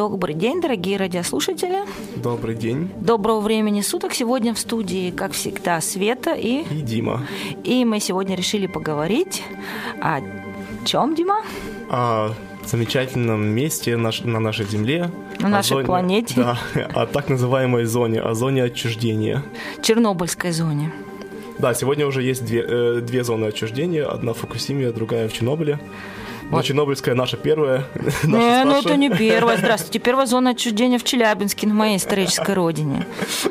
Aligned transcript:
Добрый 0.00 0.34
день, 0.34 0.62
дорогие 0.62 0.96
радиослушатели. 0.96 1.80
Добрый 2.16 2.54
день. 2.54 2.90
Доброго 3.02 3.40
времени 3.40 3.82
суток. 3.82 4.14
Сегодня 4.14 4.54
в 4.54 4.58
студии, 4.58 5.10
как 5.10 5.32
всегда, 5.32 5.78
Света 5.82 6.32
и... 6.32 6.62
И 6.62 6.80
Дима. 6.80 7.26
И 7.64 7.84
мы 7.84 8.00
сегодня 8.00 8.34
решили 8.34 8.66
поговорить 8.66 9.42
о 10.00 10.20
чем, 10.86 11.14
Дима? 11.14 11.42
О 11.90 12.30
замечательном 12.64 13.44
месте 13.46 13.98
наш, 13.98 14.22
на 14.22 14.40
нашей 14.40 14.64
Земле. 14.64 15.10
На 15.38 15.48
нашей 15.50 15.74
зоне- 15.74 15.84
планете. 15.86 16.34
Да, 16.34 16.58
о 16.94 17.04
так 17.04 17.28
называемой 17.28 17.84
зоне, 17.84 18.22
о 18.22 18.32
зоне 18.32 18.64
отчуждения. 18.64 19.42
Чернобыльской 19.82 20.52
зоне. 20.52 20.94
Да, 21.58 21.74
сегодня 21.74 22.06
уже 22.06 22.22
есть 22.22 22.42
две, 22.46 22.64
э, 22.66 23.00
две 23.02 23.22
зоны 23.22 23.44
отчуждения. 23.44 24.06
Одна 24.10 24.32
в 24.32 24.38
Фукусиме, 24.38 24.92
другая 24.92 25.28
в 25.28 25.32
Чернобыле. 25.34 25.78
Но 26.50 26.56
Вот. 26.56 26.64
Чернобыльская 26.64 27.14
наша 27.14 27.36
первая. 27.36 27.84
Не, 28.24 28.64
ну 28.64 28.72
старшая. 28.72 28.80
это 28.80 28.96
не 28.96 29.08
первая. 29.08 29.56
Здравствуйте. 29.56 30.00
Первая 30.00 30.26
зона 30.26 30.50
отчуждения 30.50 30.98
в 30.98 31.04
Челябинске, 31.04 31.68
на 31.68 31.74
моей 31.74 31.96
исторической 31.96 32.54
родине. 32.54 33.06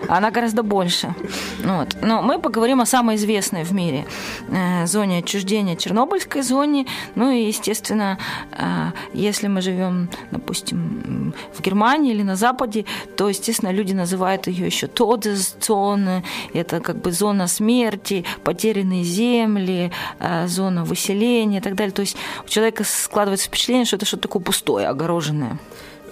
Она 0.10 0.32
гораздо 0.32 0.64
больше. 0.64 1.16
Ну 1.64 1.78
Вот. 1.78 1.96
Но 2.02 2.22
мы 2.22 2.40
поговорим 2.40 2.82
о 2.82 2.86
самой 2.86 3.16
известной 3.16 3.64
в 3.64 3.72
мире 3.72 4.06
э, 4.50 4.86
зоне 4.86 5.20
отчуждения, 5.20 5.78
Чернобыльской 5.78 6.42
зоне. 6.42 6.88
Ну 7.16 7.32
и, 7.32 7.44
естественно, 7.44 8.20
э, 8.52 8.92
если 9.14 9.48
мы 9.48 9.62
живем, 9.62 10.10
допустим, 10.32 11.34
в 11.58 11.62
Германии 11.62 12.12
или 12.12 12.24
на 12.24 12.36
Западе, 12.36 12.84
то, 13.16 13.30
естественно, 13.30 13.72
люди 13.72 13.94
называют 13.94 14.48
ее 14.48 14.66
еще 14.66 14.88
Тодес-зоны. 14.88 16.26
Это 16.54 16.82
как 16.82 16.98
бы 16.98 17.14
зона 17.14 17.48
смерти, 17.48 18.26
потерянные 18.44 19.04
земли, 19.04 19.92
э, 20.20 20.48
зона 20.48 20.84
выселения 20.84 21.60
и 21.60 21.62
так 21.62 21.76
далее. 21.76 21.94
То 21.94 22.02
есть 22.02 22.18
у 22.46 22.50
человека 22.50 22.84
складывается 22.90 23.48
впечатление, 23.48 23.86
что 23.86 23.96
это 23.96 24.06
что-то 24.06 24.24
такое 24.24 24.42
пустое, 24.42 24.88
огороженное. 24.88 25.60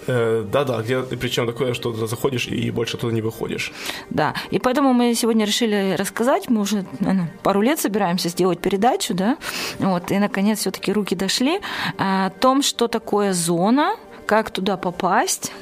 Э, 0.06 0.44
Да-да, 0.50 0.80
где 0.80 1.02
причем 1.02 1.46
такое, 1.46 1.74
что 1.74 1.92
ты 1.92 2.06
заходишь 2.06 2.48
и 2.48 2.70
больше 2.70 2.96
туда 2.96 3.12
не 3.12 3.20
выходишь. 3.20 3.72
Да, 4.10 4.34
и 4.50 4.58
поэтому 4.58 4.94
мы 4.94 5.14
сегодня 5.14 5.44
решили 5.44 5.94
рассказать, 5.98 6.48
мы 6.48 6.62
уже 6.62 6.84
наверное, 7.00 7.30
пару 7.42 7.60
лет 7.60 7.78
собираемся 7.78 8.28
сделать 8.30 8.58
передачу, 8.60 9.14
да, 9.14 9.36
вот, 9.78 10.10
и 10.10 10.18
наконец 10.18 10.60
все-таки 10.60 10.92
руки 10.92 11.14
дошли, 11.14 11.60
а, 11.98 12.26
о 12.26 12.30
том, 12.30 12.62
что 12.62 12.88
такое 12.88 13.32
зона, 13.34 13.96
как 14.26 14.50
туда 14.50 14.76
попасть, 14.76 15.52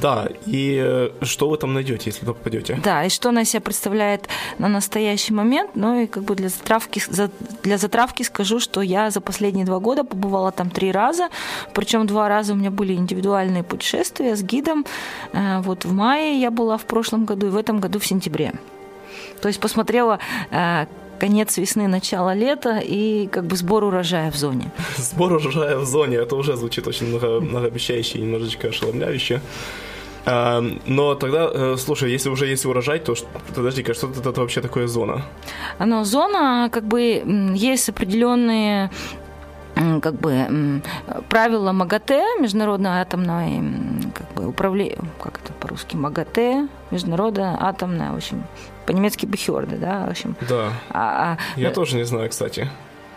Да, 0.00 0.28
и 0.46 0.80
э, 0.84 1.10
что 1.22 1.48
вы 1.48 1.56
там 1.56 1.74
найдете, 1.74 2.04
если 2.10 2.20
туда 2.20 2.32
попадете? 2.34 2.78
да, 2.84 3.04
и 3.04 3.08
что 3.08 3.28
она 3.30 3.44
себя 3.44 3.60
представляет 3.60 4.28
на 4.58 4.68
настоящий 4.68 5.32
момент, 5.32 5.70
ну 5.74 6.00
и 6.02 6.06
как 6.06 6.24
бы 6.24 6.34
для 6.34 6.48
затравки, 6.48 7.02
за- 7.08 7.30
для 7.62 7.78
затравки 7.78 8.22
скажу, 8.22 8.60
что 8.60 8.82
я 8.82 9.10
за 9.10 9.20
последние 9.20 9.64
два 9.66 9.78
года 9.78 10.04
побывала 10.04 10.50
там 10.52 10.70
три 10.70 10.92
раза, 10.92 11.28
причем 11.72 12.06
два 12.06 12.28
раза 12.28 12.52
у 12.52 12.56
меня 12.56 12.70
были 12.70 12.94
индивидуальные 12.94 13.62
путешествия 13.62 14.36
с 14.36 14.42
гидом, 14.42 14.84
Э, 15.32 15.60
вот 15.60 15.84
в 15.84 15.92
мае 15.92 16.40
я 16.40 16.50
была 16.50 16.76
в 16.76 16.84
прошлом 16.84 17.24
году 17.24 17.46
и 17.46 17.50
в 17.50 17.56
этом 17.56 17.80
году 17.80 17.98
в 17.98 18.06
сентябре. 18.06 18.52
То 19.40 19.48
есть 19.48 19.60
посмотрела 19.60 20.18
э, 20.50 20.86
конец 21.18 21.56
весны, 21.58 21.88
начало 21.88 22.34
лета 22.34 22.78
и 22.78 23.26
как 23.28 23.44
бы 23.44 23.56
сбор 23.56 23.84
урожая 23.84 24.30
в 24.30 24.36
зоне. 24.36 24.70
Сбор 24.96 25.32
урожая 25.32 25.76
в 25.76 25.84
зоне, 25.84 26.16
это 26.16 26.36
уже 26.36 26.56
звучит 26.56 26.86
очень 26.86 27.08
много, 27.08 27.40
многообещающе 27.40 28.18
и 28.18 28.22
немножечко 28.22 28.68
ошеломляюще. 28.68 29.40
А, 30.26 30.62
Но 30.86 31.14
тогда, 31.14 31.50
э, 31.52 31.76
слушай, 31.78 32.10
если 32.10 32.30
уже 32.30 32.46
есть 32.46 32.64
урожай, 32.66 32.98
то 32.98 33.14
подожди-ка, 33.54 33.94
что 33.94 34.08
это, 34.08 34.40
вообще 34.40 34.60
такое 34.60 34.86
зона? 34.86 35.22
Но 35.78 36.04
зона, 36.04 36.70
как 36.72 36.84
бы, 36.84 37.22
есть 37.54 37.88
определенные 37.88 38.90
как 40.02 40.14
бы 40.14 40.80
правила 41.28 41.72
МАГАТЭ, 41.72 42.40
международное 42.40 43.02
атомное 43.02 43.58
м, 43.58 44.12
как 44.14 44.32
бы, 44.34 44.46
управление, 44.48 44.98
как 45.20 45.40
это 45.42 45.52
по-русски, 45.52 45.96
МАГАТЭ, 45.96 46.68
международное 46.92 47.56
атомное, 47.60 48.12
в 48.12 48.16
общем, 48.16 48.44
по-немецки 48.86 49.26
Бехерды, 49.26 49.76
да, 49.76 50.06
в 50.06 50.10
общем. 50.10 50.36
Да, 50.48 50.72
А- 50.90 51.36
а, 51.56 51.60
я 51.60 51.70
тоже 51.70 51.96
не 51.96 52.04
знаю, 52.04 52.28
кстати. 52.30 52.68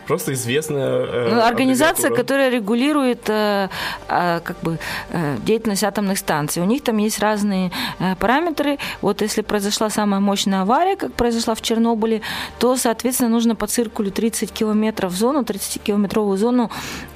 Просто 0.08 0.32
известная 0.32 1.06
э, 1.06 1.30
Ну, 1.34 1.42
организация, 1.42 2.12
которая 2.12 2.50
регулирует 2.50 3.30
э, 3.30 3.68
э, 4.08 4.40
как 4.40 4.58
бы, 4.62 4.80
э, 5.10 5.38
деятельность 5.46 5.84
атомных 5.84 6.18
станций. 6.18 6.62
У 6.64 6.66
них 6.66 6.82
там 6.82 6.98
есть 6.98 7.20
разные 7.20 7.72
э, 8.00 8.16
параметры. 8.16 8.78
Вот 9.02 9.22
если 9.22 9.42
произошла 9.42 9.90
самая 9.90 10.22
мощная 10.22 10.62
авария, 10.62 10.96
как 10.96 11.12
произошла 11.12 11.56
в 11.56 11.62
Чернобыле, 11.62 12.22
то, 12.58 12.78
соответственно, 12.78 13.30
нужно 13.30 13.56
по 13.56 13.68
циркулю 13.68 14.12
30 14.12 14.52
километров 14.54 15.12
в 15.12 15.18
зону, 15.18 15.42
30-километровую 15.42 16.38
зону 16.38 16.72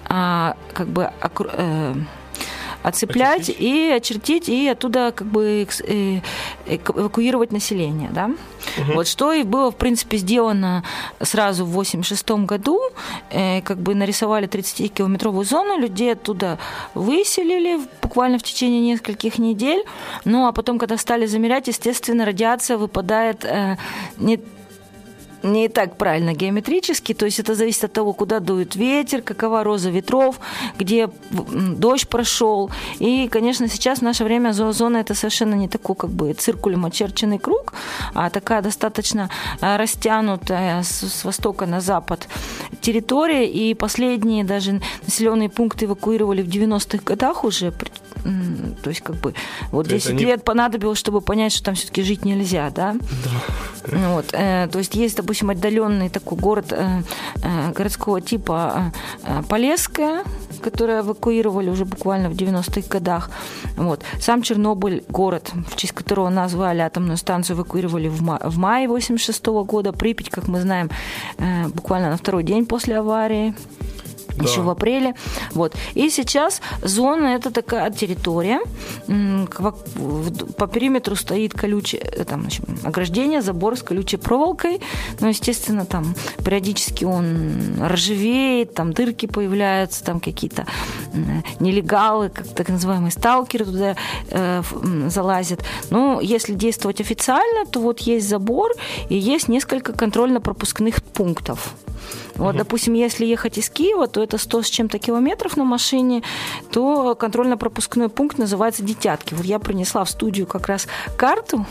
а, 0.09 0.56
как 0.73 0.88
бы 0.88 1.09
э, 1.53 1.94
отцеплять 2.84 3.50
Очертить? 3.50 3.62
и 3.62 3.90
очертить, 3.90 4.50
и 4.50 4.68
оттуда 4.68 5.12
как 5.16 5.28
бы 5.28 5.68
э, 5.88 6.19
эвакуировать 6.68 7.52
население, 7.52 8.09
да. 8.12 8.31
Вот 8.94 9.08
что 9.08 9.34
и 9.34 9.44
было, 9.44 9.72
в 9.72 9.75
принципе, 9.75 10.18
сделано 10.18 10.84
сразу 11.20 11.66
в 11.66 11.72
86 11.72 12.30
году, 12.46 12.80
Э, 13.30 13.62
как 13.62 13.78
бы 13.78 13.96
нарисовали 13.96 14.47
30-километровую 14.47 15.46
зону, 15.46 15.78
людей 15.78 16.14
оттуда 16.14 16.58
выселили 16.94 17.80
буквально 18.02 18.38
в 18.38 18.44
течение 18.44 18.81
нескольких 18.81 19.40
недель, 19.40 19.84
ну 20.25 20.47
а 20.47 20.52
потом, 20.52 20.78
когда 20.78 20.97
стали 20.97 21.25
замерять, 21.25 21.68
естественно, 21.68 22.25
радиация 22.25 22.78
выпадает 22.78 23.46
э, 23.46 23.78
не 24.18 24.40
не 25.44 25.69
так 25.69 25.97
правильно 25.97 26.34
геометрически, 26.34 27.13
то 27.13 27.25
есть 27.25 27.40
это 27.40 27.56
зависит 27.56 27.84
от 27.84 27.94
того, 27.94 28.13
куда 28.13 28.40
дует 28.40 28.75
ветер, 28.75 29.22
какова 29.22 29.63
роза 29.63 29.90
ветров, 29.90 30.40
где 30.78 31.09
дождь 31.31 32.08
прошел. 32.08 32.70
И, 32.99 33.28
конечно, 33.28 33.67
сейчас 33.67 33.99
в 33.99 34.02
наше 34.03 34.23
время 34.23 34.49
зо- 34.52 34.72
зона 34.72 34.97
это 34.97 35.16
совершенно 35.16 35.55
не 35.55 35.67
такой 35.67 35.96
как 35.96 36.09
бы 36.09 36.34
циркулем 36.34 36.85
очерченный 36.85 37.40
круг, 37.40 37.73
а 38.14 38.29
такая 38.29 38.61
достаточно 38.61 39.29
а, 39.61 39.78
растянутая 39.78 40.84
с, 40.84 41.02
с 41.08 41.26
востока 41.26 41.66
на 41.66 41.82
запад 41.82 42.28
территория. 42.82 43.49
И 43.49 43.73
последние 43.73 44.43
даже 44.43 44.82
населенные 45.03 45.49
пункты 45.49 45.85
эвакуировали 45.85 46.41
в 46.41 46.47
90-х 46.47 47.03
годах 47.03 47.43
уже. 47.43 47.73
То 48.84 48.90
есть 48.90 49.02
как 49.02 49.16
бы 49.17 49.34
вот 49.72 49.87
То 49.87 49.96
есть 49.96 50.08
10 50.08 50.17
они- 50.17 50.25
лет 50.25 50.43
понадобилось, 50.43 50.99
чтобы 50.99 51.22
понять, 51.22 51.52
что 51.53 51.63
там 51.66 51.75
все-таки 51.75 52.03
жить 52.03 52.25
нельзя, 52.25 52.69
да? 52.69 52.96
Ну 53.91 54.13
Вот, 54.16 54.25
э, 54.34 54.67
то 54.72 54.78
есть 54.79 54.96
есть, 54.96 55.17
допустим, 55.17 55.49
отдаленный 55.49 56.09
такой 56.09 56.37
город 56.37 56.72
э, 56.72 57.02
э, 57.43 57.72
городского 57.72 58.22
типа 58.22 58.91
э, 59.25 59.40
э, 59.40 59.43
Полесская, 59.49 60.23
которое 60.61 61.02
эвакуировали 61.02 61.69
уже 61.69 61.85
буквально 61.85 62.29
в 62.29 62.34
90-х 62.34 62.87
годах. 62.90 63.31
Вот. 63.78 64.03
Сам 64.19 64.43
Чернобыль, 64.43 65.03
город, 65.09 65.52
в 65.72 65.75
честь 65.75 65.93
которого 65.93 66.29
назвали 66.29 66.79
атомную 66.81 67.17
станцию, 67.17 67.57
эвакуировали 67.57 68.07
в, 68.09 68.22
ма- 68.22 68.40
в 68.43 68.57
мае 68.57 68.87
86 68.87 69.46
года. 69.66 69.91
Припять, 69.93 70.29
как 70.29 70.47
мы 70.47 70.61
знаем, 70.61 70.90
э, 71.40 71.67
буквально 71.69 72.11
на 72.11 72.17
второй 72.17 72.43
день 72.43 72.66
после 72.67 72.99
аварии. 72.99 73.55
Да. 74.35 74.43
еще 74.43 74.61
в 74.61 74.69
апреле. 74.69 75.16
Вот. 75.51 75.75
И 75.93 76.09
сейчас 76.09 76.61
зона– 76.81 77.28
это 77.35 77.51
такая 77.51 77.91
территория, 77.91 78.59
по 80.57 80.67
периметру 80.67 81.16
стоит 81.16 81.53
колючее 81.53 82.01
э, 82.01 82.23
там, 82.23 82.41
значит, 82.41 82.66
ограждение, 82.83 83.41
забор 83.41 83.78
с 83.78 83.83
колючей 83.83 84.17
проволокой, 84.17 84.81
но, 85.19 85.29
естественно, 85.29 85.85
там 85.85 86.16
периодически 86.43 87.05
он 87.05 87.81
ржавеет, 87.81 88.73
там 88.73 88.93
дырки 88.93 89.25
появляются, 89.25 90.03
там 90.03 90.19
какие-то 90.19 90.66
нелегалы, 91.59 92.29
как 92.29 92.47
так 92.47 92.69
называемые 92.69 93.11
сталкеры 93.11 93.66
туда 93.66 93.95
э, 94.29 94.61
залазят. 95.07 95.63
Но 95.89 96.19
если 96.22 96.53
действовать 96.53 97.01
официально, 97.01 97.66
то 97.66 97.79
вот 97.79 97.99
есть 97.99 98.28
забор 98.28 98.72
и 99.09 99.17
есть 99.17 99.47
несколько 99.47 99.93
контрольно-пропускных 99.93 101.03
пунктов. 101.03 101.73
Вот, 102.36 102.52
угу. 102.52 102.58
допустим, 102.58 102.94
если 102.94 103.26
ехать 103.26 103.58
из 103.58 103.70
Киева, 103.70 104.08
то 104.08 104.22
это 104.24 104.38
100 104.38 104.64
с 104.64 104.70
чем-то 104.70 105.00
километров 105.00 105.58
на 105.58 105.64
машине, 105.64 106.24
то 106.72 107.16
контрольно-пропускной 107.16 108.09
пункт 108.09 108.38
называется 108.38 108.84
Детятки. 108.84 109.34
Вот 109.34 109.46
я 109.46 109.59
принесла 109.59 110.03
в 110.03 110.09
студию 110.09 110.48
как 110.48 110.68
раз 110.68 110.88
карту 111.18 111.66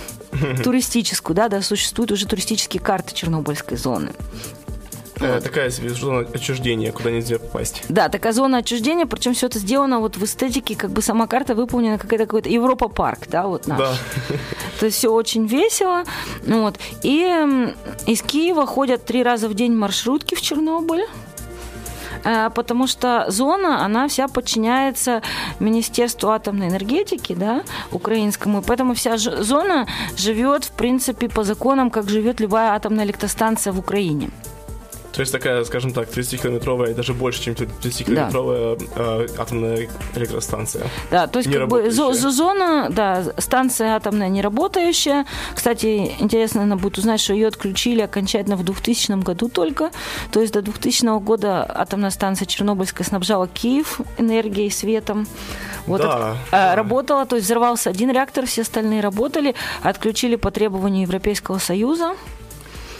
туристическую, 0.63 1.35
да, 1.35 1.49
да, 1.49 1.63
существуют 1.63 2.13
уже 2.13 2.27
туристические 2.27 2.81
карты 2.81 3.15
Чернобыльской 3.15 3.77
зоны. 3.77 4.13
Э, 5.21 5.41
такая 5.41 5.71
себе 5.71 5.91
зона 5.91 6.27
отчуждения, 6.33 6.93
куда 6.93 7.11
нельзя 7.11 7.39
попасть. 7.39 7.83
Да, 7.89 8.09
такая 8.09 8.33
зона 8.33 8.59
отчуждения, 8.59 9.07
причем 9.07 9.35
все 9.35 9.47
это 9.47 9.59
сделано 9.59 10.01
вот 10.01 10.17
в 10.17 10.25
эстетике, 10.25 10.75
как 10.75 10.91
бы 10.91 11.03
сама 11.03 11.27
карта 11.27 11.55
выполнена 11.55 11.99
какая-то 11.99 12.25
какой-то 12.25 12.49
Европа 12.49 12.89
парк, 12.89 13.21
да, 13.29 13.47
вот 13.47 13.67
наш. 13.67 13.79
Да. 13.79 13.93
То 14.81 14.87
есть 14.87 14.99
все 14.99 15.11
очень 15.11 15.47
весело. 15.47 16.05
Вот. 16.47 16.79
И 17.03 17.27
из 18.07 18.23
Киева 18.23 18.67
ходят 18.67 19.05
три 19.05 19.23
раза 19.23 19.49
в 19.49 19.55
день 19.55 19.75
маршрутки 19.75 20.35
в 20.35 20.41
Чернобыль 20.41 21.05
э, 22.25 22.51
потому 22.55 22.87
что 22.87 23.27
зона, 23.29 23.85
она 23.85 24.09
вся 24.09 24.27
подчиняется 24.27 25.21
Министерству 25.59 26.31
атомной 26.31 26.69
энергетики, 26.69 27.35
да, 27.35 27.63
украинскому, 27.93 28.61
и 28.61 28.65
поэтому 28.65 28.95
вся 28.95 29.19
зона 29.19 29.87
живет, 30.17 30.65
в 30.65 30.71
принципе, 30.71 31.29
по 31.29 31.45
законам, 31.45 31.91
как 31.91 32.09
живет 32.09 32.41
любая 32.41 32.73
атомная 32.73 33.05
электростанция 33.05 33.75
в 33.75 33.79
Украине. 33.79 34.31
То 35.13 35.21
есть 35.21 35.33
такая, 35.33 35.65
скажем 35.65 35.93
так, 35.93 36.09
30-километровая, 36.09 36.95
даже 36.95 37.15
больше, 37.15 37.43
чем 37.43 37.55
30-километровая 37.55 38.79
да. 38.79 38.87
э, 38.97 39.29
атомная 39.39 39.89
электростанция. 40.15 40.87
Да, 41.11 41.27
то 41.27 41.39
есть 41.39 41.53
как 41.53 41.69
бы 41.69 41.91
зона, 41.91 42.89
да, 42.91 43.25
станция 43.39 43.97
атомная 43.97 44.29
не 44.29 44.43
работающая. 44.43 45.27
Кстати, 45.55 46.13
интересно 46.21 46.61
наверное, 46.61 46.83
будет 46.83 46.99
узнать, 46.99 47.21
что 47.21 47.33
ее 47.33 47.49
отключили 47.49 48.01
окончательно 48.01 48.57
в 48.57 48.65
2000 48.65 49.23
году 49.23 49.49
только. 49.49 49.91
То 50.31 50.41
есть 50.41 50.53
до 50.53 50.63
2000 50.63 51.21
года 51.21 51.65
атомная 51.69 52.11
станция 52.11 52.47
Чернобыльская 52.47 53.07
снабжала 53.07 53.49
Киев 53.49 54.01
энергией, 54.19 54.71
светом. 54.71 55.27
Вот 55.87 56.03
да, 56.03 56.33
от, 56.33 56.37
да. 56.51 56.77
работала, 56.77 57.27
то 57.27 57.37
есть 57.37 57.47
взорвался 57.47 57.91
один 57.91 58.11
реактор, 58.11 58.47
все 58.47 58.63
остальные 58.63 59.01
работали, 59.01 59.55
отключили 59.83 60.37
по 60.37 60.51
требованию 60.51 61.03
Европейского 61.03 61.59
Союза. 61.59 62.15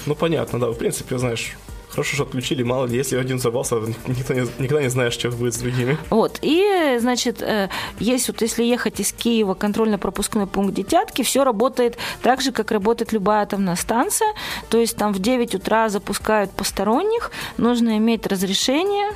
Ну, 0.07 0.15
понятно, 0.15 0.59
да. 0.59 0.67
В 0.69 0.75
принципе, 0.75 1.19
знаешь, 1.19 1.57
Хорошо, 1.91 2.15
что 2.15 2.23
отключили, 2.25 2.63
мало 2.63 2.87
ли, 2.87 2.97
если 2.97 3.17
один 3.17 3.39
взорвался, 3.39 3.77
никто 4.07 4.33
не, 4.35 4.43
никогда 4.59 4.83
не 4.83 4.91
знаешь, 4.91 5.13
что 5.13 5.31
будет 5.31 5.55
с 5.55 5.59
другими. 5.59 5.99
Вот, 6.09 6.39
и, 6.43 6.99
значит, 7.01 7.43
э, 7.43 7.69
есть 7.99 8.29
вот, 8.29 8.41
если 8.43 8.63
ехать 8.63 9.01
из 9.01 9.13
Киева, 9.13 9.55
контрольно-пропускной 9.55 10.47
пункт 10.47 10.75
Детятки, 10.75 11.23
все 11.23 11.43
работает 11.43 11.99
так 12.23 12.41
же, 12.41 12.53
как 12.53 12.71
работает 12.71 13.13
любая 13.13 13.43
атомная 13.43 13.77
станция, 13.77 14.29
то 14.69 14.79
есть 14.79 14.97
там 14.97 15.13
в 15.13 15.19
9 15.19 15.57
утра 15.57 15.89
запускают 15.89 16.53
посторонних, 16.53 17.33
нужно 17.57 17.99
иметь 17.99 18.27
разрешение, 18.27 19.11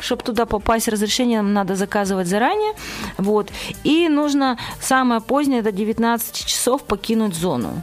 чтобы 0.00 0.22
туда 0.22 0.46
попасть, 0.46 0.88
разрешение 0.88 1.40
нам 1.42 1.52
надо 1.52 1.76
заказывать 1.76 2.26
заранее. 2.26 2.74
Вот. 3.16 3.50
И 3.84 4.08
нужно 4.08 4.58
самое 4.80 5.20
позднее, 5.20 5.62
до 5.62 5.72
19 5.72 6.44
часов 6.44 6.82
покинуть 6.82 7.34
зону. 7.34 7.82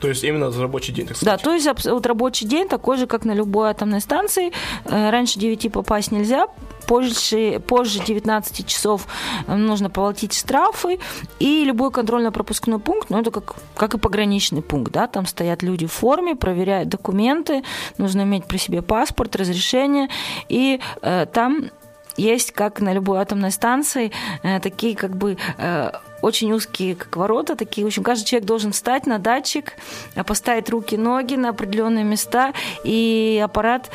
То 0.00 0.08
есть 0.08 0.24
именно 0.24 0.50
за 0.50 0.62
рабочий 0.62 0.92
день, 0.92 1.06
так 1.06 1.16
сказать? 1.16 1.38
Да, 1.38 1.44
то 1.44 1.54
есть 1.54 1.84
вот 1.84 2.06
рабочий 2.06 2.46
день 2.46 2.68
такой 2.68 2.96
же, 2.96 3.06
как 3.06 3.24
на 3.24 3.32
любой 3.32 3.70
атомной 3.70 4.00
станции. 4.00 4.52
Э, 4.84 5.10
раньше 5.10 5.38
9 5.38 5.70
попасть 5.72 6.10
нельзя, 6.10 6.46
позже, 6.86 7.60
позже 7.66 8.00
19 8.04 8.66
часов 8.66 9.06
э, 9.46 9.54
нужно 9.54 9.90
платить 9.90 10.34
штрафы, 10.34 10.98
и 11.38 11.64
любой 11.64 11.90
контрольно-пропускной 11.90 12.78
пункт, 12.78 13.10
ну, 13.10 13.20
это 13.20 13.30
как, 13.30 13.56
как 13.76 13.94
и 13.94 13.98
пограничный 13.98 14.62
пункт, 14.62 14.92
да, 14.92 15.06
там 15.06 15.26
стоят 15.26 15.62
люди 15.62 15.86
в 15.86 15.92
форме, 15.92 16.34
проверяют 16.34 16.88
документы, 16.88 17.62
нужно 17.98 18.22
иметь 18.22 18.46
при 18.46 18.56
себе 18.56 18.82
паспорт, 18.82 19.36
разрешение, 19.36 20.08
и 20.48 20.80
э, 21.02 21.26
там 21.32 21.70
есть, 22.16 22.52
как 22.52 22.80
на 22.80 22.92
любой 22.92 23.20
атомной 23.20 23.50
станции, 23.50 24.12
э, 24.42 24.60
такие 24.60 24.96
как 24.96 25.16
бы 25.16 25.36
э, 25.58 25.90
очень 26.22 26.52
узкие, 26.52 26.94
как 26.94 27.16
ворота, 27.16 27.56
такие. 27.56 27.84
В 27.84 27.88
общем, 27.88 28.02
каждый 28.02 28.26
человек 28.26 28.46
должен 28.46 28.72
встать 28.72 29.06
на 29.06 29.18
датчик, 29.18 29.74
э, 30.14 30.24
поставить 30.24 30.70
руки, 30.70 30.96
ноги 30.96 31.34
на 31.34 31.50
определенные 31.50 32.04
места, 32.04 32.52
и 32.84 33.40
аппарат 33.42 33.90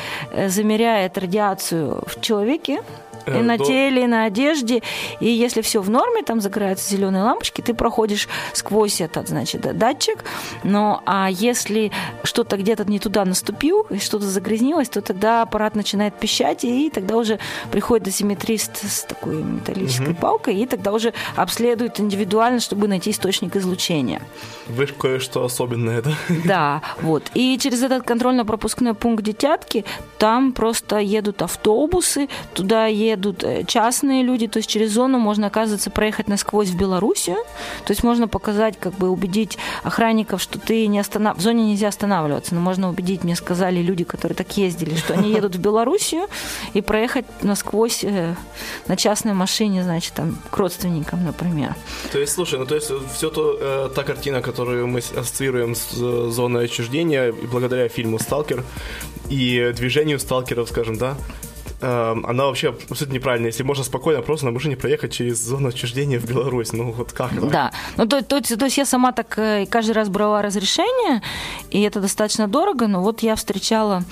замеряет 0.48 1.18
радиацию 1.18 2.02
в 2.06 2.20
человеке, 2.20 2.82
и 3.26 3.42
на 3.42 3.58
теле, 3.58 4.04
и 4.04 4.06
на 4.06 4.24
одежде. 4.24 4.82
И 5.20 5.28
если 5.28 5.60
все 5.60 5.80
в 5.80 5.90
норме, 5.90 6.22
там 6.22 6.40
загораются 6.40 6.88
зеленые 6.88 7.24
лампочки, 7.24 7.60
ты 7.60 7.74
проходишь 7.74 8.28
сквозь 8.52 9.00
этот, 9.00 9.28
значит, 9.28 9.62
датчик. 9.76 10.24
Но 10.62 11.02
а 11.06 11.28
если 11.30 11.90
что-то 12.22 12.56
где-то 12.56 12.84
не 12.84 12.98
туда 12.98 13.24
наступил, 13.24 13.86
и 13.90 13.98
что-то 13.98 14.26
загрязнилось, 14.26 14.88
то 14.88 15.00
тогда 15.00 15.42
аппарат 15.42 15.74
начинает 15.74 16.14
пищать, 16.14 16.64
и 16.64 16.90
тогда 16.90 17.16
уже 17.16 17.38
приходит 17.70 18.04
дозиметрист 18.04 18.88
с 18.88 19.02
такой 19.04 19.42
металлической 19.42 20.10
угу. 20.10 20.20
палкой, 20.20 20.56
и 20.56 20.66
тогда 20.66 20.92
уже 20.92 21.12
обследует 21.34 21.98
индивидуально, 22.00 22.60
чтобы 22.60 22.88
найти 22.88 23.10
источник 23.10 23.56
излучения. 23.56 24.20
Вы 24.68 24.86
кое-что 24.86 25.44
особенное, 25.44 26.02
да? 26.02 26.12
Да, 26.44 26.82
вот. 27.00 27.24
И 27.34 27.58
через 27.58 27.82
этот 27.82 28.04
контрольно-пропускной 28.04 28.94
пункт 28.94 29.24
Детятки 29.24 29.84
там 30.18 30.52
просто 30.52 30.98
едут 30.98 31.42
автобусы, 31.42 32.28
туда 32.54 32.86
едут 32.86 33.15
едут 33.16 33.42
э, 33.44 33.64
частные 33.66 34.22
люди, 34.22 34.46
то 34.46 34.58
есть 34.58 34.68
через 34.68 34.92
зону 34.92 35.18
можно, 35.18 35.46
оказывается, 35.46 35.90
проехать 35.90 36.28
насквозь 36.28 36.68
в 36.68 36.76
Белоруссию, 36.76 37.36
то 37.84 37.92
есть 37.92 38.02
можно 38.04 38.28
показать, 38.28 38.78
как 38.78 38.94
бы 38.94 39.08
убедить 39.08 39.58
охранников, 39.82 40.40
что 40.40 40.58
ты 40.58 40.86
не 40.86 40.98
останов... 40.98 41.38
в 41.38 41.40
зоне 41.40 41.64
нельзя 41.64 41.88
останавливаться, 41.88 42.54
но 42.54 42.60
можно 42.60 42.88
убедить, 42.88 43.24
мне 43.24 43.36
сказали 43.36 43.80
люди, 43.80 44.04
которые 44.04 44.36
так 44.36 44.56
ездили, 44.56 44.94
что 44.94 45.14
они 45.14 45.32
едут 45.32 45.56
в 45.56 45.60
Белоруссию 45.60 46.28
и 46.74 46.80
проехать 46.80 47.24
насквозь 47.42 48.04
э, 48.04 48.34
на 48.86 48.96
частной 48.96 49.32
машине, 49.32 49.82
значит, 49.82 50.12
там, 50.14 50.38
к 50.50 50.56
родственникам, 50.56 51.24
например. 51.24 51.74
То 52.12 52.18
есть, 52.18 52.32
слушай, 52.32 52.58
ну 52.58 52.66
то 52.66 52.74
есть 52.74 52.90
все 53.14 53.30
то, 53.30 53.58
э, 53.60 53.90
та 53.94 54.02
картина, 54.02 54.42
которую 54.42 54.86
мы 54.86 54.98
ассоциируем 54.98 55.74
с 55.74 55.92
э, 55.92 56.28
зоной 56.30 56.64
отчуждения, 56.66 57.32
благодаря 57.32 57.88
фильму 57.88 58.18
«Сталкер», 58.18 58.64
и 59.28 59.72
движению 59.74 60.18
сталкеров, 60.18 60.68
скажем, 60.68 60.98
да, 60.98 61.16
она 61.86 62.46
вообще 62.46 62.68
абсолютно 62.68 63.14
неправильная. 63.14 63.50
Если 63.50 63.62
можно 63.62 63.84
спокойно 63.84 64.22
просто 64.22 64.46
на 64.46 64.52
машине 64.52 64.76
проехать 64.76 65.12
через 65.12 65.38
зону 65.38 65.68
отчуждения 65.68 66.18
в 66.18 66.24
Беларусь, 66.24 66.72
ну 66.72 66.92
вот 66.92 67.12
как? 67.12 67.34
Да, 67.40 67.48
да. 67.48 67.72
ну 67.96 68.06
то, 68.06 68.22
то, 68.22 68.40
то 68.40 68.64
есть 68.64 68.78
я 68.78 68.84
сама 68.84 69.12
так 69.12 69.38
э, 69.38 69.66
каждый 69.66 69.92
раз 69.92 70.08
брала 70.08 70.42
разрешение, 70.42 71.22
и 71.70 71.82
это 71.82 72.00
достаточно 72.00 72.48
дорого, 72.48 72.86
но 72.86 73.02
вот 73.02 73.22
я 73.22 73.36
встречала 73.36 74.02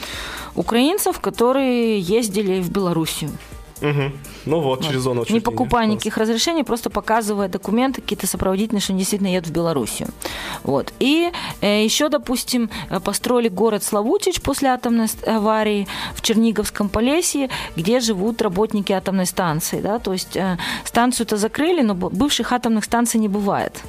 украинцев, 0.55 1.21
которые 1.21 1.99
ездили 1.99 2.61
в 2.61 2.71
Белоруссию. 2.71 3.31
Угу. 3.81 4.13
Ну 4.47 4.61
вот, 4.61 4.81
вот, 4.81 4.87
через 4.87 5.01
зону. 5.01 5.25
Не 5.29 5.41
покупая 5.41 5.87
никаких 5.87 6.17
разрешений, 6.17 6.65
просто 6.65 6.91
показывая 6.91 7.49
документы 7.49 8.01
какие-то 8.01 8.27
сопроводительные, 8.27 8.81
что 8.81 8.93
они 8.93 9.01
действительно 9.01 9.33
едут 9.33 9.49
в 9.49 9.53
Белоруссию. 9.53 10.09
Вот. 10.63 10.93
И 11.01 11.31
э, 11.61 11.85
еще, 11.85 12.09
допустим, 12.09 12.71
э, 12.91 13.01
построили 13.01 13.49
город 13.49 13.83
Славутич 13.83 14.41
после 14.41 14.69
атомной 14.69 15.09
аварии 15.27 15.87
в 16.15 16.23
Черниговском 16.23 16.89
Полесье, 16.89 17.51
где 17.77 18.01
живут 18.01 18.43
работники 18.43 18.93
атомной 18.93 19.27
станции. 19.27 19.81
Да? 19.81 19.99
То 19.99 20.13
есть 20.13 20.37
э, 20.37 20.59
станцию-то 20.85 21.37
закрыли, 21.37 21.83
но 21.83 21.95
бывших 21.95 22.53
атомных 22.53 22.85
станций 22.85 23.21
не 23.21 23.29
бывает. 23.29 23.81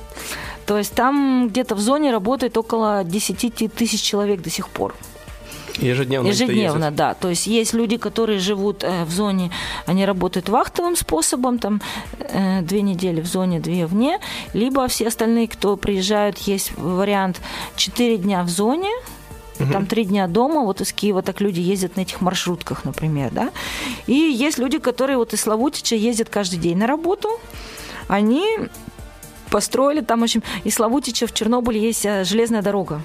То 0.65 0.77
есть 0.77 0.95
там 0.95 1.47
где-то 1.49 1.75
в 1.75 1.79
зоне 1.79 2.11
работает 2.11 2.57
около 2.57 3.03
10 3.03 3.71
тысяч 3.73 4.01
человек 4.01 4.41
до 4.41 4.49
сих 4.49 4.67
пор. 4.69 4.95
Ежедневно. 5.77 6.27
Ежедневно, 6.27 6.91
да. 6.91 7.13
То 7.13 7.29
есть 7.29 7.47
есть 7.47 7.73
люди, 7.73 7.97
которые 7.97 8.39
живут 8.39 8.83
э, 8.83 9.05
в 9.05 9.11
зоне, 9.11 9.51
они 9.85 10.05
работают 10.05 10.49
вахтовым 10.49 10.95
способом, 10.95 11.59
там 11.59 11.81
э, 12.19 12.61
две 12.61 12.81
недели 12.81 13.21
в 13.21 13.27
зоне, 13.27 13.59
две 13.59 13.85
вне, 13.85 14.19
либо 14.53 14.87
все 14.87 15.07
остальные, 15.07 15.47
кто 15.47 15.77
приезжают, 15.77 16.37
есть 16.39 16.71
вариант 16.77 17.41
четыре 17.75 18.17
дня 18.17 18.43
в 18.43 18.49
зоне, 18.49 18.89
Угу. 19.59 19.71
Там 19.71 19.85
три 19.85 20.03
дня 20.03 20.27
дома, 20.27 20.61
вот 20.61 20.81
из 20.81 20.91
Киева 20.91 21.21
так 21.21 21.39
люди 21.39 21.61
ездят 21.61 21.95
на 21.95 22.01
этих 22.01 22.21
маршрутках, 22.21 22.83
например, 22.83 23.31
да. 23.31 23.51
И 24.05 24.13
есть 24.13 24.57
люди, 24.57 24.79
которые 24.79 25.17
вот 25.17 25.33
из 25.33 25.41
Славутича 25.41 25.95
ездят 25.95 26.29
каждый 26.29 26.59
день 26.59 26.77
на 26.77 26.87
работу. 26.87 27.29
Они 28.07 28.45
построили, 29.49 30.01
там 30.01 30.23
очень... 30.23 30.43
И 30.63 30.71
Славутича 30.71 31.27
в 31.27 31.33
Чернобыле 31.33 31.79
есть 31.79 32.05
э, 32.05 32.23
железная 32.23 32.61
дорога. 32.61 33.01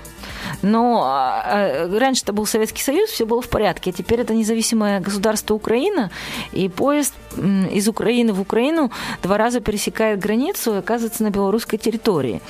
Но 0.63 1.05
а, 1.05 1.43
а, 1.45 1.99
раньше 1.99 2.23
это 2.23 2.33
был 2.33 2.47
Советский 2.47 2.83
Союз, 2.83 3.11
все 3.11 3.25
было 3.25 3.43
в 3.43 3.49
порядке. 3.49 3.91
А 3.91 3.93
теперь 3.93 4.21
это 4.21 4.35
независимое 4.35 5.01
государство 5.01 5.55
Украина, 5.55 6.11
и 6.53 6.69
поезд 6.69 7.15
из 7.37 7.89
Украины 7.89 8.33
в 8.33 8.41
Украину 8.41 8.91
два 9.23 9.39
раза 9.39 9.61
пересекает 9.61 10.19
границу 10.19 10.75
и 10.75 10.79
оказывается 10.79 11.23
на 11.23 11.31
белорусской 11.31 11.79
территории. 11.79 12.41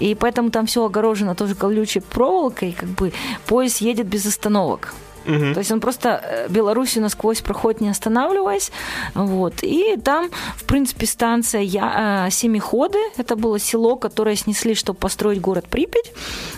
И 0.00 0.14
поэтому 0.14 0.50
там 0.50 0.66
все 0.66 0.84
огорожено 0.84 1.34
тоже 1.34 1.54
колючей 1.54 2.00
проволокой, 2.00 2.72
как 2.72 2.88
бы 2.88 3.12
поезд 3.46 3.80
едет 3.80 4.06
без 4.06 4.26
остановок. 4.26 4.94
Угу. 5.26 5.54
То 5.54 5.58
есть 5.58 5.72
он 5.72 5.80
просто 5.80 6.20
э, 6.22 6.48
Белоруссию 6.48 7.02
насквозь 7.02 7.40
проходит, 7.40 7.80
не 7.80 7.88
останавливаясь. 7.88 8.70
Вот. 9.14 9.54
И 9.62 9.96
там, 10.02 10.30
в 10.56 10.64
принципе, 10.64 11.06
станция 11.06 11.62
Я... 11.62 12.26
Э, 12.26 12.30
Семиходы. 12.30 12.98
Это 13.16 13.36
было 13.36 13.58
село, 13.58 13.96
которое 13.96 14.36
снесли, 14.36 14.74
чтобы 14.74 14.98
построить 14.98 15.40
город 15.40 15.66
Припять. 15.68 16.12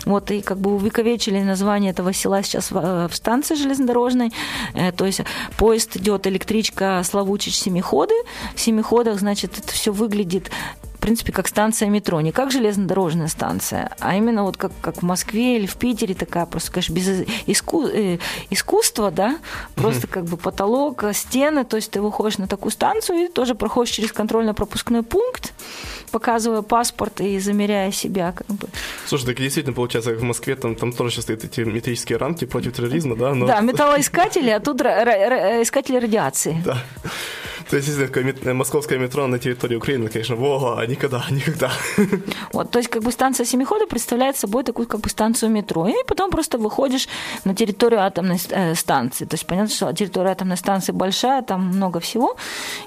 Вот. 0.04 0.30
И 0.30 0.40
как 0.40 0.58
бы 0.58 0.74
увековечили 0.74 1.40
название 1.40 1.90
этого 1.92 2.12
села 2.12 2.42
сейчас 2.42 2.70
в, 2.70 2.76
э, 2.76 3.08
в 3.08 3.14
станции 3.14 3.54
железнодорожной. 3.54 4.32
То 4.96 5.06
есть 5.06 5.20
поезд 5.56 5.96
идет, 5.96 6.26
электричка 6.26 7.02
Славучич-Семиходы. 7.04 8.14
В 8.54 8.60
Семиходах, 8.60 9.18
значит, 9.18 9.58
это 9.58 9.72
все 9.72 9.92
выглядит 9.92 10.50
принципе, 11.08 11.32
как 11.32 11.48
станция 11.48 11.88
метро. 11.88 12.20
Не 12.20 12.32
как 12.32 12.50
железнодорожная 12.50 13.28
станция, 13.28 13.90
а 13.98 14.14
именно 14.14 14.44
вот 14.44 14.58
как, 14.58 14.72
как 14.82 14.98
в 14.98 15.02
Москве 15.02 15.56
или 15.56 15.64
в 15.64 15.76
Питере 15.76 16.14
такая 16.14 16.44
просто, 16.44 16.70
конечно, 16.70 16.92
без 16.92 17.24
иску, 17.46 17.86
э, 17.86 18.18
искусства, 18.50 19.10
да, 19.10 19.38
просто 19.74 20.06
mm-hmm. 20.06 20.10
как 20.10 20.24
бы 20.24 20.36
потолок, 20.36 21.04
стены, 21.14 21.64
то 21.64 21.76
есть 21.76 21.90
ты 21.90 22.02
выходишь 22.02 22.36
на 22.36 22.46
такую 22.46 22.72
станцию 22.72 23.24
и 23.24 23.28
тоже 23.28 23.54
проходишь 23.54 23.94
через 23.94 24.12
контрольно-пропускной 24.12 25.02
пункт, 25.02 25.54
показывая 26.10 26.60
паспорт 26.60 27.22
и 27.22 27.38
замеряя 27.38 27.90
себя. 27.90 28.32
Как 28.32 28.46
бы. 28.48 28.68
Слушай, 29.06 29.26
так 29.26 29.36
действительно 29.36 29.74
получается, 29.74 30.10
как 30.10 30.20
в 30.20 30.24
Москве 30.24 30.56
там, 30.56 30.74
там 30.74 30.92
тоже 30.92 31.10
сейчас 31.14 31.24
стоят 31.24 31.44
эти 31.44 31.60
метрические 31.62 32.18
рамки 32.18 32.44
против 32.44 32.74
терроризма, 32.74 33.16
да? 33.16 33.34
Но... 33.34 33.46
Да, 33.46 33.60
металлоискатели, 33.62 34.50
а 34.50 34.60
тут 34.60 34.82
искатели 34.82 35.96
радиации. 35.96 36.62
Да. 36.64 36.82
То 37.70 37.76
есть, 37.76 37.88
если 37.88 38.06
такое 38.06 38.54
московское 38.54 38.98
метро 38.98 39.26
на 39.26 39.38
территории 39.38 39.76
Украины, 39.76 40.08
конечно, 40.08 40.36
во, 40.36 40.84
никогда, 40.86 41.24
никогда. 41.30 41.70
Вот, 42.52 42.70
то 42.70 42.78
есть, 42.78 42.90
как 42.90 43.02
бы 43.02 43.12
станция 43.12 43.46
Семихода 43.46 43.86
представляет 43.86 44.36
собой 44.36 44.64
такую, 44.64 44.86
как 44.86 45.00
бы, 45.00 45.08
станцию 45.10 45.50
метро. 45.50 45.86
И 45.88 45.94
потом 46.06 46.30
просто 46.30 46.58
выходишь 46.58 47.08
на 47.44 47.54
территорию 47.54 48.00
атомной 48.00 48.38
э, 48.50 48.74
станции. 48.74 49.26
То 49.26 49.34
есть, 49.34 49.46
понятно, 49.46 49.74
что 49.74 49.92
территория 49.92 50.30
атомной 50.30 50.56
станции 50.56 50.92
большая, 50.92 51.42
там 51.42 51.66
много 51.66 52.00
всего. 52.00 52.36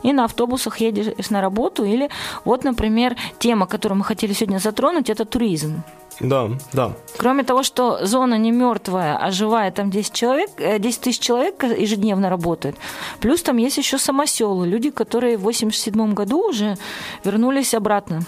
И 0.03 0.13
на 0.13 0.25
автобусах 0.25 0.77
едешь 0.81 1.29
на 1.29 1.41
работу. 1.41 1.83
Или 1.85 2.09
вот, 2.45 2.63
например, 2.63 3.15
тема, 3.39 3.67
которую 3.67 3.99
мы 3.99 4.05
хотели 4.05 4.33
сегодня 4.33 4.59
затронуть, 4.59 5.09
это 5.09 5.25
туризм. 5.25 5.83
Да, 6.21 6.49
да. 6.73 6.93
Кроме 7.17 7.43
того, 7.43 7.63
что 7.63 8.05
зона 8.05 8.37
не 8.37 8.51
мертвая, 8.51 9.17
а 9.17 9.31
живая, 9.31 9.71
там 9.71 9.89
10 9.89 10.13
человек, 10.13 10.49
10 10.57 10.97
э, 10.97 11.01
тысяч 11.01 11.19
человек 11.19 11.63
ежедневно 11.63 12.29
работает. 12.29 12.75
Плюс 13.19 13.41
там 13.41 13.57
есть 13.57 13.77
еще 13.77 13.97
самоселы, 13.97 14.67
люди, 14.71 14.89
которые 14.89 15.37
в 15.37 15.41
87 15.41 16.13
году 16.13 16.49
уже 16.49 16.77
вернулись 17.25 17.73
обратно. 17.73 18.21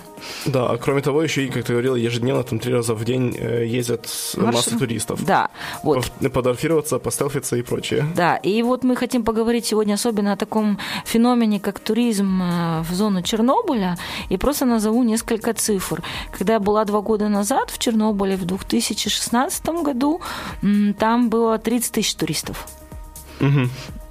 Да, 0.45 0.69
а 0.69 0.77
кроме 0.77 1.01
того, 1.01 1.23
еще 1.23 1.45
и, 1.45 1.49
как 1.49 1.63
ты 1.63 1.73
говорил, 1.73 1.95
ежедневно 1.95 2.43
там 2.43 2.59
три 2.59 2.73
раза 2.73 2.93
в 2.93 3.05
день 3.05 3.35
э, 3.39 3.65
ездят 3.65 4.07
Марш... 4.37 4.55
масса 4.55 4.77
туристов. 4.77 5.25
Да, 5.25 5.49
вот. 5.83 6.11
Подорфироваться, 6.33 6.99
постелфиться 6.99 7.55
и 7.55 7.61
прочее. 7.61 8.05
Да, 8.15 8.35
и 8.35 8.63
вот 8.63 8.83
мы 8.83 8.95
хотим 8.95 9.23
поговорить 9.23 9.65
сегодня 9.65 9.93
особенно 9.93 10.33
о 10.33 10.35
таком 10.35 10.77
феномене, 11.05 11.59
как 11.59 11.79
туризм 11.79 12.41
э, 12.43 12.81
в 12.81 12.93
зону 12.93 13.21
Чернобыля, 13.21 13.97
и 14.29 14.37
просто 14.37 14.65
назову 14.65 15.03
несколько 15.03 15.53
цифр. 15.53 16.03
Когда 16.37 16.53
я 16.53 16.59
была 16.59 16.85
два 16.85 17.01
года 17.01 17.29
назад 17.29 17.69
в 17.69 17.77
Чернобыле 17.77 18.35
в 18.35 18.45
2016 18.45 19.65
году, 19.83 20.21
там 20.99 21.29
было 21.29 21.57
30 21.57 21.91
тысяч 21.91 22.15
туристов. 22.15 22.67
Угу. 23.39 23.69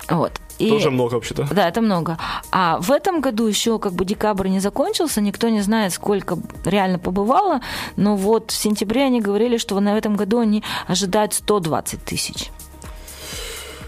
Вот. 0.09 0.33
И, 0.59 0.69
Тоже 0.69 0.91
много 0.91 1.15
вообще-то. 1.15 1.49
Да, 1.51 1.69
это 1.69 1.81
много. 1.81 2.19
А 2.51 2.79
в 2.79 2.91
этом 2.93 3.21
году 3.21 3.47
еще 3.47 3.79
как 3.79 3.93
бы 3.93 4.05
декабрь 4.05 4.49
не 4.49 4.61
закончился, 4.61 5.21
никто 5.21 5.49
не 5.49 5.61
знает, 5.61 5.93
сколько 5.93 6.39
реально 6.65 6.99
побывало, 6.99 7.61
но 7.97 8.17
вот 8.17 8.51
в 8.51 8.55
сентябре 8.55 9.05
они 9.05 9.21
говорили, 9.21 9.57
что 9.57 9.79
на 9.81 9.97
этом 9.97 10.17
году 10.17 10.39
они 10.39 10.63
ожидают 10.87 11.35
120 11.35 12.05
тысяч. 12.05 12.51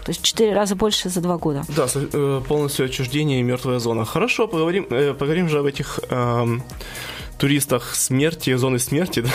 То 0.05 0.11
есть 0.11 0.21
в 0.21 0.23
четыре 0.23 0.53
раза 0.53 0.75
больше 0.75 1.09
за 1.09 1.19
два 1.19 1.37
года. 1.37 1.63
Да, 1.69 1.87
э, 1.95 2.41
полностью 2.47 2.85
отчуждение 2.85 3.39
и 3.39 3.43
мертвая 3.43 3.79
зона. 3.79 4.05
Хорошо, 4.05 4.47
поговорим, 4.47 4.85
э, 4.91 5.13
поговорим 5.13 5.49
же 5.49 5.59
об 5.59 5.65
этих 5.65 5.99
эм, 6.09 6.61
туристах 7.37 7.95
смерти, 7.95 8.55
зоны 8.55 8.79
смерти. 8.79 9.21
Да? 9.21 9.29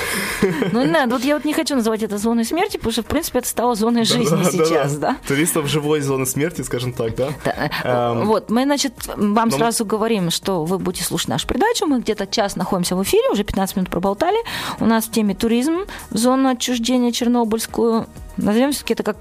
Ну, 0.73 0.85
не 0.85 1.07
вот 1.07 1.25
я 1.25 1.35
вот 1.35 1.45
не 1.45 1.53
хочу 1.53 1.75
называть 1.75 2.03
это 2.03 2.19
зоной 2.19 2.45
смерти, 2.45 2.77
потому 2.77 2.93
что, 2.93 3.03
в 3.03 3.07
принципе, 3.07 3.41
это 3.41 3.49
стало 3.49 3.75
зоной 3.75 4.05
жизни 4.05 4.43
да, 4.43 4.51
сейчас, 4.51 4.97
да, 4.97 5.11
да? 5.11 5.17
Туристов 5.27 5.67
живой 5.67 6.01
зоны 6.01 6.27
смерти, 6.27 6.63
скажем 6.63 6.93
так, 6.93 7.15
да? 7.15 7.29
да. 7.45 7.71
Эм... 7.85 8.27
Вот, 8.27 8.51
мы, 8.51 8.65
значит, 8.65 8.95
вам 9.07 9.49
Но... 9.49 9.57
сразу 9.57 9.85
говорим, 9.85 10.31
что 10.31 10.65
вы 10.65 10.79
будете 10.79 11.05
слушать 11.05 11.29
нашу 11.29 11.47
передачу, 11.47 11.87
мы 11.87 12.01
где-то 12.01 12.27
час 12.27 12.57
находимся 12.57 12.97
в 12.97 13.03
эфире, 13.03 13.31
уже 13.31 13.45
15 13.45 13.77
минут 13.77 13.91
проболтали, 13.91 14.39
у 14.79 14.87
нас 14.87 15.05
в 15.05 15.11
теме 15.11 15.35
туризм, 15.35 15.85
зону 16.11 16.49
отчуждения 16.49 17.13
Чернобыльскую, 17.13 18.07
назовем 18.37 18.73
все-таки 18.73 18.95
это 18.95 19.03
как 19.03 19.17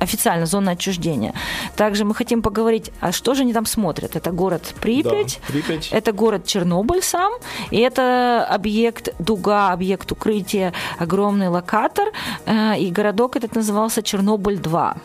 официально 0.00 0.46
зона 0.46 0.72
отчуждения. 0.72 1.34
Также 1.76 2.04
мы 2.04 2.14
хотим 2.14 2.42
поговорить, 2.42 2.90
а 3.00 3.12
что 3.12 3.34
же 3.34 3.42
они 3.42 3.52
там 3.52 3.66
смотрят? 3.66 4.16
Это 4.16 4.30
город 4.32 4.74
Припять, 4.80 5.40
да, 5.46 5.52
Припять. 5.52 5.88
это 5.92 6.12
город 6.12 6.46
Чернобыль 6.46 7.02
сам, 7.02 7.32
и 7.70 7.78
это 7.78 8.44
объект 8.44 9.14
Дуга, 9.18 9.72
объект 9.72 10.10
укрытия, 10.12 10.72
огромный 10.98 11.48
локатор, 11.48 12.08
э, 12.46 12.78
и 12.78 12.90
городок 12.90 13.36
этот 13.36 13.54
назывался 13.54 14.02
Чернобыль-2. 14.02 14.96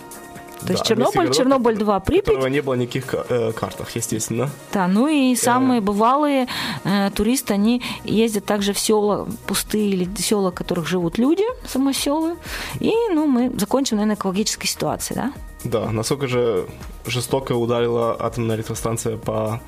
То 0.65 0.69
да, 0.69 0.73
есть 0.73 0.85
Чернобыль, 0.85 1.31
Чернобыль 1.31 1.77
2, 1.77 1.99
Припять. 1.99 2.25
Которого 2.25 2.47
не 2.47 2.61
было 2.61 2.73
никаких 2.73 3.13
э, 3.13 3.51
картах, 3.51 3.91
естественно. 3.95 4.49
Да, 4.73 4.87
ну 4.87 5.07
и 5.07 5.35
самые 5.35 5.79
бывалые 5.79 6.47
э, 6.83 7.11
туристы, 7.13 7.53
они 7.53 7.83
ездят 8.03 8.45
также 8.45 8.73
в 8.73 8.79
села 8.79 9.27
пустые 9.45 9.89
или 9.89 10.09
села, 10.17 10.51
в 10.51 10.55
которых 10.55 10.87
живут 10.87 11.19
люди, 11.19 11.43
самоселы. 11.67 12.37
И, 12.79 12.91
ну, 13.11 13.27
мы 13.27 13.51
закончим, 13.59 13.97
наверное, 13.97 14.15
экологической 14.15 14.65
ситуацией, 14.65 15.17
да? 15.17 15.33
Да, 15.63 15.91
насколько 15.91 16.27
же 16.27 16.67
жестоко 17.05 17.53
ударила 17.53 18.15
атомная 18.19 18.55
электростанция 18.55 19.17
по 19.17 19.61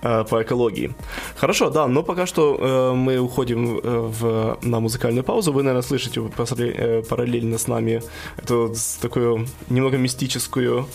по 0.00 0.42
экологии. 0.42 0.94
Хорошо, 1.36 1.70
да, 1.70 1.86
но 1.86 2.02
пока 2.02 2.26
что 2.26 2.56
э, 2.60 2.94
мы 2.94 3.18
уходим 3.18 3.78
э, 3.78 3.80
в, 3.82 4.58
на 4.62 4.80
музыкальную 4.80 5.24
паузу. 5.24 5.52
Вы, 5.52 5.62
наверное, 5.62 5.82
слышите 5.82 6.20
э, 6.20 7.02
параллельно 7.08 7.58
с 7.58 7.66
нами 7.66 8.02
эту 8.36 8.74
такую 9.00 9.46
немного 9.68 9.96
мистическую 9.96 10.86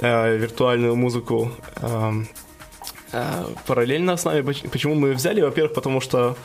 э, 0.00 0.36
виртуальную 0.36 0.96
музыку. 0.96 1.50
Э, 1.76 2.12
э, 3.12 3.44
параллельно 3.66 4.16
с 4.16 4.24
нами. 4.24 4.42
Почему 4.42 4.94
мы 4.94 5.12
взяли? 5.12 5.40
Во-первых, 5.40 5.74
потому 5.74 6.00
что 6.00 6.36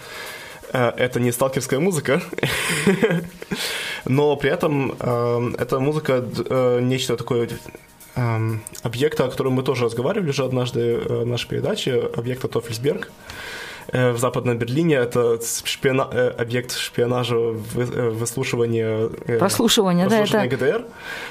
э, 0.73 0.91
это 0.97 1.19
не 1.19 1.31
сталкерская 1.31 1.79
музыка, 1.79 2.21
но 4.05 4.35
при 4.35 4.49
этом 4.49 4.95
э, 4.99 5.51
эта 5.59 5.79
музыка 5.79 6.23
э, 6.49 6.79
нечто 6.81 7.17
такое 7.17 7.47
Эм, 7.47 7.86
объекта, 8.83 9.25
о 9.25 9.29
котором 9.29 9.53
мы 9.53 9.63
тоже 9.63 9.85
разговаривали 9.85 10.29
уже 10.29 10.43
однажды 10.43 10.79
э, 10.79 11.23
в 11.23 11.25
нашей 11.25 11.47
передаче, 11.47 12.09
объекта 12.15 12.47
Тофельсберг. 12.47 13.11
Э, 13.93 14.11
в 14.11 14.17
Западном 14.17 14.57
Берлине. 14.57 14.95
Это 14.95 15.39
шпиона... 15.41 16.07
Э, 16.11 16.29
объект 16.37 16.75
шпионажа, 16.75 17.35
э, 17.35 18.09
выслушивания... 18.09 19.09
Прослушивания, 19.39 20.09
да, 20.09 20.19
это... 20.19 20.47
ГДР. 20.47 20.85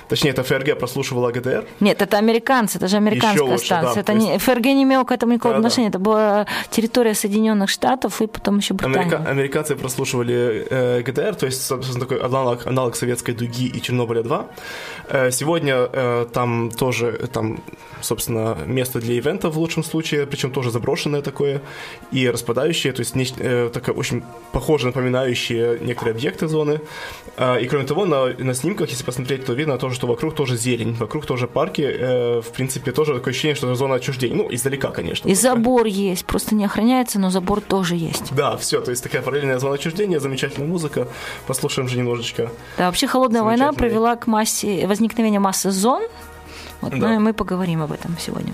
Точнее, 0.09 0.31
это 0.31 0.43
ФРГ 0.43 0.79
прослушивала 0.79 1.31
ГДР. 1.33 1.65
Нет, 1.81 2.01
это 2.01 2.19
американцы, 2.19 2.79
это 2.79 2.89
же 2.89 2.97
американская 2.97 3.43
лучше, 3.47 3.67
станция. 3.67 3.95
Да, 3.95 4.01
это 4.01 4.13
есть... 4.13 4.27
не... 4.27 4.39
ФРГ 4.39 4.65
не 4.67 4.83
имел 4.85 5.05
к 5.05 5.13
этому 5.13 5.33
никакого 5.33 5.55
да, 5.55 5.59
отношения. 5.59 5.91
Да. 5.91 5.99
Это 5.99 5.99
была 5.99 6.47
территория 6.71 7.15
Соединенных 7.15 7.69
Штатов 7.71 8.23
и 8.23 8.27
потом 8.27 8.59
еще 8.59 8.75
Британия. 8.75 9.01
Америка... 9.01 9.31
Американцы 9.31 9.77
прослушивали 9.77 10.67
э, 10.71 11.03
ГДР, 11.03 11.35
то 11.35 11.47
есть, 11.47 11.65
собственно, 11.65 12.01
такой 12.01 12.21
аналог, 12.21 12.67
аналог 12.67 12.97
советской 12.97 13.33
дуги 13.33 13.67
и 13.67 13.81
Чернобыля-2. 13.81 14.47
Э, 15.09 15.31
сегодня 15.31 15.89
э, 15.93 16.27
там 16.33 16.71
тоже, 16.71 17.29
там, 17.33 17.61
собственно, 18.01 18.57
место 18.67 19.01
для 19.01 19.15
ивента 19.15 19.51
в 19.51 19.59
лучшем 19.59 19.85
случае, 19.85 20.27
причем 20.27 20.51
тоже 20.51 20.71
заброшенное 20.71 21.23
такое, 21.23 21.61
и 22.13 22.27
распадающие, 22.47 22.93
то 22.93 23.01
есть 23.01 23.17
нечто, 23.17 23.43
э, 23.43 23.71
такое 23.73 23.95
очень 23.95 24.23
похоже, 24.53 24.87
напоминающие 24.87 25.79
некоторые 25.81 26.15
объекты 26.15 26.49
зоны. 26.49 26.81
Э, 27.37 27.61
и 27.61 27.67
кроме 27.67 27.85
того, 27.85 28.07
на, 28.07 28.27
на 28.39 28.55
снимках, 28.55 28.91
если 28.91 29.05
посмотреть, 29.05 29.45
то 29.45 29.53
видно 29.53 29.79
то, 29.79 29.91
что 29.91 30.07
вокруг 30.07 30.35
тоже 30.35 30.57
зелень, 30.57 30.95
вокруг 30.95 31.27
тоже 31.27 31.47
парки, 31.47 31.83
э, 31.83 32.41
в 32.41 32.53
принципе, 32.53 32.93
тоже 32.93 33.15
такое 33.15 33.33
ощущение, 33.33 33.57
что 33.57 33.67
это 33.67 33.77
зона 33.77 33.97
отчуждения. 33.97 34.37
Ну, 34.37 34.49
издалека, 34.51 34.91
конечно. 34.91 35.29
И 35.29 35.35
только. 35.35 35.43
забор 35.43 35.87
есть, 35.87 36.25
просто 36.25 36.55
не 36.55 36.65
охраняется, 36.65 37.19
но 37.19 37.31
забор 37.31 37.61
тоже 37.61 37.97
есть. 37.97 38.35
Да, 38.35 38.57
все, 38.57 38.81
то 38.81 38.91
есть 38.91 39.03
такая 39.03 39.23
параллельная 39.23 39.59
зона 39.59 39.75
отчуждения, 39.75 40.21
замечательная 40.21 40.69
музыка. 40.69 41.09
Послушаем 41.47 41.89
же 41.89 41.99
немножечко. 41.99 42.51
Да, 42.79 42.87
вообще 42.87 43.07
холодная 43.07 43.43
война 43.43 43.73
привела 43.73 44.17
к 44.17 44.27
массе, 44.27 44.87
возникновению 44.87 45.41
массы 45.41 45.71
зон, 45.71 46.03
вот, 46.81 46.91
да. 46.91 47.09
Ну 47.09 47.15
и 47.15 47.19
мы 47.19 47.33
поговорим 47.33 47.83
об 47.83 47.93
этом 47.93 48.17
сегодня. 48.19 48.53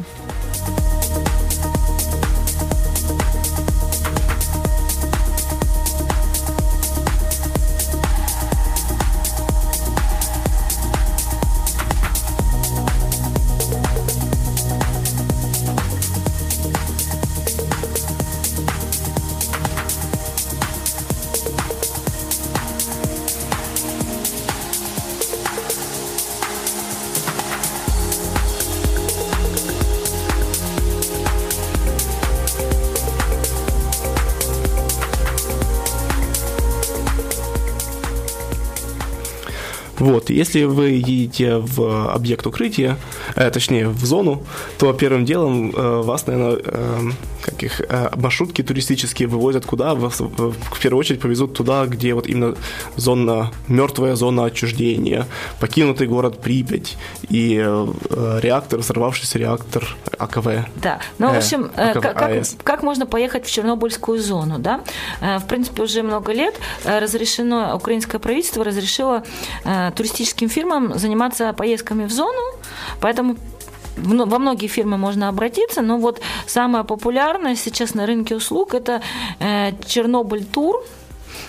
Если 40.33 40.65
вы 40.65 40.91
едете 40.91 41.57
в 41.59 42.13
объект 42.13 42.47
укрытия, 42.47 42.97
э, 43.37 43.51
точнее, 43.51 43.89
в 43.89 44.05
зону, 44.05 44.43
то 44.79 44.93
первым 44.93 45.25
делом 45.25 45.71
э, 45.75 46.03
вас, 46.03 46.27
наверное, 46.27 46.61
э, 46.65 47.11
как 47.43 47.63
их, 47.63 47.81
э, 47.81 48.11
маршрутки 48.17 48.63
туристические 48.63 49.29
вывозят 49.29 49.67
куда? 49.67 49.95
В, 49.95 50.09
в, 50.09 50.81
первую 50.81 51.01
очередь 51.01 51.21
повезут 51.21 51.55
туда, 51.55 51.87
где 51.87 52.15
вот 52.15 52.27
именно 52.27 52.55
зона, 52.97 53.51
мертвая 53.69 54.15
зона 54.15 54.47
отчуждения, 54.47 55.27
покинутый 55.61 56.07
город 56.07 56.41
Припять 56.41 56.97
и 57.29 57.63
э, 57.65 58.39
реактор, 58.43 58.81
взорвавшийся 58.81 59.39
реактор 59.39 59.97
АКВ. 60.19 60.67
Да, 60.77 61.01
ну, 61.19 61.33
в 61.33 61.37
общем, 61.37 61.71
э, 61.77 61.83
э, 61.83 61.91
АКВ, 61.91 62.01
как, 62.03 62.23
АЭС. 62.23 62.57
как 62.63 62.83
можно 62.83 63.07
поехать 63.07 63.47
в 63.47 63.51
Чернобыльскую 63.51 64.21
зону, 64.21 64.59
да? 64.59 64.81
Э, 65.21 65.39
В 65.39 65.47
принципе, 65.47 65.83
уже 65.83 66.03
много 66.03 66.33
лет 66.33 66.55
э, 66.85 66.99
разрешено, 66.99 67.77
украинское 67.77 68.21
правительство 68.21 68.65
разрешило 68.65 69.25
э, 69.65 69.91
туристическим 70.23 70.49
фирмам 70.49 70.99
заниматься 70.99 71.53
поездками 71.53 72.05
в 72.05 72.13
зону, 72.13 72.41
поэтому 73.01 73.37
во 73.97 74.39
многие 74.39 74.69
фирмы 74.69 74.97
можно 74.97 75.29
обратиться, 75.29 75.83
но 75.83 75.99
вот 75.99 76.21
самое 76.47 76.85
популярное 76.85 77.57
сейчас 77.57 77.95
на 77.95 78.07
рынке 78.07 78.37
услуг 78.37 78.75
это 78.75 79.03
э, 79.41 79.73
Чернобыль 79.87 80.45
тур. 80.45 80.83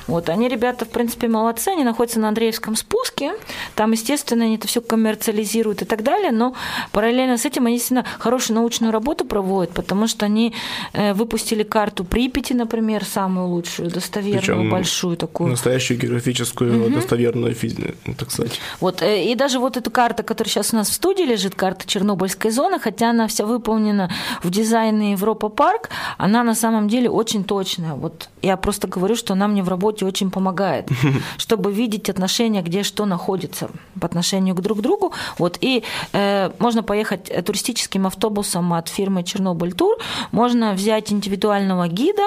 Вот, 0.08 0.30
они, 0.30 0.48
ребята, 0.48 0.86
в 0.86 0.90
принципе, 0.90 1.28
молодцы, 1.28 1.70
они 1.70 1.84
находятся 1.84 2.20
на 2.20 2.28
Андреевском 2.28 2.76
спуске, 2.76 3.34
там, 3.76 3.92
естественно, 3.92 4.46
они 4.46 4.56
это 4.56 4.68
все 4.68 4.82
коммерциализируют 4.82 5.82
и 5.82 5.86
так 5.86 6.04
далее, 6.04 6.32
но 6.32 6.54
параллельно 6.92 7.38
с 7.38 7.46
этим 7.46 7.66
они, 7.66 7.76
действительно, 7.76 8.06
хорошую 8.20 8.56
научную 8.58 8.92
работу 8.92 9.26
проводят, 9.26 9.74
потому 9.74 10.08
что 10.08 10.26
они 10.26 10.54
э, 10.94 11.14
выпустили 11.14 11.64
карту 11.64 12.04
Припяти, 12.04 12.54
например, 12.54 13.06
самую 13.06 13.48
лучшую, 13.48 13.90
достоверную, 13.90 14.42
Причем 14.42 14.70
большую 14.70 15.18
такую. 15.18 15.52
Настоящую 15.52 16.00
географическую, 16.00 16.90
достоверную, 16.92 17.54
физи- 17.54 17.96
так 18.18 18.32
сказать. 18.32 18.60
Вот, 18.80 19.02
э, 19.02 19.24
и 19.32 19.36
даже 19.36 19.60
вот 19.60 19.78
эта 19.78 19.90
карта, 19.90 20.24
которая 20.24 20.50
сейчас 20.50 20.74
у 20.74 20.78
нас 20.78 20.90
в 20.90 20.94
студии 20.94 21.24
лежит, 21.24 21.56
карта 21.56 21.88
Чернобыльской 21.88 22.52
зоны, 22.52 22.80
хотя 22.80 23.12
она 23.12 23.28
вся 23.28 23.46
выполнена 23.46 24.10
в 24.44 24.50
дизайне 24.50 25.12
Европа 25.14 25.50
Парк, 25.50 25.90
она 26.18 26.44
на 26.44 26.56
самом 26.56 26.88
деле 26.88 27.10
очень 27.10 27.44
точная. 27.44 27.94
Вот 27.94 28.30
я 28.42 28.58
просто 28.58 28.88
говорю, 28.88 29.16
что 29.16 29.34
она 29.34 29.48
мне 29.48 29.64
в 29.64 29.70
работе 29.70 29.93
очень 30.02 30.32
помогает, 30.32 30.90
чтобы 31.38 31.72
видеть 31.72 32.10
отношения, 32.10 32.62
где 32.62 32.84
что 32.84 33.06
находится 33.06 33.70
по 34.00 34.08
отношению 34.08 34.56
к 34.56 34.62
друг 34.62 34.82
другу. 34.82 35.14
Вот, 35.38 35.58
и 35.62 35.84
э, 36.14 36.52
можно 36.60 36.84
поехать 36.84 37.30
э, 37.30 37.42
туристическим 37.42 38.08
автобусом 38.08 38.74
от 38.74 38.88
фирмы 38.88 39.24
Чернобыль 39.24 39.74
Тур, 39.74 39.98
можно 40.32 40.74
взять 40.74 41.12
индивидуального 41.12 41.88
гида, 41.88 42.24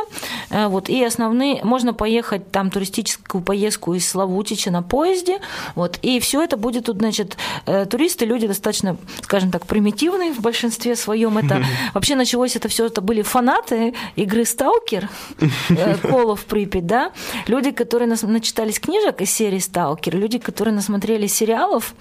э, 0.51 0.67
вот, 0.69 0.89
и 0.89 1.03
основные, 1.03 1.65
можно 1.65 1.95
поехать 1.95 2.51
там 2.51 2.71
туристическую 2.71 3.43
поездку 3.43 3.95
из 3.95 4.09
Славутича 4.09 4.71
на 4.71 4.83
поезде, 4.83 5.41
вот, 5.75 5.99
и 6.03 6.21
все 6.21 6.43
это 6.43 6.57
будет 6.57 6.87
тут, 6.87 6.99
значит, 6.99 7.37
э, 7.67 7.87
туристы, 7.87 8.25
люди 8.25 8.47
достаточно, 8.47 8.97
скажем 9.23 9.51
так, 9.51 9.67
примитивные 9.67 10.33
в 10.33 10.41
большинстве 10.41 10.97
своем. 10.97 11.39
Это 11.39 11.65
вообще 11.95 12.15
началось 12.17 12.57
это 12.57 12.69
все, 12.69 12.87
это 12.87 13.01
были 13.01 13.23
фанаты 13.23 13.95
игры 14.17 14.45
Сталкер, 14.45 15.09
э, 15.69 15.97
Колов 16.03 16.45
Припять, 16.45 16.87
да, 16.87 17.13
люди, 17.57 17.71
которые 17.71 18.07
нас, 18.09 18.23
начитались 18.23 18.79
книжек 18.79 19.21
из 19.23 19.31
серии 19.31 19.59
Сталкер, 19.59 20.17
люди, 20.17 20.39
которые 20.39 20.75
насмотрели 20.75 21.27
сериалов, 21.27 21.95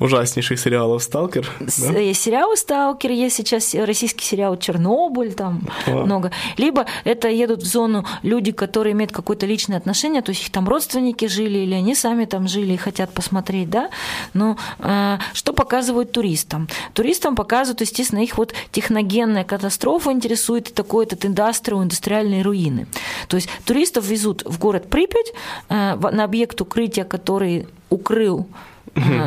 Ужаснейших 0.00 0.58
сериалов 0.58 1.02
«Сталкер». 1.02 1.48
с- 1.66 1.80
да? 1.80 1.98
Есть 1.98 2.22
сериалы 2.22 2.56
«Сталкер», 2.56 3.10
есть 3.12 3.36
сейчас 3.36 3.74
российский 3.74 4.24
сериал 4.24 4.56
«Чернобыль», 4.56 5.34
там 5.34 5.62
О. 5.86 6.04
много. 6.04 6.32
Либо 6.56 6.86
это 7.04 7.28
едут 7.28 7.62
в 7.62 7.66
зону 7.66 8.04
люди, 8.22 8.50
которые 8.50 8.92
имеют 8.92 9.12
какое-то 9.12 9.46
личное 9.46 9.76
отношение, 9.76 10.22
то 10.22 10.30
есть 10.30 10.42
их 10.42 10.50
там 10.50 10.68
родственники 10.68 11.26
жили, 11.26 11.58
или 11.58 11.74
они 11.74 11.94
сами 11.94 12.24
там 12.24 12.48
жили 12.48 12.72
и 12.74 12.76
хотят 12.76 13.12
посмотреть, 13.12 13.70
да. 13.70 13.90
Но 14.32 14.56
э, 14.80 15.18
что 15.32 15.52
показывают 15.52 16.12
туристам? 16.12 16.68
Туристам 16.92 17.36
показывают, 17.36 17.80
естественно, 17.80 18.20
их 18.20 18.36
вот 18.36 18.52
техногенная 18.72 19.44
катастрофа 19.44 20.10
интересует, 20.12 20.70
и 20.70 20.72
такой 20.72 21.06
этот 21.06 21.24
индастриал, 21.24 21.82
индустриальные 21.82 22.42
руины. 22.42 22.86
То 23.28 23.36
есть 23.36 23.48
туристов 23.64 24.06
везут 24.06 24.42
в 24.44 24.58
город 24.58 24.90
Припять 24.90 25.32
э, 25.68 25.94
на 25.96 26.24
объект 26.24 26.60
укрытия, 26.60 27.04
который 27.04 27.66
укрыл 27.90 28.40
э, 28.40 28.73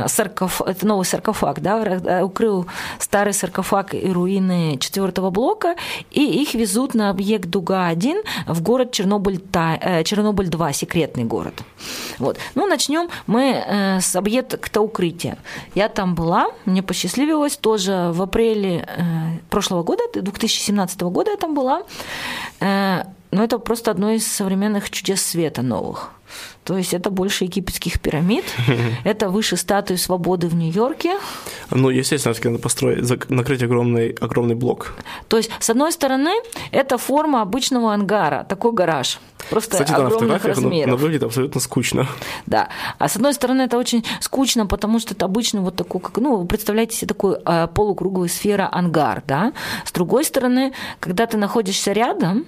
саркоф... 0.08 0.62
это 0.62 0.86
новый 0.88 1.06
саркофаг, 1.06 1.62
да, 1.62 1.84
э, 1.84 2.23
укрыл 2.23 2.67
старый 2.99 3.34
саркофаг 3.34 3.93
и 3.93 4.12
руины 4.12 4.77
четвертого 4.80 5.30
блока, 5.30 5.75
и 6.12 6.41
их 6.41 6.53
везут 6.53 6.93
на 6.93 7.10
объект 7.10 7.49
Дуга-1 7.49 8.23
в 8.47 8.62
город 8.62 8.91
Чернобыль, 8.91 9.39
Та- 9.39 9.77
э, 9.82 10.03
Чернобыль-2, 10.03 10.73
секретный 10.73 11.23
город. 11.23 11.63
Вот. 12.19 12.38
Ну, 12.56 12.67
начнем 12.67 13.10
мы 13.27 13.63
э, 13.65 13.99
с 14.01 14.15
объекта 14.15 14.82
укрытия. 14.82 15.38
Я 15.75 15.89
там 15.89 16.15
была, 16.15 16.47
мне 16.65 16.82
посчастливилось, 16.82 17.58
тоже 17.58 18.12
в 18.13 18.21
апреле 18.21 18.88
э, 18.88 19.03
прошлого 19.49 19.84
года, 19.84 20.03
2017 20.13 21.01
года 21.01 21.32
я 21.32 21.38
там 21.38 21.53
была, 21.53 21.84
Э, 22.60 23.03
но 23.31 23.43
это 23.43 23.59
просто 23.59 23.91
одно 23.91 24.11
из 24.11 24.25
современных 24.25 24.89
чудес 24.89 25.21
света 25.21 25.61
новых. 25.61 26.11
То 26.63 26.77
есть 26.77 26.93
это 26.93 27.09
больше 27.09 27.45
египетских 27.45 28.01
пирамид, 28.01 28.43
это 29.05 29.29
выше 29.29 29.55
статуи 29.55 29.95
свободы 29.95 30.47
в 30.47 30.55
Нью-Йорке. 30.55 31.17
Ну, 31.71 31.89
естественно, 31.89 32.35
надо 32.43 32.59
построить, 32.59 33.29
накрыть 33.29 33.63
огромный, 33.63 34.09
огромный 34.09 34.55
блок. 34.55 34.93
То 35.29 35.37
есть, 35.37 35.49
с 35.59 35.69
одной 35.69 35.91
стороны, 35.93 36.31
это 36.71 36.97
форма 36.97 37.41
обычного 37.41 37.93
ангара, 37.93 38.45
такой 38.49 38.73
гараж, 38.73 39.19
просто 39.49 39.71
Кстати, 39.71 39.91
да, 39.91 39.99
на 39.99 40.07
огромных 40.07 40.43
оно, 40.43 40.53
размеров. 40.53 40.87
оно 40.87 40.97
выглядит 40.97 41.23
абсолютно 41.23 41.61
скучно. 41.61 42.07
Да. 42.45 42.67
А 42.97 43.07
с 43.07 43.15
одной 43.15 43.33
стороны, 43.33 43.61
это 43.61 43.77
очень 43.77 44.03
скучно, 44.19 44.65
потому 44.65 44.99
что 44.99 45.13
это 45.13 45.25
обычно 45.25 45.61
вот 45.61 45.77
такой, 45.77 46.01
как, 46.01 46.17
ну, 46.17 46.35
вы 46.35 46.47
представляете 46.47 46.97
себе 46.97 47.07
такой 47.07 47.37
э, 47.45 47.67
полукруглый 47.73 48.27
сфера 48.27 48.67
ангар, 48.69 49.23
да. 49.25 49.53
С 49.85 49.93
другой 49.93 50.25
стороны, 50.25 50.73
когда 50.99 51.25
ты 51.27 51.37
находишься 51.37 51.93
рядом, 51.93 52.45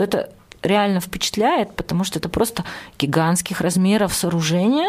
то 0.00 0.04
это 0.04 0.30
реально 0.62 1.00
впечатляет, 1.00 1.74
потому 1.74 2.04
что 2.04 2.18
это 2.18 2.28
просто 2.28 2.64
гигантских 2.98 3.60
размеров 3.60 4.14
сооружение. 4.14 4.88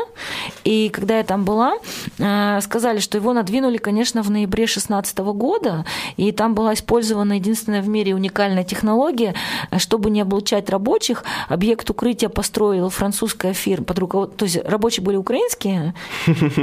И 0.64 0.90
когда 0.90 1.18
я 1.18 1.24
там 1.24 1.44
была, 1.44 1.76
э, 2.18 2.60
сказали, 2.62 3.00
что 3.00 3.18
его 3.18 3.34
надвинули, 3.34 3.78
конечно, 3.78 4.22
в 4.22 4.30
ноябре 4.30 4.66
2016 4.66 5.18
года, 5.34 5.86
и 6.18 6.32
там 6.32 6.56
была 6.56 6.74
использована 6.74 7.34
единственная 7.34 7.82
в 7.82 7.88
мире 7.88 8.16
уникальная 8.16 8.64
технология, 8.64 9.34
чтобы 9.78 10.10
не 10.10 10.22
облучать 10.22 10.70
рабочих, 10.70 11.24
объект 11.50 11.90
укрытия 11.90 12.30
построила 12.30 12.90
французская 12.90 13.54
фирма, 13.54 13.86
под 13.86 14.00
руковод- 14.00 14.36
то 14.38 14.46
есть 14.46 14.58
рабочие 14.66 15.04
были 15.04 15.18
украинские, 15.18 15.94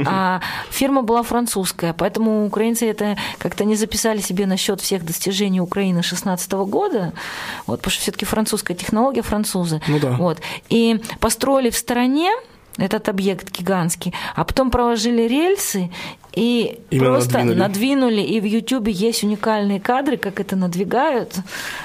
а 0.05 0.41
фирма 0.69 1.01
была 1.01 1.23
французская, 1.23 1.93
поэтому 1.93 2.45
украинцы 2.45 2.87
это 2.89 3.17
как-то 3.37 3.65
не 3.65 3.75
записали 3.75 4.19
себе 4.19 4.45
на 4.45 4.57
счет 4.57 4.81
всех 4.81 5.05
достижений 5.05 5.61
Украины 5.61 6.01
2016 6.01 6.51
года, 6.65 7.13
вот, 7.67 7.79
потому 7.79 7.91
что 7.91 8.01
все-таки 8.01 8.25
французская 8.25 8.75
технология, 8.75 8.98
французы. 9.21 9.81
Ну 9.87 9.99
да. 9.99 10.11
Вот. 10.11 10.39
И 10.69 11.01
построили 11.19 11.69
в 11.69 11.77
стороне 11.77 12.31
этот 12.77 13.09
объект 13.09 13.51
гигантский, 13.51 14.13
а 14.35 14.43
потом 14.45 14.71
проложили 14.71 15.23
рельсы 15.27 15.91
и 16.33 16.79
Именно 16.91 17.09
просто 17.09 17.33
надвинули. 17.39 17.59
надвинули. 17.59 18.21
И 18.21 18.39
в 18.39 18.45
Ютубе 18.45 18.91
есть 18.93 19.23
уникальные 19.23 19.79
кадры, 19.81 20.15
как 20.17 20.39
это 20.39 20.55
надвигают. 20.55 21.35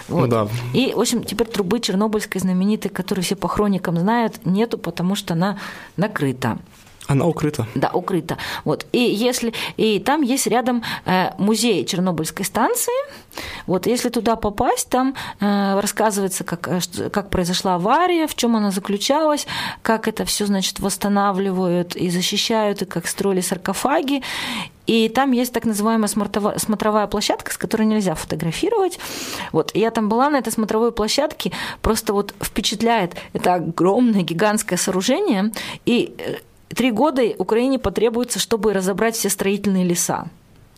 Вот. 0.08 0.20
Ну 0.20 0.26
да. 0.28 0.48
И, 0.72 0.92
в 0.94 1.00
общем, 1.00 1.24
теперь 1.24 1.48
трубы 1.48 1.80
Чернобыльской 1.80 2.40
знаменитой, 2.40 2.90
которую 2.90 3.24
все 3.24 3.34
по 3.36 3.48
хроникам 3.48 3.98
знают, 3.98 4.44
нету, 4.44 4.78
потому 4.78 5.16
что 5.16 5.34
она 5.34 5.58
накрыта. 5.96 6.58
Она 7.06 7.26
укрыта. 7.26 7.66
Да, 7.74 7.90
укрыто. 7.92 8.38
Вот. 8.64 8.86
И 8.92 8.98
если 8.98 9.52
и 9.76 9.98
там 9.98 10.22
есть 10.22 10.46
рядом 10.46 10.82
э, 11.04 11.30
музей 11.38 11.84
Чернобыльской 11.84 12.44
станции. 12.44 12.92
Вот, 13.66 13.86
если 13.86 14.08
туда 14.08 14.36
попасть, 14.36 14.88
там 14.88 15.14
э, 15.40 15.80
рассказывается, 15.80 16.44
как, 16.44 16.68
э, 16.68 17.10
как 17.10 17.30
произошла 17.30 17.74
авария, 17.74 18.26
в 18.26 18.34
чем 18.34 18.56
она 18.56 18.70
заключалась, 18.70 19.46
как 19.82 20.08
это 20.08 20.24
все, 20.24 20.46
значит, 20.46 20.80
восстанавливают 20.80 21.96
и 21.96 22.08
защищают, 22.10 22.82
и 22.82 22.84
как 22.86 23.06
строили 23.06 23.40
саркофаги. 23.40 24.22
И 24.86 25.08
там 25.08 25.32
есть 25.32 25.52
так 25.52 25.64
называемая 25.64 26.08
смотровая 26.08 27.06
площадка, 27.06 27.52
с 27.52 27.56
которой 27.56 27.84
нельзя 27.84 28.14
фотографировать. 28.14 28.98
Вот, 29.52 29.74
я 29.74 29.90
там 29.90 30.08
была 30.08 30.30
на 30.30 30.36
этой 30.36 30.52
смотровой 30.52 30.92
площадке, 30.92 31.52
просто 31.80 32.12
вот 32.12 32.34
впечатляет. 32.40 33.14
Это 33.32 33.54
огромное, 33.54 34.22
гигантское 34.22 34.78
сооружение, 34.78 35.52
и 35.86 36.14
три 36.74 36.90
года 36.90 37.22
Украине 37.38 37.78
потребуется, 37.78 38.38
чтобы 38.38 38.72
разобрать 38.72 39.16
все 39.16 39.30
строительные 39.30 39.84
леса. 39.84 40.26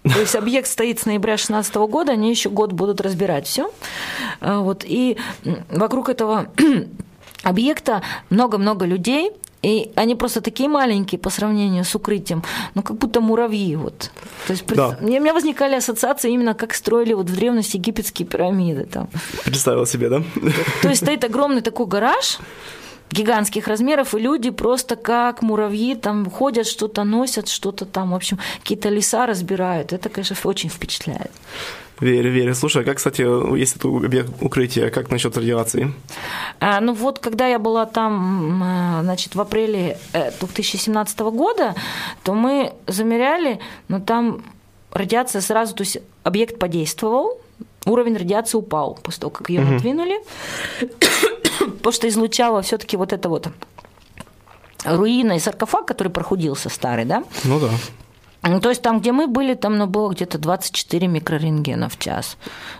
То 0.02 0.20
есть 0.20 0.36
объект 0.36 0.68
стоит 0.68 1.00
с 1.00 1.06
ноября 1.06 1.32
2016 1.32 1.74
года, 1.74 2.12
они 2.12 2.30
еще 2.30 2.48
год 2.48 2.72
будут 2.72 3.00
разбирать 3.00 3.46
все. 3.46 3.70
Вот, 4.40 4.84
и 4.86 5.16
вокруг 5.70 6.08
этого 6.08 6.46
объекта 7.42 8.02
много-много 8.30 8.86
людей, 8.86 9.32
и 9.62 9.90
они 9.96 10.14
просто 10.14 10.40
такие 10.40 10.68
маленькие 10.68 11.18
по 11.18 11.28
сравнению 11.30 11.84
с 11.84 11.92
укрытием, 11.94 12.44
ну 12.74 12.82
как 12.82 12.98
будто 12.98 13.20
муравьи. 13.20 13.74
Вот. 13.74 14.12
То 14.46 14.52
есть 14.52 14.64
Да. 14.66 14.96
у 15.00 15.04
меня 15.06 15.34
возникали 15.34 15.74
ассоциации 15.74 16.30
именно 16.30 16.54
как 16.54 16.74
строили 16.74 17.14
вот 17.14 17.28
в 17.28 17.34
древности 17.34 17.76
египетские 17.76 18.28
пирамиды. 18.28 18.84
Там. 18.84 19.08
Представила 19.44 19.86
себе, 19.86 20.08
да? 20.08 20.22
То 20.82 20.88
есть 20.88 21.02
стоит 21.02 21.24
огромный 21.24 21.62
такой 21.62 21.86
гараж, 21.86 22.38
гигантских 23.16 23.66
размеров, 23.68 24.14
и 24.14 24.18
люди 24.18 24.50
просто 24.50 24.96
как 24.96 25.42
муравьи 25.42 25.94
там 25.94 26.30
ходят, 26.30 26.66
что-то 26.66 27.04
носят, 27.04 27.48
что-то 27.48 27.84
там, 27.84 28.10
в 28.10 28.14
общем, 28.14 28.38
какие-то 28.62 28.88
леса 28.88 29.26
разбирают. 29.26 29.92
Это, 29.92 30.08
конечно, 30.08 30.36
очень 30.44 30.68
впечатляет. 30.68 31.30
Верю, 32.00 32.30
верю. 32.30 32.54
Слушай, 32.54 32.82
а 32.82 32.84
как, 32.84 32.98
кстати, 32.98 33.22
есть 33.58 33.76
это 33.76 33.88
объект 33.88 34.30
укрытия, 34.42 34.90
как 34.90 35.10
насчет 35.10 35.36
радиации? 35.36 35.94
А, 36.60 36.80
ну 36.80 36.92
вот, 36.92 37.18
когда 37.20 37.46
я 37.46 37.58
была 37.58 37.86
там, 37.86 38.62
э, 38.62 39.02
значит, 39.02 39.34
в 39.34 39.40
апреле 39.40 39.98
2017 40.12 41.20
э, 41.20 41.30
года, 41.30 41.74
то 42.22 42.34
мы 42.34 42.74
замеряли, 42.86 43.60
но 43.88 44.00
там 44.00 44.42
радиация 44.92 45.40
сразу, 45.40 45.74
то 45.74 45.84
есть 45.84 45.98
объект 46.22 46.58
подействовал, 46.58 47.40
уровень 47.86 48.16
радиации 48.16 48.58
упал 48.58 48.98
после 49.02 49.20
того, 49.20 49.30
как 49.30 49.48
ее 49.48 49.62
угу. 49.62 49.72
надвинули, 49.72 50.16
потому 51.78 51.92
что 51.92 52.08
излучало 52.08 52.62
все-таки 52.62 52.96
вот 52.96 53.12
это 53.12 53.28
вот 53.28 53.48
руина 54.84 55.32
и 55.32 55.38
саркофаг, 55.38 55.86
который 55.86 56.08
прохудился 56.08 56.68
старый, 56.68 57.04
да? 57.04 57.24
Ну 57.44 57.60
да. 57.60 57.70
Ну, 58.42 58.60
то 58.60 58.68
есть 58.68 58.82
там, 58.82 59.00
где 59.00 59.10
мы 59.10 59.26
были, 59.26 59.54
там 59.54 59.76
ну, 59.76 59.86
было 59.86 60.12
где-то 60.12 60.38
24 60.38 61.08
микрорентгена 61.08 61.88
в 61.88 61.98
час. 61.98 62.36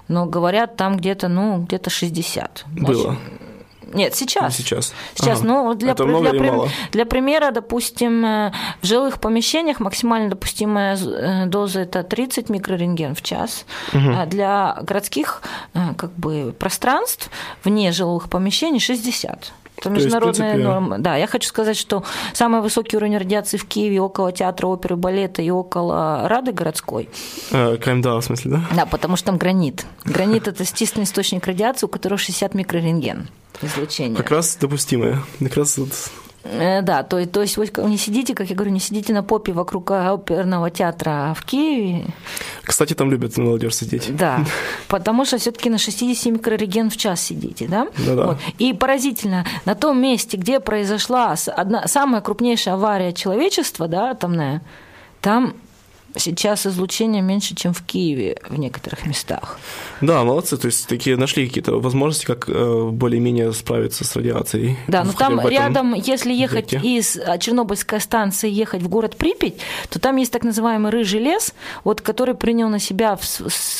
Но 0.06 0.26
говорят, 0.26 0.76
там 0.76 0.96
где-то, 0.96 1.28
ну, 1.28 1.62
где-то 1.62 1.90
60. 1.90 2.64
Было. 2.68 2.94
Значит, 2.94 3.20
нет, 3.92 4.14
сейчас. 4.14 4.56
Сейчас. 4.56 4.92
Сейчас, 5.14 5.40
ага. 5.40 5.48
ну, 5.48 5.74
для, 5.74 5.92
Это 5.92 6.04
много 6.04 6.30
для, 6.30 6.52
мало? 6.52 6.68
для 6.92 7.06
примера, 7.06 7.50
допустим, 7.50 8.24
э, 8.24 8.52
в 8.82 8.86
жилых 8.86 9.20
помещениях 9.20 9.80
максимально 9.80 10.30
допустимая 10.30 10.96
э, 10.96 11.46
доза 11.46 11.80
это 11.80 12.02
30 12.02 12.48
микрорентген 12.48 13.14
в 13.14 13.22
час. 13.22 13.64
Угу. 13.92 14.10
А 14.16 14.26
для 14.26 14.78
городских 14.82 15.42
э, 15.74 15.94
как 15.96 16.12
бы, 16.12 16.54
пространств 16.58 17.30
вне 17.64 17.92
жилых 17.92 18.28
помещений 18.28 18.80
60. 18.80 19.52
Это 19.78 19.90
международная 19.90 20.54
есть, 20.54 20.64
норма. 20.64 20.98
Да, 20.98 21.16
я 21.16 21.26
хочу 21.26 21.48
сказать, 21.48 21.76
что 21.76 22.02
самый 22.32 22.60
высокий 22.60 22.96
уровень 22.96 23.18
радиации 23.18 23.56
в 23.56 23.66
Киеве 23.66 24.00
около 24.00 24.32
театра 24.32 24.66
оперы, 24.66 24.96
балета 24.96 25.42
и 25.42 25.50
около 25.50 26.28
Рады 26.28 26.52
городской. 26.52 27.08
Э, 27.50 27.76
в 27.76 28.22
смысле, 28.22 28.52
да? 28.52 28.62
Да, 28.74 28.86
потому 28.86 29.16
что 29.16 29.26
там 29.26 29.38
гранит. 29.38 29.86
Гранит– 30.04 30.48
это 30.48 30.62
естественный 30.62 31.04
источник 31.04 31.46
радиации, 31.46 31.86
у 31.86 31.88
которого 31.88 32.18
60 32.18 32.54
микрорентген 32.54 33.28
излучения. 33.62 34.16
Как 34.16 34.30
раз 34.30 34.56
допустимое. 34.56 35.22
Как 35.40 35.56
раз 35.56 35.78
вот 35.78 35.90
да, 36.82 37.02
то, 37.02 37.24
то 37.26 37.42
есть 37.42 37.56
вы 37.56 37.68
не 37.84 37.98
сидите, 37.98 38.34
как 38.34 38.48
я 38.48 38.56
говорю, 38.56 38.72
не 38.72 38.80
сидите 38.80 39.12
на 39.12 39.22
попе 39.22 39.52
вокруг 39.52 39.90
оперного 39.90 40.70
театра 40.70 41.34
в 41.36 41.44
Киеве. 41.44 42.06
Кстати, 42.62 42.94
там 42.94 43.10
любят 43.10 43.36
молодежь 43.36 43.74
сидеть. 43.74 44.14
Да, 44.16 44.44
потому 44.88 45.24
что 45.24 45.38
все 45.38 45.50
таки 45.50 45.70
на 45.70 45.78
60 45.78 46.32
микрореген 46.32 46.90
в 46.90 46.96
час 46.96 47.20
сидите, 47.20 47.66
да? 47.68 47.88
Да-да. 48.06 48.26
Вот. 48.26 48.38
И 48.58 48.72
поразительно, 48.72 49.44
на 49.64 49.74
том 49.74 50.00
месте, 50.00 50.36
где 50.36 50.60
произошла 50.60 51.34
одна, 51.56 51.86
самая 51.86 52.20
крупнейшая 52.20 52.74
авария 52.74 53.12
человечества, 53.12 53.88
да, 53.88 54.10
атомная, 54.10 54.62
там 55.20 55.54
Сейчас 56.16 56.66
излучение 56.66 57.22
меньше, 57.22 57.54
чем 57.54 57.72
в 57.72 57.82
Киеве 57.82 58.38
в 58.48 58.58
некоторых 58.58 59.06
местах. 59.06 59.58
Да, 60.00 60.24
молодцы. 60.24 60.56
То 60.56 60.66
есть 60.66 60.86
такие 60.86 61.16
нашли 61.16 61.46
какие-то 61.46 61.80
возможности, 61.80 62.26
как 62.26 62.48
э, 62.48 62.88
более-менее 62.90 63.52
справиться 63.52 64.04
с 64.04 64.16
радиацией. 64.16 64.76
Да, 64.88 65.04
но 65.04 65.12
там 65.12 65.46
рядом, 65.48 65.94
если 65.94 66.32
ехать 66.32 66.74
объекте. 66.74 66.88
из 66.88 67.16
а, 67.16 67.38
Чернобыльской 67.38 68.00
станции, 68.00 68.50
ехать 68.50 68.82
в 68.82 68.88
город 68.88 69.16
Припять, 69.16 69.54
то 69.88 69.98
там 69.98 70.16
есть 70.16 70.32
так 70.32 70.44
называемый 70.44 70.90
рыжий 70.90 71.20
лес, 71.20 71.54
вот, 71.84 72.00
который 72.00 72.34
принял 72.34 72.68
на 72.68 72.78
себя 72.78 73.18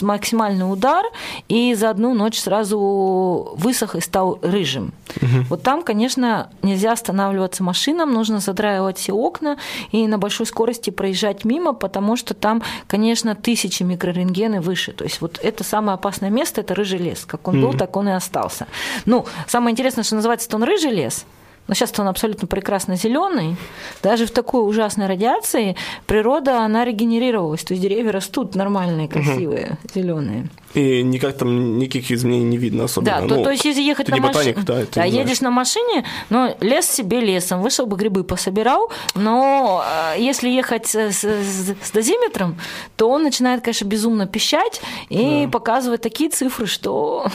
максимальный 0.00 0.70
удар 0.70 1.04
и 1.48 1.74
за 1.74 1.90
одну 1.90 2.14
ночь 2.14 2.38
сразу 2.38 3.54
высох 3.56 3.94
и 3.94 4.00
стал 4.00 4.38
рыжим. 4.42 4.92
Угу. 5.16 5.46
Вот 5.50 5.62
там, 5.62 5.82
конечно, 5.82 6.50
нельзя 6.62 6.92
останавливаться 6.92 7.62
машинам, 7.62 8.12
нужно 8.12 8.40
задраивать 8.40 8.98
все 8.98 9.12
окна 9.12 9.58
и 9.92 10.06
на 10.06 10.18
большой 10.18 10.46
скорости 10.46 10.90
проезжать 10.90 11.44
мимо, 11.44 11.72
потому 11.72 12.16
что 12.16 12.25
что 12.26 12.34
там, 12.34 12.62
конечно, 12.88 13.34
тысячи 13.34 13.84
микрорентген 13.84 14.60
выше. 14.60 14.92
То 14.92 15.04
есть 15.04 15.20
вот 15.20 15.38
это 15.42 15.62
самое 15.62 15.94
опасное 15.94 16.30
место, 16.30 16.60
это 16.60 16.74
рыжий 16.74 16.98
лес. 16.98 17.24
Как 17.24 17.46
он 17.46 17.56
mm-hmm. 17.56 17.62
был, 17.62 17.78
так 17.78 17.96
он 17.96 18.08
и 18.08 18.12
остался. 18.12 18.66
Ну, 19.04 19.26
самое 19.46 19.72
интересное, 19.72 20.02
что 20.02 20.16
называется 20.16 20.48
он 20.56 20.64
рыжий 20.64 20.90
лес, 20.90 21.24
но 21.68 21.74
сейчас 21.74 21.96
он 21.98 22.08
абсолютно 22.08 22.48
прекрасно 22.48 22.96
зеленый. 22.96 23.56
Даже 24.02 24.26
в 24.26 24.30
такой 24.30 24.68
ужасной 24.68 25.06
радиации 25.06 25.76
природа, 26.06 26.62
она 26.62 26.84
регенерировалась. 26.84 27.62
То 27.62 27.74
есть 27.74 27.82
деревья 27.82 28.12
растут 28.12 28.54
нормальные, 28.54 29.08
красивые, 29.08 29.78
угу. 29.84 29.92
зеленые. 29.94 30.48
И 30.74 31.02
никак 31.02 31.36
там 31.36 31.78
никаких 31.78 32.10
изменений 32.10 32.44
не 32.44 32.58
видно 32.58 32.84
особенно. 32.84 33.12
Да, 33.12 33.20
ну, 33.22 33.28
то, 33.28 33.44
то 33.44 33.50
есть 33.50 33.64
если 33.64 33.82
ехать 33.82 34.08
на 34.08 34.16
машине, 34.16 34.56
да, 34.66 34.82
да 34.94 35.04
едешь 35.04 35.40
на 35.40 35.50
машине, 35.50 36.04
но 36.28 36.54
лес 36.60 36.86
себе 36.86 37.20
лесом, 37.20 37.62
вышел 37.62 37.86
бы 37.86 37.96
грибы 37.96 38.24
пособирал, 38.24 38.90
но 39.14 39.84
э, 40.14 40.20
если 40.20 40.48
ехать 40.48 40.86
с, 40.86 40.94
с, 40.94 41.24
с 41.24 41.90
дозиметром, 41.92 42.58
то 42.96 43.08
он 43.08 43.22
начинает, 43.22 43.62
конечно, 43.62 43.86
безумно 43.86 44.26
пищать 44.26 44.80
и 45.08 45.44
да. 45.44 45.50
показывать 45.50 46.02
такие 46.02 46.30
цифры, 46.30 46.66
что... 46.66 47.26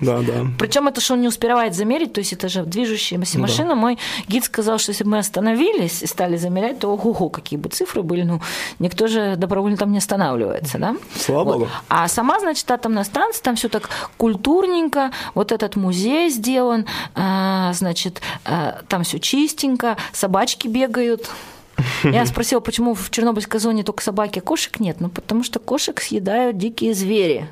Да, 0.00 0.20
да. 0.20 0.46
Причем 0.58 0.88
это 0.88 1.00
что 1.00 1.14
он 1.14 1.20
не 1.20 1.28
успевает 1.28 1.74
замерить, 1.74 2.12
то 2.12 2.20
есть 2.20 2.32
это 2.32 2.48
же 2.48 2.64
движущаяся 2.64 3.38
машина. 3.38 3.70
Да. 3.70 3.74
Мой 3.74 3.98
гид 4.28 4.44
сказал, 4.44 4.78
что 4.78 4.90
если 4.90 5.04
бы 5.04 5.10
мы 5.10 5.18
остановились 5.18 6.02
и 6.02 6.06
стали 6.06 6.36
замерять, 6.36 6.78
то 6.78 6.88
ого, 6.92 7.28
какие 7.28 7.58
бы 7.58 7.68
цифры 7.68 8.02
были, 8.02 8.22
ну, 8.22 8.40
никто 8.78 9.06
же 9.06 9.36
добровольно 9.36 9.76
там 9.76 9.92
не 9.92 9.98
останавливается, 9.98 10.78
да? 10.78 10.96
Слава 11.18 11.44
вот. 11.44 11.52
Богу. 11.52 11.68
А 11.88 12.08
сама, 12.08 12.40
значит, 12.40 12.66
атомная 12.76 13.04
станция, 13.04 13.42
там 13.42 13.56
все 13.56 13.68
так 13.68 13.90
культурненько, 14.16 15.10
вот 15.34 15.52
этот 15.52 15.76
музей 15.76 16.30
сделан, 16.30 16.86
а, 17.14 17.72
значит, 17.72 18.20
а, 18.44 18.82
там 18.88 19.02
все 19.02 19.18
чистенько, 19.18 19.96
собачки 20.12 20.68
бегают. 20.68 21.28
Я 22.04 22.24
спросила, 22.26 22.60
почему 22.60 22.94
в 22.94 23.10
Чернобыльской 23.10 23.60
зоне 23.60 23.82
только 23.82 24.02
собаки, 24.02 24.38
а 24.38 24.42
кошек 24.42 24.80
нет? 24.80 25.00
Ну, 25.00 25.08
потому 25.08 25.42
что 25.42 25.58
кошек 25.58 26.00
съедают 26.00 26.56
дикие 26.56 26.94
звери 26.94 27.48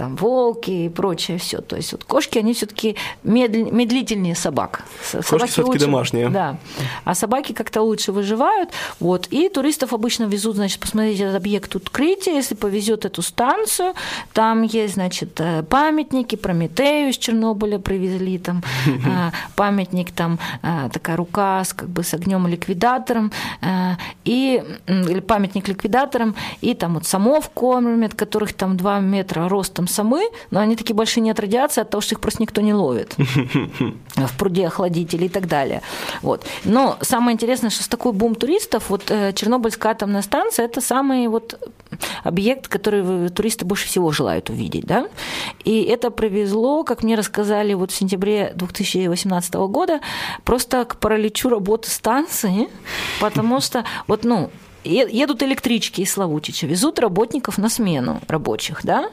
там 0.00 0.16
волки 0.16 0.70
и 0.70 0.88
прочее 0.88 1.36
все. 1.36 1.60
То 1.60 1.76
есть 1.76 1.92
вот 1.92 2.04
кошки, 2.04 2.38
они 2.38 2.54
все-таки 2.54 2.96
медлительнее 3.22 4.34
собак. 4.34 4.84
Кошки 5.12 5.46
все-таки 5.46 5.78
домашние. 5.78 6.30
Да. 6.30 6.56
А 7.04 7.14
собаки 7.14 7.52
как-то 7.52 7.82
лучше 7.82 8.10
выживают. 8.10 8.70
Вот. 8.98 9.26
И 9.26 9.50
туристов 9.50 9.92
обычно 9.92 10.24
везут, 10.24 10.56
значит, 10.56 10.80
посмотреть 10.80 11.20
этот 11.20 11.36
объект 11.36 11.76
открытия, 11.76 12.34
если 12.34 12.54
повезет 12.54 13.04
эту 13.04 13.20
станцию. 13.20 13.92
Там 14.32 14.62
есть, 14.62 14.94
значит, 14.94 15.38
э, 15.38 15.62
памятники, 15.64 16.36
Прометею 16.36 17.10
из 17.10 17.18
Чернобыля 17.18 17.78
привезли, 17.78 18.38
там 18.38 18.62
э, 18.86 19.30
памятник, 19.54 20.12
там 20.12 20.38
э, 20.62 20.88
такая 20.90 21.16
рука 21.16 21.62
с, 21.62 21.74
как 21.74 21.90
бы, 21.90 22.02
с 22.02 22.14
огнем 22.14 22.46
ликвидатором, 22.46 23.32
и, 24.24 24.62
или 24.86 25.20
памятник 25.20 25.68
ликвидаторам, 25.68 26.34
и 26.62 26.72
там 26.72 26.94
вот 26.94 27.06
самов 27.06 27.50
кормят, 27.50 28.14
которых 28.14 28.54
там 28.54 28.78
2 28.78 29.00
метра 29.00 29.46
ростом 29.46 29.88
самы, 29.90 30.30
но 30.50 30.60
они 30.60 30.76
такие 30.76 30.94
большие 30.94 31.22
не 31.22 31.30
от 31.30 31.40
радиации, 31.40 31.80
а 31.80 31.82
от 31.82 31.90
того, 31.90 32.00
что 32.00 32.14
их 32.14 32.20
просто 32.20 32.42
никто 32.42 32.60
не 32.60 32.74
ловит 32.74 33.14
в 34.16 34.38
пруде 34.38 34.66
охладителей 34.66 35.26
и 35.26 35.28
так 35.28 35.46
далее. 35.46 35.82
Вот. 36.22 36.46
Но 36.64 36.96
самое 37.00 37.34
интересное, 37.34 37.70
что 37.70 37.82
с 37.82 37.88
такой 37.88 38.12
бум 38.12 38.34
туристов, 38.34 38.90
вот 38.90 39.10
э, 39.10 39.32
Чернобыльская 39.32 39.92
атомная 39.92 40.22
станция– 40.22 40.64
это 40.66 40.80
самый 40.80 41.28
вот 41.28 41.58
объект, 42.24 42.68
который 42.68 43.28
туристы 43.30 43.64
больше 43.64 43.86
всего 43.86 44.10
желают 44.12 44.50
увидеть. 44.50 44.86
Да? 44.86 45.08
И 45.64 45.82
это 45.82 46.10
привезло, 46.10 46.84
как 46.84 47.02
мне 47.02 47.14
рассказали 47.14 47.74
вот 47.74 47.90
в 47.90 47.94
сентябре 47.94 48.52
2018 48.54 49.54
года, 49.54 50.00
просто 50.44 50.84
к 50.84 50.96
параличу 50.96 51.48
работы 51.48 51.90
станции, 51.90 52.68
потому 53.20 53.60
что 53.60 53.84
вот, 54.06 54.24
ну, 54.24 54.50
едут 54.84 55.42
электрички 55.42 56.00
из 56.02 56.12
Славутича, 56.12 56.66
везут 56.66 56.98
работников 56.98 57.58
на 57.58 57.68
смену 57.68 58.20
рабочих, 58.28 58.80
да? 58.84 59.10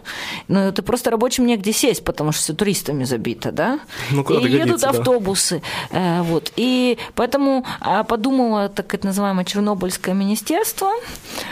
Ну, 0.47 0.59
это 0.59 0.83
просто 0.83 1.11
рабочим 1.11 1.45
негде 1.45 1.73
сесть, 1.73 2.03
потому 2.03 2.31
что 2.31 2.41
все 2.41 2.53
туристами 2.53 3.03
забито, 3.03 3.51
да? 3.51 3.79
Ну, 4.11 4.23
куда 4.23 4.39
и 4.39 4.51
едут 4.51 4.83
автобусы, 4.83 5.61
да. 5.91 6.23
вот. 6.23 6.51
И 6.55 6.97
поэтому 7.15 7.65
а, 7.79 8.03
подумала 8.03 8.69
так 8.69 8.93
это 8.93 9.07
называемое 9.07 9.45
Чернобыльское 9.45 10.13
министерство, 10.13 10.91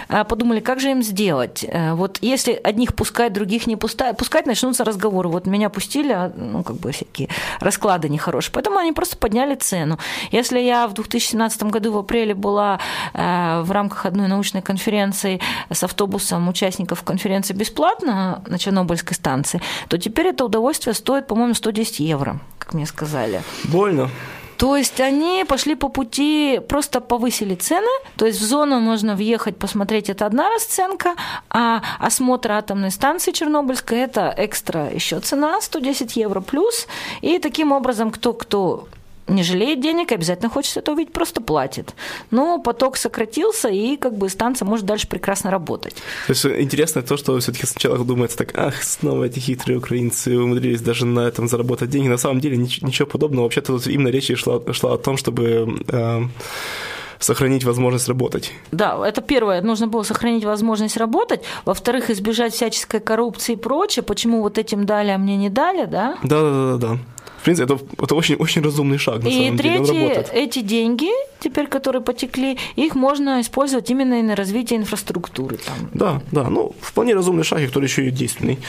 а, 0.07 0.23
подумали, 0.23 0.59
как 0.59 0.79
же 0.79 0.91
им 0.91 1.03
сделать? 1.03 1.65
Э, 1.67 1.93
вот 1.93 2.19
если 2.21 2.53
одних 2.53 2.95
пускать, 2.95 3.33
других 3.33 3.67
не 3.67 3.75
пускать, 3.75 4.17
пускать 4.17 4.45
начнутся 4.45 4.83
разговоры. 4.83 5.29
Вот 5.29 5.45
меня 5.45 5.69
пустили, 5.69 6.11
а, 6.11 6.31
ну, 6.35 6.63
как 6.63 6.77
бы 6.77 6.91
всякие 6.91 7.29
расклады 7.59 8.09
нехорошие. 8.09 8.51
Поэтому 8.53 8.77
они 8.77 8.91
просто 8.91 9.17
подняли 9.17 9.55
цену. 9.55 9.97
Если 10.31 10.59
я 10.59 10.87
в 10.87 10.93
2017 10.93 11.63
году 11.63 11.91
в 11.91 11.97
апреле 11.97 12.33
была 12.33 12.79
э, 13.13 13.61
в 13.61 13.71
рамках 13.71 14.04
одной 14.05 14.27
научной 14.27 14.61
конференции 14.61 15.39
с 15.71 15.83
автобусом 15.83 16.47
участников 16.47 17.03
конференции 17.03 17.53
бесплатно 17.53 18.43
на 18.47 18.57
Чернобыльской 18.57 19.15
станции, 19.15 19.61
то 19.87 19.97
теперь 19.97 20.27
это 20.27 20.45
удовольствие 20.45 20.93
стоит, 20.93 21.27
по-моему, 21.27 21.53
110 21.53 21.99
евро, 21.99 22.39
как 22.59 22.73
мне 22.73 22.85
сказали. 22.85 23.41
Больно. 23.65 24.09
То 24.57 24.77
есть 24.77 25.01
они 25.01 25.43
пошли 25.47 25.75
по 25.75 25.89
пути, 25.89 26.61
просто 26.69 27.01
повысили 27.01 27.55
цены, 27.55 27.91
то 28.15 28.25
есть 28.25 28.39
в 28.39 28.45
зону 28.45 28.79
можно 28.79 29.15
въехать, 29.15 29.57
посмотреть, 29.57 30.09
это 30.09 30.25
одна 30.25 30.49
расценка, 30.49 31.15
а 31.49 31.81
осмотр 31.99 32.51
атомной 32.51 32.91
станции 32.91 33.31
Чернобыльской– 33.31 33.99
это 33.99 34.33
экстра 34.37 34.89
еще 34.89 35.19
цена, 35.19 35.59
110 35.59 36.15
евро 36.15 36.39
плюс, 36.39 36.87
и 37.21 37.39
таким 37.39 37.73
образом 37.73 38.11
кто-кто 38.11 38.87
не 39.27 39.43
жалеет 39.43 39.81
денег, 39.81 40.11
обязательно 40.11 40.49
хочет 40.49 40.77
это 40.77 40.91
увидеть, 40.91 41.13
просто 41.13 41.41
платит. 41.41 41.95
Но 42.31 42.59
поток 42.59 42.97
сократился, 42.97 43.69
и 43.69 43.97
как 43.97 44.17
бы 44.17 44.29
станция 44.29 44.65
может 44.67 44.85
дальше 44.85 45.07
прекрасно 45.07 45.51
работать. 45.51 45.95
То 46.27 46.33
есть 46.33 46.45
интересно 46.45 47.01
то, 47.01 47.17
что 47.17 47.39
все-таки 47.39 47.65
сначала 47.65 47.97
думается 48.03 48.37
так, 48.37 48.57
ах, 48.57 48.83
снова 48.83 49.25
эти 49.25 49.39
хитрые 49.39 49.79
украинцы 49.79 50.37
умудрились 50.37 50.81
даже 50.81 51.05
на 51.05 51.21
этом 51.21 51.47
заработать 51.47 51.89
деньги. 51.89 52.07
На 52.07 52.17
самом 52.17 52.39
деле 52.39 52.57
ничего 52.57 53.07
подобного. 53.07 53.45
Вообще-то 53.45 53.73
тут 53.73 53.87
именно 53.87 54.09
речь 54.09 54.31
шла, 54.37 54.61
шла 54.73 54.93
о 54.93 54.97
том, 54.97 55.17
чтобы 55.17 55.79
э, 55.87 56.21
сохранить 57.19 57.63
возможность 57.63 58.07
работать. 58.07 58.51
Да, 58.71 59.07
это 59.07 59.21
первое, 59.21 59.61
нужно 59.61 59.87
было 59.87 60.03
сохранить 60.03 60.43
возможность 60.43 60.97
работать. 60.97 61.43
Во-вторых, 61.65 62.09
избежать 62.09 62.53
всяческой 62.53 62.99
коррупции 62.99 63.53
и 63.53 63.55
прочее. 63.55 64.03
Почему 64.03 64.41
вот 64.41 64.57
этим 64.57 64.85
дали, 64.85 65.09
а 65.09 65.17
мне 65.17 65.35
не 65.35 65.49
дали, 65.49 65.85
да? 65.85 66.17
Да, 66.23 66.41
да, 66.41 66.77
да, 66.77 66.77
да 66.77 66.99
принципе, 67.45 67.73
это, 67.73 67.83
это 68.01 68.15
очень, 68.15 68.35
очень 68.35 68.61
разумный 68.61 68.97
шаг, 68.97 69.23
на 69.23 69.27
и 69.27 69.45
самом 69.45 69.57
третье, 69.57 69.85
деле, 69.85 70.17
он 70.17 70.25
эти 70.33 70.61
деньги, 70.61 71.09
теперь, 71.39 71.67
которые 71.67 72.01
потекли, 72.01 72.57
их 72.75 72.95
можно 72.95 73.39
использовать 73.39 73.89
именно 73.91 74.19
и 74.19 74.23
на 74.23 74.35
развитие 74.35 74.79
инфраструктуры. 74.79 75.57
Там. 75.57 75.89
Да, 75.93 76.21
да, 76.31 76.49
ну, 76.49 76.75
вполне 76.81 77.13
разумный 77.13 77.43
шаг, 77.43 77.59
и 77.59 77.67
который 77.67 77.85
еще 77.85 78.07
и 78.07 78.11
действенный. 78.11 78.59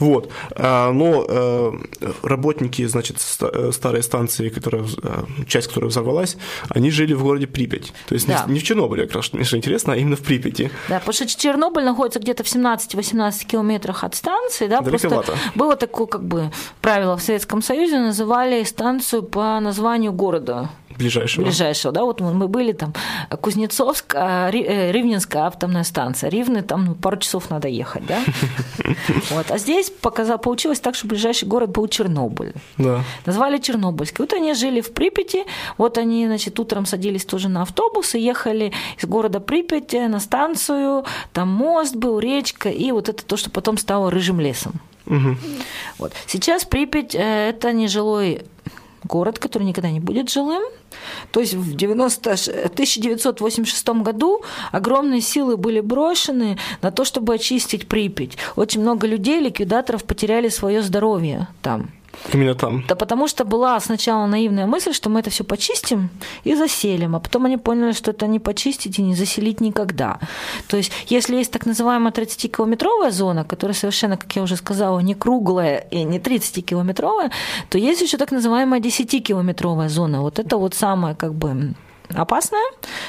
Вот. 0.00 0.30
А, 0.56 0.92
но 0.92 1.24
э, 1.28 1.72
работники, 2.22 2.84
значит, 2.86 3.18
э, 3.40 3.70
старой 3.72 4.02
станции, 4.02 4.48
которая, 4.48 4.84
э, 5.02 5.24
часть 5.46 5.68
которой 5.68 5.86
взорвалась, 5.86 6.36
они 6.68 6.90
жили 6.90 7.14
в 7.14 7.22
городе 7.22 7.46
Припять. 7.46 7.92
То 8.08 8.14
есть 8.14 8.26
да. 8.26 8.44
не 8.48 8.58
в 8.58 8.64
Чернобыле, 8.64 9.06
как 9.06 9.16
раз, 9.16 9.26
что 9.26 9.56
интересно, 9.56 9.92
а 9.92 9.96
именно 9.96 10.16
в 10.16 10.22
Припяти. 10.22 10.70
Да, 10.88 10.98
потому 10.98 11.12
что 11.12 11.26
Чернобыль 11.26 11.84
находится 11.84 12.18
где-то 12.18 12.42
в 12.42 12.46
17-18 12.46 13.46
километрах 13.46 14.02
от 14.02 14.16
станции, 14.16 14.66
да, 14.66 14.80
Далековато. 14.80 15.32
просто 15.32 15.38
было 15.54 15.76
такое, 15.76 16.06
как 16.06 16.24
бы, 16.24 16.50
правило 16.80 17.16
в 17.16 17.22
Советском 17.22 17.62
Союзе, 17.62 17.98
называется 17.98 18.23
называли 18.24 18.64
станцию 18.64 19.22
по 19.22 19.60
названию 19.60 20.12
города 20.12 20.70
ближайшего. 20.96 21.44
Ближайшего, 21.44 21.92
да, 21.92 22.04
вот 22.04 22.20
мы 22.20 22.48
были 22.48 22.72
там 22.72 22.94
Кузнецовск, 23.28 24.14
а, 24.16 24.48
э, 24.50 24.92
Ривненская 24.92 25.42
атомная 25.42 25.84
станция. 25.84 26.30
Ривны 26.30 26.62
там 26.62 26.84
ну, 26.84 26.94
пару 26.94 27.18
часов 27.18 27.50
надо 27.50 27.68
ехать, 27.68 28.06
да. 28.06 28.20
Вот. 29.30 29.50
А 29.50 29.58
здесь 29.58 29.90
показал, 29.90 30.38
получилось 30.38 30.80
так, 30.80 30.94
что 30.94 31.06
ближайший 31.06 31.48
город 31.48 31.70
был 31.70 31.88
Чернобыль. 31.88 32.52
Да. 32.78 33.02
Назвали 33.26 33.58
Чернобыльский. 33.58 34.18
Вот 34.20 34.32
они 34.32 34.54
жили 34.54 34.80
в 34.80 34.92
Припяти, 34.92 35.44
вот 35.76 35.98
они, 35.98 36.26
значит, 36.26 36.58
утром 36.60 36.86
садились 36.86 37.24
тоже 37.24 37.48
на 37.48 37.62
автобус 37.62 38.14
и 38.14 38.20
ехали 38.20 38.72
из 38.98 39.06
города 39.06 39.40
Припяти 39.40 40.06
на 40.06 40.20
станцию, 40.20 41.04
там 41.32 41.48
мост 41.48 41.96
был, 41.96 42.20
речка, 42.20 42.70
и 42.70 42.92
вот 42.92 43.08
это 43.08 43.24
то, 43.24 43.36
что 43.36 43.50
потом 43.50 43.76
стало 43.76 44.10
Рыжим 44.10 44.40
лесом. 44.40 44.80
Угу. 45.06 45.36
Вот. 45.98 46.12
Сейчас 46.26 46.64
Припять 46.64 47.14
э,– 47.14 47.48
это 47.50 47.72
нежилой 47.72 48.42
город, 49.04 49.38
который 49.38 49.64
никогда 49.64 49.90
не 49.90 50.00
будет 50.00 50.30
жилым. 50.30 50.62
То 51.30 51.40
есть 51.40 51.54
в 51.54 51.76
90, 51.76 52.30
1986 52.30 53.88
году 53.88 54.42
огромные 54.72 55.20
силы 55.20 55.56
были 55.56 55.80
брошены 55.80 56.58
на 56.82 56.90
то, 56.90 57.04
чтобы 57.04 57.34
очистить 57.34 57.86
Припять. 57.86 58.36
Очень 58.56 58.80
много 58.80 59.06
людей, 59.06 59.40
ликвидаторов, 59.40 60.04
потеряли 60.04 60.48
свое 60.48 60.82
здоровье 60.82 61.48
там. 61.62 61.90
Именно 62.32 62.54
там. 62.54 62.84
Да 62.88 62.94
потому 62.94 63.28
что 63.28 63.44
была 63.44 63.78
сначала 63.80 64.26
наивная 64.26 64.66
мысль, 64.66 64.92
что 64.92 65.10
мы 65.10 65.20
это 65.20 65.30
все 65.30 65.44
почистим 65.44 66.10
и 66.44 66.54
заселим, 66.54 67.14
а 67.16 67.20
потом 67.20 67.46
они 67.46 67.56
поняли, 67.56 67.92
что 67.92 68.10
это 68.10 68.26
не 68.26 68.38
почистить 68.38 68.98
и 68.98 69.02
не 69.02 69.14
заселить 69.14 69.60
никогда. 69.60 70.18
То 70.68 70.76
есть, 70.76 70.92
если 71.06 71.36
есть 71.36 71.52
так 71.52 71.66
называемая 71.66 72.12
30-километровая 72.12 73.10
зона, 73.10 73.44
которая 73.44 73.74
совершенно, 73.74 74.16
как 74.16 74.36
я 74.36 74.42
уже 74.42 74.56
сказала, 74.56 75.00
не 75.00 75.14
круглая 75.14 75.86
и 75.90 76.04
не 76.04 76.18
30-километровая, 76.18 77.30
то 77.68 77.78
есть 77.78 78.02
еще 78.02 78.16
так 78.16 78.32
называемая 78.32 78.80
10-километровая 78.80 79.88
зона. 79.88 80.22
Вот 80.22 80.38
это 80.38 80.56
вот 80.56 80.74
самая 80.74 81.14
как 81.14 81.34
бы 81.34 81.74
опасное, 82.14 82.64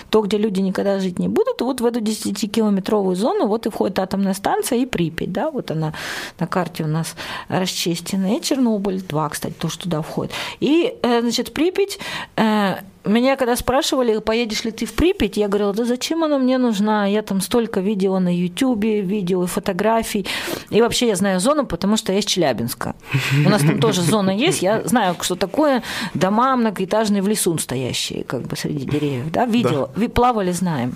то, 0.10 0.22
где 0.22 0.38
люди 0.38 0.62
никогда 0.62 1.00
жить 1.00 1.20
не 1.20 1.28
будут, 1.28 1.62
вот 1.62 1.82
в 1.82 1.86
эту 1.86 2.00
10-километровую 2.00 3.16
зону 3.16 3.48
вот 3.48 3.66
и 3.66 3.70
входит 3.70 4.00
атомная 4.00 4.34
станция 4.34 4.80
и 4.80 4.86
Припять, 4.86 5.32
да, 5.32 5.52
вот 5.52 5.72
она 5.72 5.94
на 6.40 6.48
карте 6.48 6.84
у 6.84 6.88
нас 6.88 7.16
расчищена, 7.50 8.36
и 8.36 8.42
Чернобыль 8.42 9.02
2, 9.02 9.30
кстати, 9.30 9.54
тоже 9.54 9.80
туда 9.80 10.02
входит. 10.02 10.34
И, 10.60 10.96
э, 11.02 11.22
значит, 11.22 11.54
Припять 11.54 12.00
э, 12.36 12.76
меня 13.06 13.36
когда 13.36 13.56
спрашивали, 13.56 14.20
поедешь 14.20 14.64
ли 14.64 14.72
ты 14.72 14.86
в 14.86 14.94
Припять, 14.94 15.38
я 15.38 15.48
говорила, 15.48 15.74
да 15.74 15.86
зачем 15.86 16.24
она 16.24 16.38
мне 16.38 16.58
нужна? 16.58 17.06
Я 17.06 17.22
там 17.22 17.42
столько 17.42 17.80
видела 17.80 18.20
на 18.20 18.36
Ютубе, 18.36 19.02
видео 19.02 19.44
и 19.44 19.48
фотографий. 19.48 20.26
И 20.70 20.82
вообще 20.82 21.08
я 21.08 21.16
знаю 21.16 21.40
зону, 21.40 21.66
потому 21.66 21.98
что 21.98 22.12
я 22.12 22.20
из 22.20 22.26
Челябинска. 22.26 22.96
У 23.46 23.50
нас 23.50 23.62
там 23.62 23.80
тоже 23.80 24.02
зона 24.02 24.32
есть. 24.32 24.62
Я 24.62 24.82
знаю, 24.86 25.16
что 25.22 25.36
такое 25.36 25.84
дома 26.14 26.56
многоэтажные 26.56 27.22
в 27.22 27.28
лесу 27.28 27.58
стоящие, 27.58 28.24
как 28.24 28.44
бы 28.44 28.56
среди 28.56 28.86
деревьев. 28.86 29.32
Да, 29.32 29.46
видела, 29.46 29.90
да. 29.96 30.10
плавали, 30.10 30.52
знаем. 30.52 30.96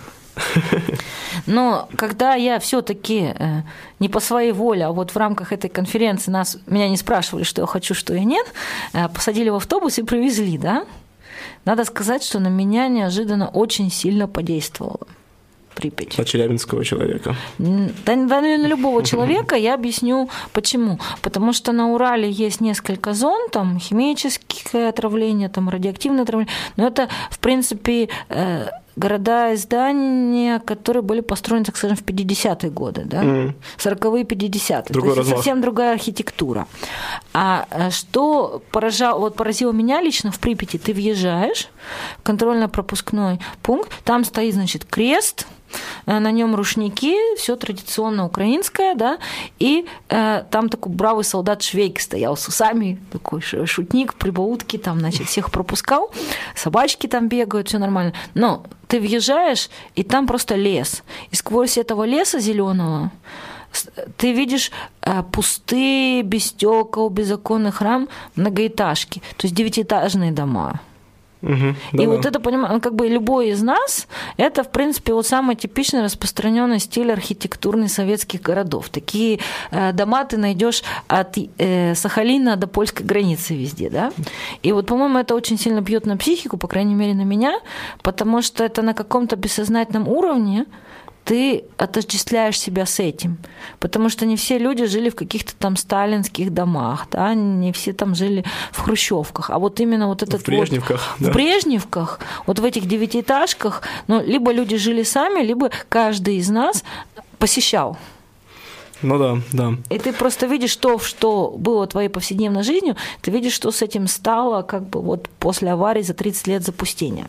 Но 1.46 1.90
когда 1.96 2.36
я 2.36 2.60
все-таки 2.60 3.34
э, 3.38 3.62
не 4.00 4.10
по 4.10 4.20
своей 4.20 4.52
воле, 4.52 4.86
а 4.86 4.92
вот 4.92 5.12
в 5.12 5.18
рамках 5.18 5.52
этой 5.52 5.70
конференции 5.70 6.32
нас 6.32 6.58
меня 6.66 6.90
не 6.90 6.98
спрашивали, 6.98 7.44
что 7.44 7.62
я 7.62 7.68
хочу, 7.68 7.94
что 7.94 8.14
я 8.14 8.24
нет, 8.24 8.46
э, 8.94 9.08
посадили 9.10 9.50
в 9.50 9.56
автобус 9.56 10.00
и 10.00 10.04
привезли, 10.04 10.58
да, 10.58 10.86
надо 11.66 11.86
сказать, 11.86 12.24
что 12.24 12.40
на 12.40 12.48
меня 12.48 12.88
неожиданно 12.88 13.48
очень 13.48 13.92
сильно 13.92 14.28
подействовало. 14.28 15.08
Припять. 15.76 16.18
На 16.18 16.26
челябинского 16.26 16.84
человека. 16.84 17.36
Да, 17.58 18.16
да, 18.16 18.42
на 18.42 18.68
любого 18.68 19.04
человека. 19.04 19.56
Я 19.56 19.76
объясню, 19.76 20.30
почему. 20.52 21.00
Потому 21.22 21.54
что 21.54 21.72
на 21.72 21.94
Урале 21.94 22.30
есть 22.30 22.60
несколько 22.60 23.14
зон, 23.14 23.50
там 23.50 23.80
химическое 23.80 24.90
отравление, 24.90 25.48
там 25.48 25.70
радиоактивное 25.70 26.24
отравление. 26.24 26.54
Но 26.76 26.88
это, 26.88 27.08
в 27.30 27.40
принципе, 27.40 28.10
э, 28.30 28.68
города 29.00 29.54
и 29.54 29.56
здания, 29.56 30.60
которые 30.60 31.02
были 31.02 31.22
построены, 31.22 31.66
так 31.66 31.78
скажем, 31.78 31.98
в 31.98 32.04
50-е 32.04 32.70
годы, 32.70 33.04
да? 33.06 33.24
Mm. 33.24 33.54
40-е, 33.78 34.24
50-е. 34.24 34.84
Другой 34.90 35.14
То 35.14 35.20
есть 35.22 35.32
совсем 35.32 35.62
другая 35.62 35.94
архитектура. 35.94 36.68
А 37.34 37.66
э, 37.72 37.90
что 37.92 38.62
поражало, 38.72 39.20
вот 39.20 39.36
поразило 39.36 39.72
меня 39.72 40.02
лично 40.02 40.32
в 40.32 40.40
Припяти, 40.40 40.78
ты 40.78 40.94
въезжаешь 40.94 41.70
в 42.20 42.24
контрольно-пропускной 42.24 43.40
пункт, 43.64 43.92
там 44.04 44.24
стоит, 44.24 44.54
значит, 44.54 44.86
крест– 44.86 45.48
Э, 46.06 46.20
на 46.20 46.32
нем 46.32 46.56
рушники, 46.56 47.16
все 47.38 47.56
традиционно 47.56 48.26
украинское, 48.26 48.96
да, 48.96 49.20
и 49.60 49.86
э, 50.10 50.44
там 50.50 50.70
такой 50.70 50.92
бравый 50.92 51.24
солдат 51.24 51.62
Швейк 51.62 52.00
стоял 52.00 52.36
с 52.38 52.48
усами, 52.48 53.00
такой 53.12 53.42
шутник, 53.42 54.14
прибаутки, 54.16 54.78
там, 54.78 55.00
значит, 55.00 55.28
всех 55.28 55.52
пропускал, 55.52 56.12
собачки 56.56 57.08
там 57.08 57.28
бегают, 57.28 57.70
все 57.70 57.78
нормально. 57.78 58.14
Но 58.34 58.64
ты 58.90 59.00
въезжаешь, 59.00 59.70
и 59.96 60.04
там 60.04 60.28
просто 60.28 60.56
лес. 60.56 61.04
И 61.32 61.36
сквозь 61.36 61.78
этого 61.78 62.04
леса 62.04 62.40
зеленого 62.40 63.12
ты 64.18 64.34
видишь 64.34 64.72
э, 65.02 65.24
пустые, 65.32 66.24
без 66.24 66.46
стекол, 66.46 67.10
без 67.10 67.32
оконных 67.32 67.82
рам 67.82 68.10
многоэтажки, 68.36 69.22
то 69.38 69.46
есть 69.46 69.54
девятиэтажные 69.54 70.32
дома. 70.32 70.82
Угу, 71.42 71.76
да, 71.94 72.04
и 72.04 72.08
вот 72.08 72.26
это, 72.26 72.40
понимаю, 72.42 72.76
ну, 72.76 72.82
как 72.82 72.96
бы 72.96 73.08
любой 73.08 73.50
из 73.50 73.62
нас, 73.62 74.08
это, 74.36 74.64
в 74.64 74.72
принципе, 74.72 75.14
вот 75.14 75.26
самый 75.26 75.56
типичный 75.56 76.04
распространенный 76.04 76.80
стиль 76.80 77.12
архитектурный 77.12 77.88
советских 77.88 78.42
городов. 78.42 78.90
Такие 78.90 79.40
э, 79.72 79.94
дома 79.94 80.26
ты 80.26 80.38
найдешь 80.38 80.84
от 81.08 81.38
э, 81.58 81.96
Сахалина 81.96 82.58
до 82.58 82.68
польской 82.68 83.06
границы 83.06 83.56
везде, 83.56 83.90
да. 83.90 84.12
И 84.64 84.74
вот, 84.74 84.88
по-моему, 84.88 85.18
это 85.18 85.34
очень 85.34 85.58
сильно 85.58 85.80
бьет 85.80 86.06
на 86.06 86.18
психику, 86.18 86.58
по 86.58 86.68
крайней 86.68 86.96
мере, 86.96 87.14
на 87.14 87.24
меня, 87.24 87.60
потому 88.02 88.42
что 88.42 88.66
это 88.66 88.82
на 88.82 88.94
каком-то 88.94 89.38
бессознательном 89.38 90.10
уровне 90.10 90.66
ты 91.30 91.64
отождествляешь 91.78 92.60
себя 92.60 92.88
с 92.88 93.00
этим. 93.00 93.38
Потому 93.80 94.10
что 94.10 94.26
не 94.26 94.36
все 94.36 94.58
люди 94.58 94.86
жили 94.86 95.12
в 95.12 95.16
каких-то 95.16 95.56
там 95.56 95.76
сталинских 95.76 96.52
домах, 96.52 97.06
да, 97.12 97.36
не 97.36 97.72
все 97.72 97.94
там 97.94 98.16
жили 98.16 98.44
в 98.72 98.80
хрущевках. 98.80 99.52
А 99.52 99.60
вот 99.60 99.80
именно 99.80 100.08
вот 100.08 100.24
этот 100.24 100.42
в 100.42 100.46
Брежневках, 100.46 101.18
вот, 101.20 101.28
да. 101.28 101.32
в 101.32 101.36
Брежневках, 101.36 102.20
вот 102.48 102.58
в 102.58 102.66
этих 102.66 102.88
девятиэтажках, 102.88 103.84
ну, 104.08 104.26
либо 104.26 104.52
люди 104.52 104.76
жили 104.78 105.04
сами, 105.04 105.44
либо 105.44 105.70
каждый 105.88 106.38
из 106.38 106.50
нас 106.50 106.84
посещал. 107.38 107.96
Ну 109.04 109.20
да, 109.20 109.38
да. 109.54 109.76
И 109.92 110.00
ты 110.00 110.12
просто 110.12 110.48
видишь 110.48 110.76
то, 110.78 110.98
что 110.98 111.54
было 111.56 111.86
твоей 111.86 112.10
повседневной 112.10 112.64
жизнью, 112.64 112.96
ты 113.22 113.30
видишь, 113.30 113.54
что 113.54 113.70
с 113.70 113.84
этим 113.84 114.08
стало 114.08 114.64
как 114.64 114.90
бы 114.90 115.00
вот 115.00 115.30
после 115.38 115.70
аварии 115.70 116.02
за 116.02 116.16
30 116.16 116.48
лет 116.48 116.66
запустения. 116.66 117.28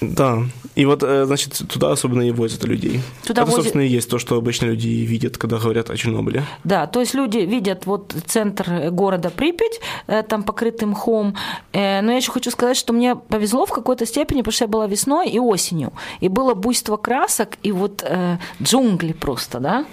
Да. 0.00 0.38
И 0.76 0.86
вот, 0.86 1.02
э, 1.02 1.24
значит, 1.26 1.60
туда 1.68 1.90
особенно 1.92 2.22
и 2.22 2.30
возят 2.30 2.64
людей. 2.64 3.00
Туда 3.26 3.42
Это, 3.42 3.50
возят- 3.50 3.62
собственно, 3.64 3.82
и 3.82 3.88
есть 3.88 4.08
то, 4.08 4.18
что 4.18 4.36
обычно 4.36 4.66
люди 4.66 4.88
видят, 4.88 5.36
когда 5.36 5.58
говорят 5.58 5.90
о 5.90 5.96
Чернобыле. 5.96 6.44
Да, 6.64 6.86
то 6.86 7.00
есть 7.00 7.12
люди 7.14 7.38
видят 7.38 7.86
вот 7.86 8.14
центр 8.26 8.90
города 8.90 9.30
Припять, 9.30 9.80
э, 10.06 10.22
там 10.22 10.42
покрытый 10.42 10.86
мхом. 10.86 11.34
Э, 11.72 12.00
Но 12.02 12.12
я 12.12 12.16
еще 12.18 12.32
хочу 12.32 12.50
сказать, 12.50 12.76
что 12.76 12.92
мне 12.92 13.14
повезло 13.14 13.66
в 13.66 13.70
какой-то 13.72 14.06
степени, 14.06 14.38
потому 14.40 14.52
что 14.52 14.64
я 14.64 14.68
была 14.68 14.86
весной 14.86 15.28
и 15.28 15.38
осенью. 15.38 15.92
И 16.20 16.28
было 16.28 16.54
буйство 16.54 16.96
красок, 16.96 17.58
и 17.62 17.72
вот 17.72 18.02
э, 18.06 18.38
джунгли 18.62 19.12
просто, 19.12 19.58
да? 19.60 19.84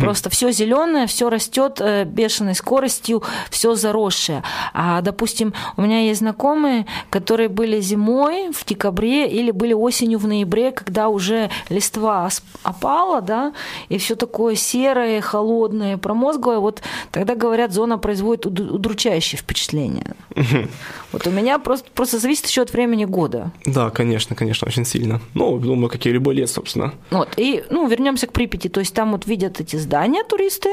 Просто 0.00 0.30
все 0.30 0.52
зеленое, 0.52 1.06
все 1.06 1.28
растет 1.28 1.80
э, 1.80 2.04
бешеной 2.04 2.54
скоростью, 2.54 3.22
все 3.50 3.74
заросшее. 3.74 4.42
А, 4.72 5.00
допустим, 5.02 5.52
у 5.76 5.82
меня 5.82 6.00
есть 6.00 6.20
знакомые, 6.20 6.86
которые 7.10 7.48
были 7.48 7.80
зимой 7.80 8.50
в 8.52 8.64
декабре 8.64 9.28
или 9.28 9.49
были 9.52 9.72
осенью 9.72 10.18
в 10.18 10.26
ноябре, 10.26 10.72
когда 10.72 11.08
уже 11.08 11.50
листва 11.68 12.28
опала, 12.62 13.20
да, 13.20 13.52
и 13.88 13.98
все 13.98 14.14
такое 14.16 14.54
серое, 14.54 15.20
холодное, 15.20 15.96
промозглое, 15.98 16.58
вот 16.58 16.82
тогда, 17.10 17.34
говорят, 17.34 17.72
зона 17.72 17.98
производит 17.98 18.46
уд- 18.46 18.60
удручающее 18.72 19.38
впечатление. 19.38 20.14
Вот 21.12 21.26
у 21.26 21.30
меня 21.30 21.58
просто, 21.58 21.88
просто 21.92 22.18
зависит 22.18 22.46
еще 22.46 22.62
от 22.62 22.72
времени 22.72 23.04
года. 23.04 23.50
Да, 23.66 23.90
конечно, 23.90 24.36
конечно, 24.36 24.68
очень 24.68 24.84
сильно. 24.84 25.20
Ну, 25.34 25.58
думаю, 25.58 25.88
как 25.90 26.06
и 26.06 26.10
любой 26.12 26.34
лес, 26.36 26.52
собственно. 26.52 26.92
Вот, 27.10 27.30
и, 27.36 27.64
ну, 27.70 27.86
вернемся 27.88 28.26
к 28.28 28.32
Припяти. 28.32 28.68
То 28.68 28.78
есть 28.80 28.94
там 28.94 29.10
вот 29.12 29.26
видят 29.26 29.60
эти 29.60 29.74
здания 29.76 30.22
туристы, 30.22 30.68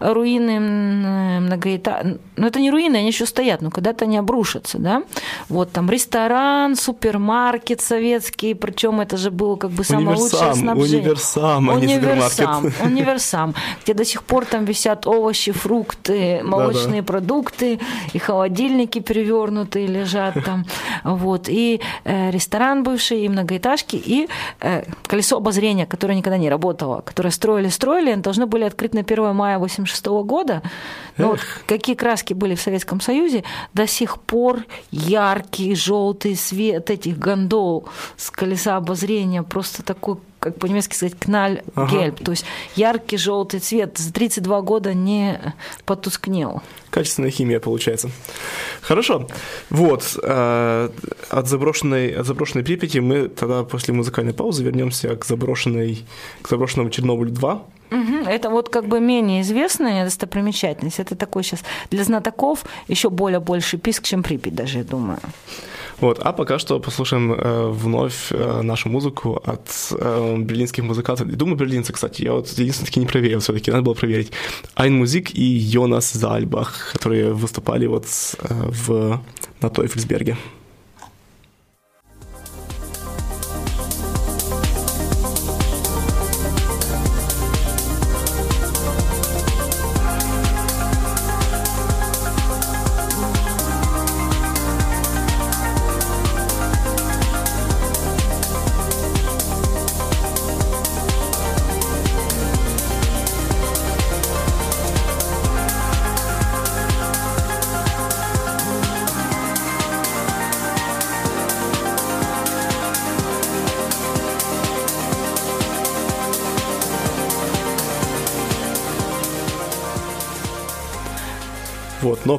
руины 0.00 0.50
м, 0.56 1.44
многоэтажные. 1.46 2.18
Ну, 2.36 2.46
это 2.46 2.60
не 2.60 2.70
руины, 2.70 2.96
они 2.96 3.08
еще 3.08 3.26
стоят, 3.26 3.60
но 3.60 3.70
когда-то 3.70 4.06
они 4.06 4.16
обрушатся, 4.16 4.78
да. 4.78 5.02
Вот 5.50 5.70
там 5.72 5.90
ресторан, 5.90 6.76
супермаркет 6.76 7.80
советский, 8.14 8.54
причем 8.54 9.00
это 9.00 9.16
же 9.16 9.30
было 9.30 9.56
как 9.56 9.70
бы 9.70 9.84
самое 9.84 10.16
лучшее 10.16 10.40
Универсам, 10.40 10.54
снабжение. 10.54 10.98
универсам, 11.00 11.70
а 11.70 11.74
универсам, 11.74 12.54
супермаркет. 12.54 12.86
универсам, 12.86 13.54
где 13.82 13.94
до 13.94 14.04
сих 14.04 14.22
пор 14.22 14.44
там 14.44 14.64
висят 14.64 15.06
овощи, 15.06 15.52
фрукты, 15.52 16.42
молочные 16.44 17.02
продукты, 17.02 17.80
и 18.12 18.18
холодильники 18.18 19.00
перевернутые 19.00 19.86
лежат 19.86 20.34
там, 20.44 20.64
вот, 21.04 21.48
и 21.48 21.80
э, 22.04 22.30
ресторан 22.30 22.82
бывший, 22.82 23.24
и 23.24 23.28
многоэтажки, 23.28 23.96
и 23.96 24.28
э, 24.60 24.84
колесо 25.06 25.36
обозрения, 25.36 25.86
которое 25.86 26.14
никогда 26.14 26.38
не 26.38 26.50
работало, 26.50 27.00
которое 27.00 27.30
строили-строили, 27.30 28.14
должны 28.14 28.46
были 28.46 28.64
открыть 28.64 28.94
на 28.94 29.00
1 29.00 29.34
мая 29.34 29.58
86 29.58 30.06
года. 30.06 30.62
Но 31.16 31.28
вот 31.28 31.40
какие 31.66 31.94
краски 31.94 32.34
были 32.34 32.54
в 32.54 32.60
Советском 32.60 33.00
Союзе, 33.00 33.44
до 33.72 33.86
сих 33.86 34.20
пор 34.20 34.64
яркий 34.90 35.74
желтый 35.74 36.36
свет 36.36 36.90
этих 36.90 37.18
гондол 37.18 37.88
с 38.16 38.30
колеса 38.30 38.76
обозрения, 38.76 39.42
просто 39.42 39.82
такой 39.82 40.18
как 40.44 40.58
по-немецки 40.58 40.94
сказать, 40.94 41.18
кналь 41.18 41.62
гельб, 41.90 42.22
то 42.22 42.32
есть 42.32 42.44
яркий 42.76 43.16
желтый 43.16 43.60
цвет 43.60 43.96
за 43.96 44.12
32 44.12 44.60
года 44.60 44.92
не 44.92 45.40
потускнел. 45.86 46.62
Качественная 46.90 47.30
химия 47.30 47.60
получается. 47.60 48.10
Хорошо. 48.82 49.26
Вот. 49.70 50.18
э, 50.22 50.90
от, 51.30 51.48
заброшенной, 51.48 52.10
от 52.10 52.26
заброшенной 52.26 52.62
Припяти 52.62 52.98
мы 52.98 53.28
тогда 53.28 53.64
после 53.64 53.94
музыкальной 53.94 54.34
паузы 54.34 54.62
вернемся 54.62 55.16
к 55.16 55.24
заброшенной, 55.24 56.04
к 56.42 56.48
заброшенному 56.48 56.90
Чернобылю 56.90 57.30
2. 57.30 57.62
Мгм. 57.90 58.28
Это 58.28 58.50
вот 58.50 58.68
как 58.68 58.86
бы 58.86 59.00
менее 59.00 59.40
известная 59.40 60.04
достопримечательность. 60.04 61.00
Это 61.00 61.16
такой 61.16 61.42
сейчас 61.42 61.62
для 61.90 62.04
знатоков 62.04 62.64
еще 62.88 63.08
более 63.08 63.40
больший 63.40 63.78
писк, 63.78 64.02
чем 64.02 64.22
Припять 64.22 64.54
даже, 64.54 64.78
я 64.78 64.84
думаю. 64.84 65.20
Вот. 66.00 66.18
А 66.18 66.32
пока 66.32 66.58
что 66.58 66.80
послушаем 66.80 67.32
э, 67.32 67.68
вновь 67.68 68.30
э, 68.30 68.62
нашу 68.62 68.88
музыку 68.88 69.40
от 69.44 69.68
э, 69.92 70.36
берлинских 70.38 70.84
музыкантов. 70.84 71.28
Думаю, 71.28 71.56
берлинцы, 71.56 71.92
кстати. 71.92 72.22
Я 72.22 72.32
вот 72.32 72.48
единственное 72.48 72.86
таки 72.86 73.00
не 73.00 73.06
проверил 73.06 73.40
все-таки, 73.40 73.70
надо 73.70 73.82
было 73.82 73.94
проверить. 73.94 74.32
Ein 74.76 75.02
Musik 75.02 75.32
и 75.32 75.44
Йонас 75.44 76.12
Зальбах, 76.12 76.92
которые 76.92 77.32
выступали 77.32 77.86
вот 77.86 78.06
э, 78.38 78.46
в, 78.48 79.20
на 79.60 79.70
Тойфельсберге. 79.70 80.36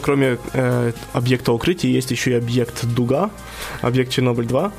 Кроме 0.06 0.38
э, 0.54 0.92
объекта 1.14 1.52
укрытия 1.52 1.90
есть 1.90 2.12
еще 2.12 2.30
и 2.32 2.34
объект 2.36 2.86
Дуга, 2.86 3.32
объект 3.82 4.12
Чернобыль 4.12 4.46
2. 4.46 4.72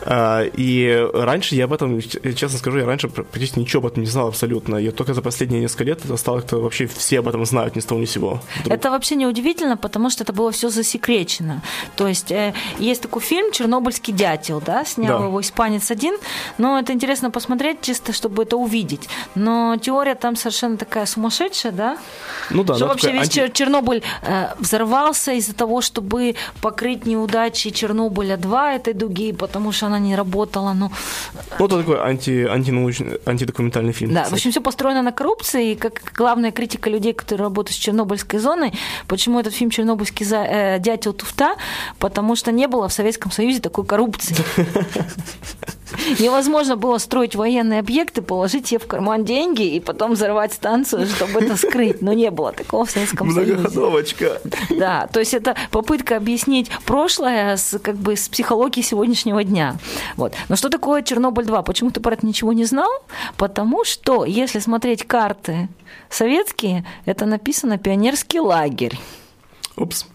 А, 0.00 0.44
И 0.56 1.08
раньше 1.12 1.54
я 1.56 1.64
об 1.64 1.72
этом, 1.72 2.00
честно 2.00 2.58
скажу, 2.58 2.78
я 2.78 2.86
раньше 2.86 3.08
пр- 3.08 3.24
практически 3.24 3.58
ничего 3.58 3.80
об 3.80 3.86
этом 3.86 4.02
не 4.04 4.08
знал 4.08 4.28
абсолютно. 4.28 4.76
И 4.76 4.90
только 4.90 5.12
за 5.14 5.22
последние 5.22 5.60
несколько 5.60 5.84
лет 5.84 6.04
это 6.04 6.16
стало 6.16 6.40
как-то 6.40 6.58
вообще 6.58 6.86
все 6.86 7.18
об 7.18 7.28
этом 7.28 7.44
знают 7.46 7.74
ни 7.76 7.80
с 7.80 7.84
того 7.84 8.00
ни 8.00 8.04
с 8.04 8.12
сего. 8.12 8.40
Вдруг. 8.60 8.74
Это 8.74 8.90
вообще 8.90 9.16
не 9.16 9.26
удивительно, 9.26 9.76
потому 9.76 10.08
что 10.10 10.22
это 10.24 10.32
было 10.32 10.50
все 10.52 10.68
засекречено. 10.68 11.62
То 11.96 12.06
есть 12.06 12.30
э, 12.30 12.54
есть 12.78 13.02
такой 13.02 13.22
фильм 13.22 13.50
«Чернобыльский 13.52 14.12
дятел», 14.14 14.62
да, 14.64 14.84
снял 14.84 15.18
Да. 15.18 15.24
его 15.26 15.40
испанец 15.40 15.90
один, 15.90 16.16
но 16.58 16.78
это 16.78 16.92
интересно 16.92 17.30
посмотреть 17.30 17.80
чисто, 17.82 18.12
чтобы 18.12 18.44
это 18.44 18.56
увидеть. 18.56 19.08
Но 19.34 19.76
теория 19.80 20.14
там 20.14 20.36
совершенно 20.36 20.76
такая 20.76 21.06
сумасшедшая, 21.06 21.72
да? 21.72 21.98
Ну 22.50 22.62
да, 22.62 22.76
что 22.76 22.86
вообще 22.86 23.08
такая 23.08 23.22
весь 23.24 23.36
анти- 23.36 23.52
Чернобыль 23.52 24.02
э, 24.22 24.48
взорвался 24.58 25.32
из-за 25.32 25.54
того, 25.54 25.80
чтобы 25.80 26.34
покрыть 26.60 27.06
неудачи 27.06 27.68
Чернобыля-2 27.68 28.76
этой 28.76 28.94
дуги, 28.94 29.32
потому 29.32 29.72
что 29.72 29.86
она 29.86 29.98
не 29.98 30.16
работала. 30.16 30.72
Ну, 30.72 30.90
Ну, 31.58 31.66
это 31.66 31.78
такой 31.78 31.98
анти, 32.00 32.46
антинаучный, 32.46 33.18
антидокументальный 33.26 33.92
фильм. 33.92 34.12
да, 34.14 34.20
в 34.20 34.24
кстати. 34.24 34.38
общем, 34.40 34.50
все 34.50 34.60
построено 34.60 35.02
на 35.02 35.12
коррупции, 35.12 35.72
и 35.72 35.74
как 35.74 36.12
главная 36.16 36.50
критика 36.50 36.90
людей, 36.90 37.12
которые 37.12 37.44
работают 37.44 37.76
с 37.76 37.78
Чернобыльской 37.78 38.38
зоной, 38.40 38.72
почему 39.06 39.40
этот 39.40 39.54
фильм 39.54 39.70
«Чернобыльский 39.70 40.26
за- 40.26 40.44
э, 40.44 40.78
дятел 40.78 41.12
Туфта», 41.12 41.54
потому 41.98 42.36
что 42.36 42.52
не 42.52 42.66
было 42.68 42.88
в 42.88 42.92
Советском 42.92 43.30
Союзе 43.32 43.60
такой 43.60 43.84
коррупции. 43.84 44.36
Невозможно 46.18 46.76
было 46.76 46.98
строить 46.98 47.34
военные 47.34 47.80
объекты, 47.80 48.22
положить 48.22 48.66
себе 48.66 48.80
в 48.80 48.86
карман 48.86 49.24
деньги 49.24 49.62
и 49.62 49.80
потом 49.80 50.12
взорвать 50.12 50.52
станцию, 50.52 51.06
чтобы 51.06 51.40
это 51.40 51.56
скрыть. 51.56 52.02
Но 52.02 52.12
не 52.12 52.30
было 52.30 52.52
такого 52.52 52.84
в 52.84 52.90
Советском 52.90 53.30
Союзе. 53.30 53.54
Многоходовочка. 53.54 54.40
Да, 54.70 55.08
то 55.12 55.20
есть 55.20 55.34
это 55.34 55.56
попытка 55.70 56.16
объяснить 56.16 56.70
прошлое 56.84 57.56
с, 57.56 57.78
как 57.78 57.96
бы, 57.96 58.16
с 58.16 58.28
психологией 58.28 58.84
сегодняшнего 58.84 59.44
дня. 59.44 59.76
Вот. 60.16 60.34
Но 60.48 60.56
что 60.56 60.68
такое 60.68 61.02
Чернобыль-2? 61.02 61.64
Почему 61.64 61.90
ты 61.90 62.00
про 62.00 62.14
это 62.14 62.26
ничего 62.26 62.52
не 62.52 62.64
знал? 62.64 62.90
Потому 63.36 63.84
что, 63.84 64.24
если 64.24 64.58
смотреть 64.58 65.06
карты 65.06 65.68
советские, 66.10 66.84
это 67.04 67.26
написано 67.26 67.78
«Пионерский 67.78 68.40
лагерь». 68.40 68.98
Упс. 69.76 70.06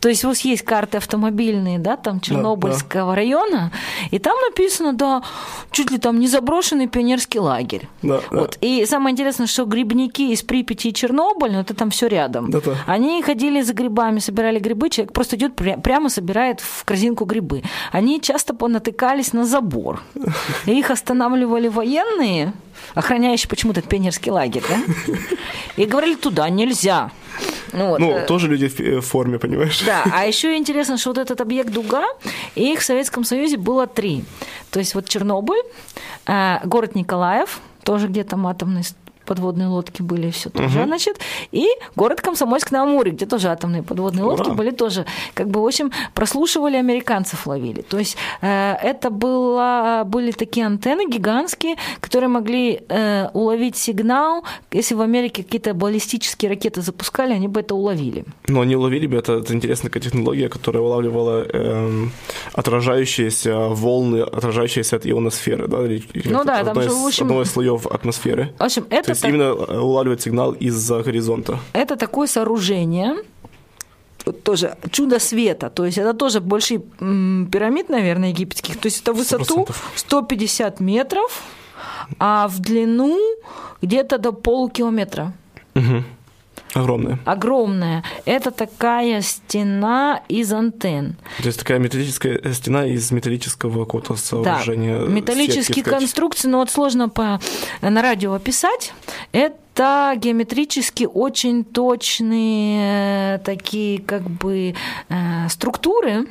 То 0.00 0.08
есть 0.08 0.24
у 0.24 0.28
вас 0.28 0.40
есть 0.40 0.62
карты 0.62 0.98
автомобильные, 0.98 1.78
да, 1.78 1.96
там 1.96 2.20
Чернобыльского 2.20 3.14
района, 3.14 3.72
и 4.10 4.18
там 4.18 4.36
написано, 4.48 4.92
да, 4.92 5.22
чуть 5.70 5.90
ли 5.90 5.98
там 5.98 6.18
не 6.18 6.28
заброшенный 6.28 6.88
пионерский 6.88 7.38
лагерь. 7.38 7.88
Да, 8.02 8.20
да. 8.30 8.40
вот. 8.40 8.58
И 8.60 8.84
самое 8.86 9.12
интересное, 9.12 9.46
что 9.46 9.64
грибники 9.64 10.32
из 10.32 10.42
Припяти 10.42 10.88
и 10.88 10.94
Чернобыль, 10.94 11.52
ну 11.52 11.60
это 11.60 11.74
там 11.74 11.90
все 11.90 12.06
рядом. 12.06 12.50
Да-да. 12.50 12.76
Они 12.86 13.22
ходили 13.22 13.62
за 13.62 13.74
грибами, 13.74 14.18
собирали 14.18 14.58
грибы, 14.58 14.90
человек 14.90 15.12
просто 15.12 15.36
идет 15.36 15.54
прямо 15.56 16.08
собирает 16.08 16.60
в 16.60 16.84
корзинку 16.84 17.24
грибы. 17.24 17.62
Они 17.92 18.20
часто 18.20 18.54
понатыкались 18.54 19.32
на 19.32 19.44
забор. 19.44 20.02
И 20.66 20.78
их 20.78 20.90
останавливали 20.90 21.68
военные, 21.68 22.52
охраняющие 22.94 23.48
почему-то 23.48 23.82
пионерский 23.82 24.30
лагерь, 24.30 24.64
да? 24.68 25.14
И 25.76 25.84
говорили, 25.84 26.14
туда 26.14 26.48
нельзя. 26.48 27.10
Ну, 27.72 27.88
вот, 27.88 27.98
Ну, 28.00 28.16
э, 28.16 28.26
тоже 28.26 28.48
люди 28.48 28.68
в 28.68 28.80
э, 28.80 29.00
в 29.00 29.04
форме, 29.06 29.38
понимаешь? 29.38 29.82
да, 29.84 30.04
а 30.12 30.24
еще 30.28 30.56
интересно, 30.56 30.96
что 30.98 31.10
вот 31.10 31.18
этот 31.18 31.40
объект 31.40 31.70
Дуга, 31.70 32.04
их 32.54 32.80
в 32.80 32.84
Советском 32.84 33.24
Союзе 33.24 33.56
было 33.56 33.86
три. 33.86 34.24
То 34.70 34.78
есть 34.78 34.94
вот 34.94 35.08
Чернобыль, 35.08 35.60
э, 36.26 36.58
город 36.64 36.94
Николаев, 36.94 37.60
тоже 37.84 38.08
где 38.08 38.24
там 38.24 38.46
атомный 38.46 38.82
подводные 39.28 39.68
лодки 39.68 40.02
были, 40.02 40.30
все 40.30 40.48
тоже, 40.50 40.84
значит. 40.84 41.18
И 41.52 41.66
город 41.96 42.20
Комсомольск-на-Амуре, 42.20 43.10
где 43.12 43.26
тоже 43.26 43.48
атомные 43.48 43.82
подводные 43.82 44.24
лодки 44.24 44.46
Ура. 44.48 44.54
были 44.54 44.70
тоже, 44.70 45.04
как 45.34 45.48
бы, 45.48 45.60
в 45.62 45.66
общем, 45.66 45.92
прослушивали 46.14 46.76
американцев, 46.76 47.46
ловили. 47.46 47.82
То 47.82 47.98
есть 47.98 48.16
э, 48.42 48.74
это 48.82 49.10
было, 49.10 50.02
были 50.06 50.32
такие 50.32 50.66
антенны 50.66 51.06
гигантские, 51.10 51.76
которые 52.00 52.28
могли 52.28 52.80
э, 52.88 53.28
уловить 53.34 53.76
сигнал. 53.76 54.44
Если 54.72 54.94
в 54.96 55.00
Америке 55.00 55.42
какие-то 55.42 55.74
баллистические 55.74 56.50
ракеты 56.50 56.80
запускали, 56.82 57.34
они 57.34 57.48
бы 57.48 57.60
это 57.60 57.74
уловили. 57.74 58.24
Но 58.48 58.60
они 58.62 58.76
уловили 58.76 59.06
бы, 59.06 59.16
это, 59.16 59.32
это 59.34 59.52
интересная 59.54 59.90
технология, 59.90 60.48
которая 60.48 60.82
улавливала 60.82 61.44
эм, 61.52 62.10
отражающиеся 62.54 63.56
волны, 63.68 64.20
отражающиеся 64.22 64.96
от 64.96 65.06
ионосферы, 65.06 65.68
да? 65.68 65.78
или- 65.84 66.02
Ну 66.24 66.44
да, 66.44 66.64
там 66.64 66.80
же, 66.82 66.88
в 66.90 67.06
общем- 67.06 67.24
одного 67.24 67.42
из 67.42 67.50
слоев 67.50 67.86
атмосферы. 67.86 68.54
В 68.58 68.62
общем, 68.62 68.84
То 68.84 68.96
это, 69.18 69.28
именно 69.28 69.42
э, 69.42 69.78
улавливает 69.78 70.20
сигнал 70.20 70.52
из-за 70.52 71.02
горизонта. 71.02 71.58
это 71.72 71.96
такое 71.96 72.26
сооружение, 72.26 73.14
тоже 74.44 74.76
чудо 74.90 75.18
света, 75.18 75.70
то 75.70 75.84
есть 75.84 75.98
это 75.98 76.14
тоже 76.14 76.40
больше 76.40 76.78
пирамид, 76.78 77.88
наверное, 77.88 78.30
египетских, 78.30 78.76
то 78.76 78.86
есть 78.86 79.02
это 79.02 79.12
высоту 79.12 79.64
100%. 79.64 79.74
150 79.96 80.80
метров, 80.80 81.42
а 82.18 82.48
в 82.48 82.58
длину 82.58 83.18
где-то 83.82 84.18
до 84.18 84.32
полкилометра. 84.32 85.32
Огромная. 86.74 87.18
Огромная. 87.24 88.04
Это 88.24 88.50
такая 88.50 89.22
стена 89.22 90.22
из 90.28 90.52
антенн. 90.52 91.16
То 91.40 91.46
есть 91.46 91.58
такая 91.58 91.78
металлическая 91.78 92.40
стена 92.52 92.86
из 92.86 93.10
металлического 93.10 93.84
какого-то 93.84 94.14
Да, 94.14 94.18
сооружения. 94.18 94.98
металлические 95.00 95.62
сетки, 95.64 95.80
сказать. 95.80 96.00
конструкции, 96.00 96.48
но 96.48 96.58
вот 96.58 96.70
сложно 96.70 97.08
по, 97.08 97.40
на 97.80 98.02
радио 98.02 98.34
описать. 98.34 98.92
Это 99.32 100.12
геометрически 100.16 101.08
очень 101.12 101.64
точные 101.64 103.36
э, 103.36 103.38
такие 103.44 104.00
как 104.02 104.22
бы 104.28 104.74
э, 105.08 105.48
структуры, 105.48 106.26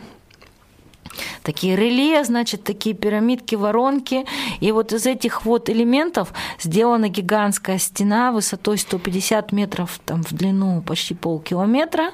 такие 1.44 1.76
реле, 1.76 2.24
значит, 2.24 2.64
такие 2.64 2.96
пирамидки, 2.96 3.56
воронки. 3.56 4.26
И 4.60 4.72
вот 4.72 4.94
из 4.94 5.06
этих 5.06 5.46
вот 5.46 5.70
элементов 5.70 6.34
сделана 6.60 7.10
гигантская 7.10 7.78
стена 7.78 8.32
высотой 8.32 8.78
150 8.78 9.52
метров 9.52 10.00
там, 10.06 10.24
в 10.24 10.34
длину 10.34 10.82
почти 10.82 11.14
полкилометра. 11.14 12.12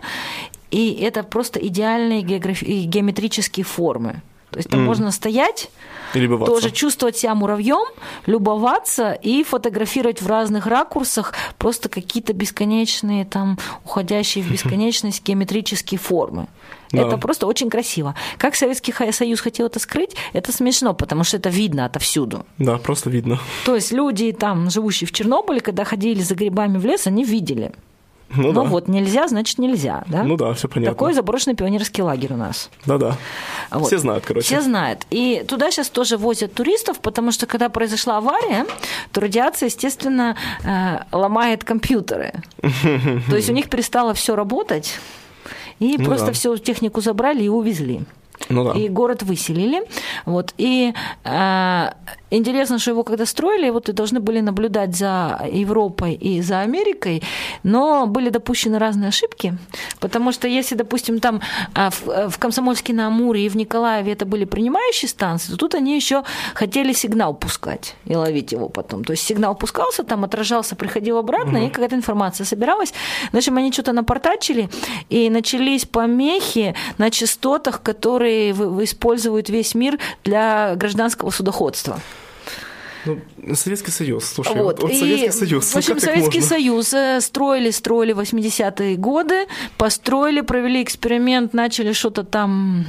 И 0.71 0.93
это 0.93 1.23
просто 1.23 1.59
идеальные 1.59 2.21
географи- 2.21 2.83
геометрические 2.85 3.63
формы. 3.63 4.21
То 4.53 4.59
есть 4.59 4.69
там 4.69 4.79
Мгм. 4.81 4.87
можно 4.87 5.11
стоять, 5.11 5.69
И 6.13 6.19
любоваться. 6.19 6.53
тоже 6.53 6.71
чувствовать 6.71 7.17
себя 7.17 7.33
муравьем, 7.35 7.85
любоваться 8.27 9.11
и 9.13 9.43
фотографировать 9.43 10.21
в 10.21 10.27
разных 10.27 10.65
ракурсах 10.67 11.33
просто 11.57 11.89
какие-то 11.89 12.33
бесконечные, 12.33 13.25
там, 13.25 13.57
уходящие 13.83 14.43
в 14.43 14.47
бесконечность 14.51 15.23
геометрические 15.23 15.99
формы. 15.99 16.47
Да. 16.91 17.07
Это 17.07 17.17
просто 17.17 17.47
очень 17.47 17.71
красиво. 17.71 18.13
Как 18.37 18.53
Советский 18.55 18.93
Союз 19.11 19.41
хотел 19.41 19.65
это 19.65 19.79
скрыть, 19.79 20.15
это 20.33 20.51
смешно, 20.51 20.93
потому 20.93 21.23
что 21.23 21.37
это 21.37 21.49
видно 21.49 21.85
отовсюду. 21.85 22.45
Да, 22.59 22.77
просто 22.77 23.09
видно. 23.09 23.39
То 23.65 23.73
есть 23.75 23.91
люди, 23.91 24.31
там, 24.31 24.69
живущие 24.69 25.07
в 25.07 25.11
Чернобыле, 25.11 25.59
когда 25.59 25.83
ходили 25.85 26.21
за 26.21 26.35
грибами 26.35 26.77
в 26.77 26.85
лес, 26.85 27.07
они 27.07 27.23
видели. 27.23 27.71
Ну, 28.35 28.51
Ну 28.51 28.63
да. 28.63 28.69
вот, 28.69 28.87
нельзя, 28.87 29.27
значит 29.27 29.59
нельзя. 29.59 30.03
Да? 30.07 30.23
Ну 30.23 30.37
да, 30.37 30.53
все 30.53 30.67
понятно. 30.67 30.93
Такой 30.93 31.13
заброшенный 31.13 31.55
пионерский 31.55 32.01
лагерь 32.01 32.33
у 32.33 32.37
нас. 32.37 32.69
Да-да. 32.85 33.15
Вот. 33.71 33.87
Все 33.87 33.97
знают, 33.97 34.25
короче. 34.25 34.45
Все 34.47 34.61
знают. 34.61 35.05
И 35.09 35.43
туда 35.47 35.71
сейчас 35.71 35.89
тоже 35.89 36.17
возят 36.17 36.53
туристов, 36.53 36.99
потому 36.99 37.31
что 37.31 37.45
когда 37.45 37.69
произошла 37.69 38.17
авария, 38.17 38.65
то 39.11 39.21
радиация, 39.21 39.67
естественно, 39.67 40.35
э, 40.63 40.99
ломает 41.11 41.63
компьютеры. 41.63 42.33
То 43.29 43.35
есть 43.35 43.49
у 43.49 43.53
них 43.53 43.69
перестало 43.69 44.13
все 44.13 44.35
работать, 44.35 44.97
и 45.79 45.95
Ну 45.97 46.05
просто 46.05 46.27
да. 46.27 46.31
всю 46.33 46.57
технику 46.57 47.01
забрали 47.01 47.43
и 47.43 47.49
увезли. 47.49 48.01
Ну 48.49 48.63
да. 48.63 48.79
И 48.79 48.89
город 48.89 49.23
выселили. 49.23 49.83
Вот. 50.25 50.53
И 50.57 50.93
э, 51.23 51.89
интересно, 52.29 52.79
что 52.79 52.91
его 52.91 53.03
когда 53.03 53.25
строили, 53.25 53.69
вот 53.69 53.89
и 53.89 53.91
должны 53.91 54.19
были 54.19 54.41
наблюдать 54.41 54.95
за 54.95 55.41
Европой 55.51 56.13
и 56.13 56.41
за 56.41 56.61
Америкой, 56.61 57.23
но 57.63 58.05
были 58.07 58.29
допущены 58.29 58.79
разные 58.79 59.09
ошибки, 59.09 59.57
потому 59.99 60.31
что 60.31 60.47
если, 60.47 60.75
допустим, 60.75 61.19
там 61.19 61.41
а, 61.73 61.89
в, 61.89 62.07
э, 62.09 62.29
в 62.29 62.37
Комсомольске 62.37 62.93
на 62.93 63.07
Амуре 63.07 63.45
и 63.45 63.49
в 63.49 63.55
Николаеве 63.55 64.13
это 64.13 64.25
были 64.25 64.45
принимающие 64.45 65.09
станции, 65.09 65.51
то 65.51 65.57
тут 65.57 65.75
они 65.75 65.95
еще 65.95 66.23
хотели 66.53 66.93
сигнал 66.93 67.33
пускать 67.33 67.95
и 68.05 68.15
ловить 68.15 68.51
его 68.51 68.69
потом. 68.69 69.03
То 69.03 69.13
есть 69.13 69.23
сигнал 69.23 69.55
пускался, 69.55 70.03
там 70.03 70.23
отражался, 70.23 70.75
приходил 70.75 71.17
обратно, 71.17 71.65
и 71.65 71.69
какая-то 71.69 71.95
информация 71.95 72.45
собиралась. 72.45 72.93
В 73.31 73.37
общем, 73.37 73.57
они 73.57 73.71
что-то 73.71 73.93
напортачили, 73.93 74.69
и 75.09 75.29
начались 75.29 75.85
помехи 75.85 76.75
на 76.97 77.09
частотах, 77.11 77.81
которые 77.81 78.32
вы- 78.53 78.83
использует 78.83 79.49
весь 79.49 79.75
мир 79.75 79.99
для 80.23 80.75
гражданского 80.75 81.29
судоходства. 81.29 81.99
Ну, 83.05 83.19
Советский 83.53 83.91
Союз, 83.91 84.23
слушай, 84.25 84.55
Вот. 84.55 84.63
вот, 84.63 84.83
вот 84.83 84.91
И, 84.91 84.95
Советский 84.99 85.31
Союз. 85.31 85.73
В 85.73 85.77
общем, 85.77 85.89
ну, 85.95 85.95
как 85.95 86.03
так 86.05 86.13
Советский 86.15 86.39
можно? 86.39 86.55
Союз 86.55 86.93
э, 86.93 87.19
строили, 87.21 87.69
строили 87.71 88.13
80-е 88.13 88.95
годы, 88.95 89.47
построили, 89.77 90.39
провели 90.41 90.81
эксперимент, 90.81 91.53
начали 91.53 91.91
что-то 91.91 92.23
там 92.23 92.85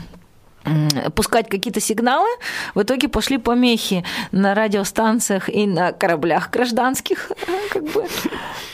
пускать 1.14 1.48
какие-то 1.48 1.80
сигналы. 1.80 2.28
В 2.74 2.82
итоге 2.82 3.08
пошли 3.08 3.38
помехи 3.38 4.04
на 4.32 4.54
радиостанциях 4.54 5.48
и 5.48 5.66
на 5.66 5.92
кораблях 5.92 6.50
гражданских. 6.50 7.30
э, 7.46 7.52
Как 7.70 7.82
бы. 7.84 8.06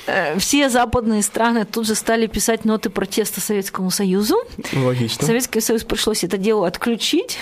Э, 0.07 0.39
Все 0.39 0.69
западные 0.69 1.23
страны 1.23 1.65
тут 1.65 1.87
же 1.87 1.95
стали 1.95 2.27
писать 2.27 2.65
ноты 2.65 2.91
протеста 2.91 3.41
Советскому 3.41 3.91
Союзу. 3.91 4.37
Логично. 4.73 5.27
Советский 5.27 5.61
Союз 5.61 5.85
пришлось 5.85 6.25
это 6.25 6.37
дело 6.37 6.67
отключить, 6.67 7.39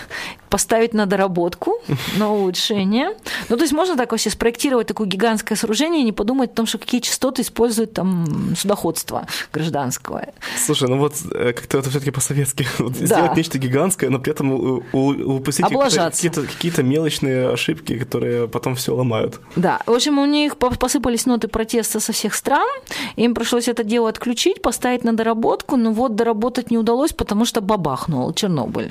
поставить 0.49 0.94
на 0.94 1.07
доработку, 1.07 1.74
на 2.16 2.30
улучшение. 2.32 3.11
Ну, 3.49 3.57
то 3.57 3.62
есть 3.62 3.72
можно 3.72 3.96
так 3.96 4.11
вообще 4.12 4.30
спроектировать 4.30 4.86
такое 4.86 5.07
гигантское 5.07 5.57
сооружение 5.57 6.01
и 6.03 6.05
не 6.05 6.12
подумать 6.12 6.53
о 6.53 6.55
том, 6.55 6.66
что 6.66 6.78
какие 6.78 7.01
частоты 7.01 7.42
использует 7.42 7.92
там 7.92 8.55
судоходство 8.57 9.26
гражданского. 9.53 10.24
Слушай, 10.57 10.88
ну 10.88 10.99
вот 10.99 11.14
э, 11.32 11.53
как-то 11.53 11.78
это 11.78 11.90
все-таки 11.90 12.11
по-советски. 12.11 12.66
Вот 12.78 12.92
Да. 12.92 13.07
Сделать 13.07 13.36
нечто 13.36 13.59
гигантское, 13.59 14.09
но 14.11 14.18
при 14.18 14.32
этом 14.32 14.38
у- 14.41 14.82
у- 14.93 15.36
упустить 15.36 15.66
Облажаться. 15.66 16.22
какие-то, 16.28 16.43
какие-то 16.53 16.82
мелочные 16.82 17.51
ошибки, 17.51 17.99
которые 17.99 18.49
потом 18.49 18.74
все 18.74 18.95
ломают. 18.95 19.41
Да, 19.57 19.80
в 19.86 19.93
общем, 19.93 20.18
у 20.18 20.26
них 20.26 20.57
по- 20.57 20.70
посыпались 20.70 21.26
ноты 21.26 21.49
протеста 21.49 22.01
со 22.01 22.12
всех 22.12 22.34
стран, 22.34 22.68
им 23.16 23.34
пришлось 23.34 23.68
это 23.68 23.84
дело 23.84 24.09
отключить, 24.09 24.62
поставить 24.62 25.05
на 25.05 25.12
доработку, 25.12 25.76
но 25.76 25.93
вот 25.93 26.14
доработать 26.16 26.70
не 26.70 26.78
удалось, 26.78 27.12
потому 27.12 27.45
что 27.45 27.61
бабахнул 27.61 28.32
Чернобыль. 28.32 28.91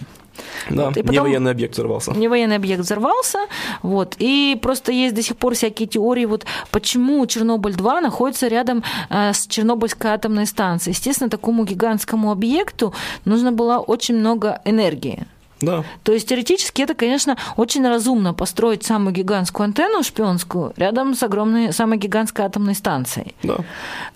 Да, 0.70 0.86
Вот, 0.86 0.98
и 0.98 1.00
не 1.02 1.08
потом- 1.08 1.24
военный 1.24 1.50
объект 1.52 1.74
взорвался. 1.74 2.12
Не 2.12 2.28
военный 2.28 2.58
объект 2.58 2.82
взорвался, 2.84 3.40
вот, 3.82 4.16
и 4.20 4.56
просто 4.62 4.92
есть 4.92 5.16
до 5.16 5.24
сих 5.24 5.36
пор 5.36 5.56
всякие 5.56 5.88
теории, 5.88 6.26
вот 6.26 6.46
почему 6.70 7.26
Чернобыль-2 7.26 8.02
находится 8.02 8.48
рядом 8.48 8.84
э, 9.10 9.34
с 9.34 9.48
Чернобыльской 9.48 10.12
атомной 10.12 10.46
станцией. 10.46 10.94
Естественно, 10.94 11.30
такому 11.32 11.66
гигантскому 11.66 12.30
объекту 12.32 12.94
нужно 13.26 13.52
было 13.52 13.80
очень 13.80 14.16
много 14.20 14.62
энергии. 14.64 15.26
Да. 15.62 15.84
То 16.04 16.12
есть 16.12 16.28
теоретически 16.30 16.82
это, 16.82 16.94
конечно, 16.94 17.38
очень 17.56 17.88
разумно 17.88 18.34
построить 18.34 18.84
самую 18.84 19.14
гигантскую 19.14 19.66
антенну 19.66 20.04
шпионскую 20.04 20.74
рядом 20.78 21.16
с 21.16 21.24
огромной, 21.24 21.74
самой 21.74 21.98
гигантской 21.98 22.46
атомной 22.46 22.76
станцией. 22.76 23.36
Да. 23.44 23.58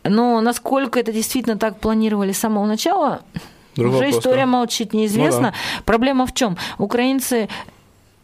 Но 0.03 0.39
насколько 0.41 0.99
это 0.99 1.11
действительно 1.11 1.57
так 1.57 1.79
планировали 1.79 2.31
с 2.31 2.39
самого 2.39 2.65
начала, 2.65 3.21
Другой 3.75 3.95
уже 3.95 4.05
вопрос, 4.05 4.19
история 4.19 4.41
да. 4.41 4.47
молчит, 4.47 4.93
неизвестно. 4.93 5.53
Ну 5.53 5.83
Проблема 5.85 6.25
в 6.25 6.33
чем? 6.33 6.57
Украинцы 6.77 7.49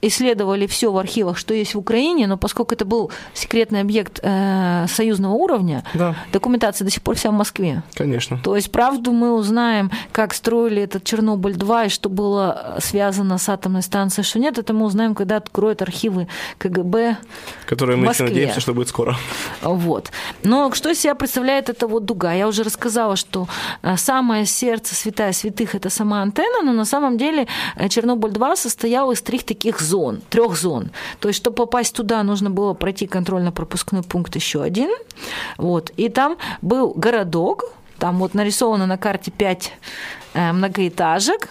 исследовали 0.07 0.67
все 0.67 0.91
в 0.91 0.97
архивах, 0.97 1.37
что 1.37 1.53
есть 1.53 1.75
в 1.75 1.79
Украине, 1.79 2.27
но 2.27 2.37
поскольку 2.37 2.73
это 2.73 2.85
был 2.85 3.11
секретный 3.33 3.81
объект 3.81 4.19
э, 4.23 4.85
союзного 4.89 5.33
уровня, 5.33 5.83
Да. 5.93 6.15
документация 6.31 6.85
до 6.85 6.91
сих 6.91 7.01
пор 7.01 7.15
вся 7.15 7.29
в 7.29 7.33
Москве. 7.33 7.83
Конечно. 7.95 8.39
То 8.43 8.55
есть 8.55 8.71
правду 8.71 9.11
мы 9.11 9.33
узнаем, 9.33 9.91
как 10.11 10.33
строили 10.33 10.81
этот 10.81 11.03
Чернобыль-2 11.03 11.85
и 11.87 11.89
что 11.89 12.09
было 12.09 12.77
связано 12.79 13.37
с 13.37 13.49
атомной 13.49 13.81
станцией, 13.81 14.25
что 14.25 14.39
нет, 14.39 14.57
это 14.57 14.73
мы 14.73 14.85
узнаем, 14.85 15.15
когда 15.15 15.37
откроют 15.37 15.81
архивы 15.81 16.27
КГБ. 16.57 17.17
Которые 17.65 17.95
В 17.97 17.99
мы 17.99 18.05
еще 18.05 18.23
Москве. 18.23 18.27
надеемся, 18.27 18.59
что 18.59 18.73
будет 18.73 18.87
скоро. 18.89 19.15
Вот. 19.61 20.11
Но 20.43 20.71
что 20.73 20.89
из 20.89 20.99
себя 20.99 21.15
представляет 21.15 21.69
эта 21.69 21.87
вот 21.87 22.05
дуга? 22.05 22.33
Я 22.33 22.47
уже 22.47 22.63
рассказала, 22.63 23.15
что 23.15 23.47
э, 23.81 23.97
самое 23.97 24.45
сердце 24.45 24.95
святая 24.95 25.33
святых– 25.33 25.75
это 25.75 25.89
сама 25.89 26.21
антенна, 26.21 26.61
но 26.63 26.73
на 26.73 26.85
самом 26.85 27.17
деле 27.17 27.47
э, 27.75 27.87
Чернобыль-2 27.89 28.55
состоял 28.55 29.11
из 29.11 29.21
трех 29.21 29.43
таких 29.43 29.79
зон, 29.81 29.96
трех 30.29 30.55
зон. 30.57 30.91
То 31.19 31.27
есть, 31.27 31.39
чтобы 31.39 31.55
попасть 31.55 31.95
туда, 31.95 32.23
нужно 32.23 32.49
было 32.49 32.73
пройти 32.73 33.07
контрольно-пропускной 33.07 34.03
пункт 34.03 34.35
еще 34.35 34.61
один. 34.61 34.89
Вот. 35.57 35.91
И 35.97 36.09
там 36.09 36.37
был 36.61 36.93
городок, 36.95 37.65
там 37.99 38.19
вот 38.19 38.33
нарисовано 38.33 38.85
на 38.85 38.97
карте 38.97 39.31
пять 39.31 39.71
э, 40.33 40.51
многоэтажек, 40.51 41.49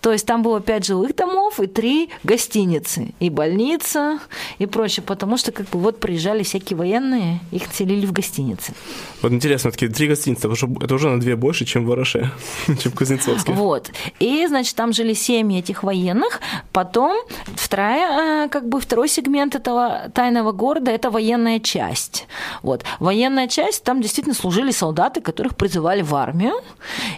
то 0.00 0.12
есть 0.12 0.26
там 0.26 0.42
было 0.42 0.60
пять 0.60 0.86
жилых 0.86 1.14
домов 1.14 1.60
и 1.60 1.66
три 1.66 2.10
гостиницы, 2.24 3.14
и 3.20 3.30
больница, 3.30 4.18
и 4.58 4.66
прочее, 4.66 5.04
потому 5.04 5.36
что 5.36 5.52
как 5.52 5.68
бы 5.70 5.78
вот 5.78 6.00
приезжали 6.00 6.42
всякие 6.42 6.76
военные, 6.76 7.40
их 7.50 7.64
селили 7.72 8.06
в 8.06 8.12
гостиницы. 8.12 8.72
Вот 9.22 9.32
интересно, 9.32 9.70
такие 9.70 9.90
три 9.90 10.08
гостиницы, 10.08 10.40
это 10.40 10.50
уже, 10.50 10.66
это 10.80 10.94
уже 10.94 11.08
на 11.08 11.20
две 11.20 11.36
больше, 11.36 11.64
чем 11.64 11.84
в 11.86 11.92
Араше, 11.92 12.30
чем 12.66 12.92
в 12.92 12.94
Кузнецовске. 12.94 13.52
Вот. 13.52 13.90
И, 14.20 14.46
значит, 14.46 14.74
там 14.76 14.92
жили 14.92 15.14
семьи 15.14 15.58
этих 15.58 15.82
военных. 15.82 16.40
Потом 16.72 17.16
вторая, 17.56 18.46
э, 18.46 18.48
как 18.48 18.68
бы 18.68 18.80
второй 18.80 19.08
сегмент 19.08 19.54
этого 19.54 20.10
тайного 20.14 20.52
города– 20.52 20.90
это 20.92 21.10
военная 21.10 21.60
часть. 21.60 22.26
Вот. 22.62 22.84
Военная 23.00 23.48
часть, 23.48 23.84
там 23.84 24.00
действительно 24.00 24.34
служили 24.34 24.70
солдаты, 24.70 25.20
которых 25.20 25.56
призывали 25.56 26.02
в 26.02 26.14
армию. 26.14 26.54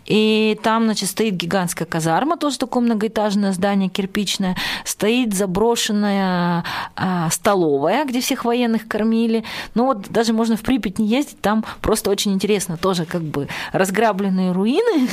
И 0.07 0.59
там, 0.62 0.84
значит, 0.84 1.11
стоит 1.11 1.34
гигантская 1.34 1.86
казарма, 1.86 2.36
тоже 2.41 2.59
такое 2.59 2.82
многоэтажное 2.82 3.53
здание 3.53 3.88
кирпичное. 3.88 4.57
Стоит 4.84 5.34
заброшенная 5.34 6.64
а, 6.97 7.30
столовая, 7.30 8.05
где 8.05 8.20
всех 8.20 8.45
военных 8.45 8.88
кормили. 8.88 9.45
Ну 9.74 9.86
вот 9.86 10.09
даже 10.11 10.32
можно 10.32 10.57
в 10.57 10.62
Припять 10.62 10.99
не 10.99 11.07
ездить, 11.07 11.41
там 11.41 11.64
просто 11.80 12.11
очень 12.11 12.32
интересно, 12.32 12.76
тоже 12.76 13.05
как 13.05 13.22
бы 13.22 13.49
разграбленные 13.72 14.53
руины, 14.53 15.09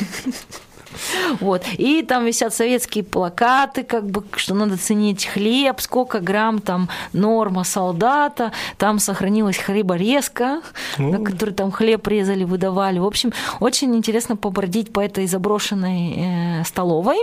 Вот. 1.39 1.63
И 1.77 2.01
там 2.01 2.25
висят 2.25 2.53
советские 2.53 3.03
плакаты, 3.03 3.83
как 3.83 4.09
бы, 4.09 4.23
что 4.35 4.53
надо 4.53 4.77
ценить 4.77 5.25
хлеб, 5.25 5.79
сколько 5.79 6.19
грамм 6.19 6.59
там 6.59 6.89
норма 7.13 7.63
солдата, 7.63 8.51
там 8.77 8.99
сохранилась 8.99 9.57
хлеборезка, 9.57 10.61
на 10.97 11.19
которой 11.23 11.51
там 11.51 11.71
хлеб 11.71 12.07
резали, 12.07 12.43
выдавали. 12.43 12.99
В 12.99 13.05
общем, 13.05 13.33
очень 13.59 13.95
интересно 13.95 14.35
побродить 14.35 14.91
по 14.93 14.99
этой 14.99 15.27
заброшенной 15.27 16.13
э, 16.17 16.63
столовой. 16.63 17.17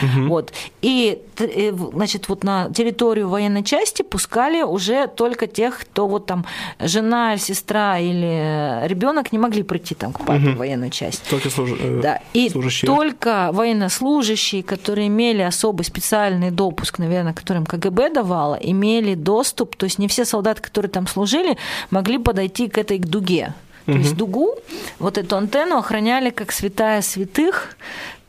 Mm-hmm. 0.00 0.28
Вот. 0.28 0.52
И, 0.82 1.20
э, 1.38 1.72
значит, 1.92 2.28
вот 2.28 2.44
на 2.44 2.70
территорию 2.70 3.28
военной 3.28 3.64
части 3.64 4.02
пускали 4.02 4.62
уже 4.62 5.06
только 5.06 5.46
тех, 5.46 5.78
кто 5.78 6.06
вот 6.06 6.26
там 6.26 6.44
жена, 6.78 7.36
сестра 7.38 7.98
или 7.98 8.86
ребенок 8.86 9.32
не 9.32 9.38
могли 9.38 9.62
прийти 9.62 9.94
там 9.94 10.12
к 10.12 10.20
папе 10.24 10.40
mm-hmm. 10.40 10.54
в 10.54 10.58
военную 10.58 10.90
часть. 10.90 11.22
Только 11.28 11.50
служ... 11.50 11.70
Э, 11.78 12.00
да. 12.02 12.20
И 12.32 12.48
служащие. 12.48 12.86
только 12.86 13.17
только 13.18 13.50
военнослужащие, 13.52 14.62
которые 14.62 15.08
имели 15.08 15.42
особый 15.42 15.84
специальный 15.84 16.50
допуск, 16.50 16.98
наверное, 16.98 17.32
которым 17.32 17.66
КГБ 17.66 18.10
давало, 18.10 18.54
имели 18.54 19.14
доступ, 19.14 19.76
то 19.76 19.84
есть 19.84 19.98
не 19.98 20.06
все 20.06 20.24
солдаты, 20.24 20.62
которые 20.62 20.90
там 20.90 21.06
служили, 21.06 21.56
могли 21.90 22.18
подойти 22.18 22.68
к 22.68 22.78
этой 22.78 22.98
дуге. 22.98 23.54
То 23.86 23.92
угу. 23.92 24.00
есть 24.00 24.16
дугу, 24.16 24.54
вот 24.98 25.18
эту 25.18 25.36
антенну 25.36 25.78
охраняли 25.78 26.30
как 26.30 26.52
святая 26.52 27.02
святых, 27.02 27.76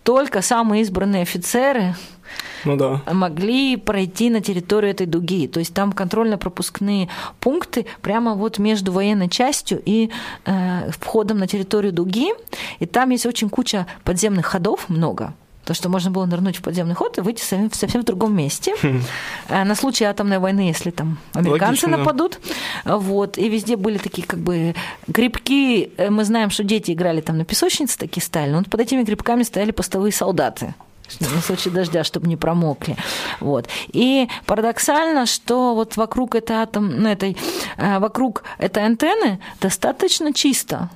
только 0.04 0.42
самые 0.42 0.82
избранные 0.82 1.22
офицеры, 1.22 1.96
ну, 2.66 2.76
да. 2.76 3.02
могли 3.12 3.78
пройти 3.78 4.30
на 4.30 4.42
территорию 4.42 4.92
этой 4.92 5.08
дуги. 5.08 5.48
То 5.48 5.60
есть 5.60 5.74
там 5.74 5.92
контрольно-пропускные 5.92 7.10
пункты 7.40 7.86
прямо 8.02 8.36
вот 8.36 8.60
между 8.60 8.92
военной 8.92 9.30
частью 9.30 9.82
и 9.86 10.10
э, 10.46 10.92
входом 11.00 11.40
на 11.40 11.48
территорию 11.48 11.94
дуги. 11.94 12.34
И 12.80 12.86
там 12.86 13.10
есть 13.10 13.26
очень 13.26 13.50
куча 13.50 13.88
подземных 14.04 14.46
ходов, 14.46 14.90
много. 14.90 15.34
То, 15.66 15.76
что 15.76 15.88
можно 15.88 16.10
было 16.10 16.26
нырнуть 16.26 16.58
в 16.58 16.62
подземный 16.64 16.96
ход 16.96 17.20
и 17.20 17.22
выйти 17.22 17.42
совсем, 17.42 17.72
совсем 17.72 18.02
в 18.02 18.06
другом 18.06 18.36
месте. 18.36 18.74
Хм. 18.82 19.02
Э, 19.50 19.64
на 19.64 19.76
случай 19.76 20.06
атомной 20.06 20.40
войны, 20.40 20.62
если 20.62 20.90
там 20.90 21.20
американцы 21.34 21.86
Логично. 21.86 21.98
нападут. 21.98 22.40
Вот. 22.86 23.38
И 23.38 23.48
везде 23.50 23.76
были 23.76 23.98
такие 23.98 24.26
как 24.26 24.40
бы 24.40 24.74
грибки. 25.08 25.92
Э, 25.98 26.10
мы 26.10 26.26
знаем, 26.26 26.50
что 26.50 26.64
дети 26.64 26.92
играли 26.92 27.22
там 27.22 27.38
на 27.38 27.46
песочнице, 27.46 27.98
такие 27.98 28.24
стали. 28.24 28.52
Но 28.52 28.58
вот 28.60 28.70
под 28.70 28.82
этими 28.82 29.04
грибками 29.04 29.44
стояли 29.44 29.72
постовые 29.72 30.12
солдаты 30.12 30.74
на 31.20 31.42
случай 31.42 31.70
дождя, 31.70 32.04
чтобы 32.04 32.28
не 32.28 32.38
промокли. 32.38 32.96
Вот. 33.40 33.68
И 33.88 34.28
парадоксально, 34.46 35.26
что 35.26 35.76
вот 35.76 35.98
вокруг 35.98 36.36
этой 36.36 36.58
атом, 36.58 37.02
ну, 37.02 37.10
этой, 37.10 37.38
э, 37.78 38.00
вокруг 38.00 38.44
этой 38.58 38.86
антенны 38.86 39.40
достаточно 39.62 40.34
чисто. 40.34 40.90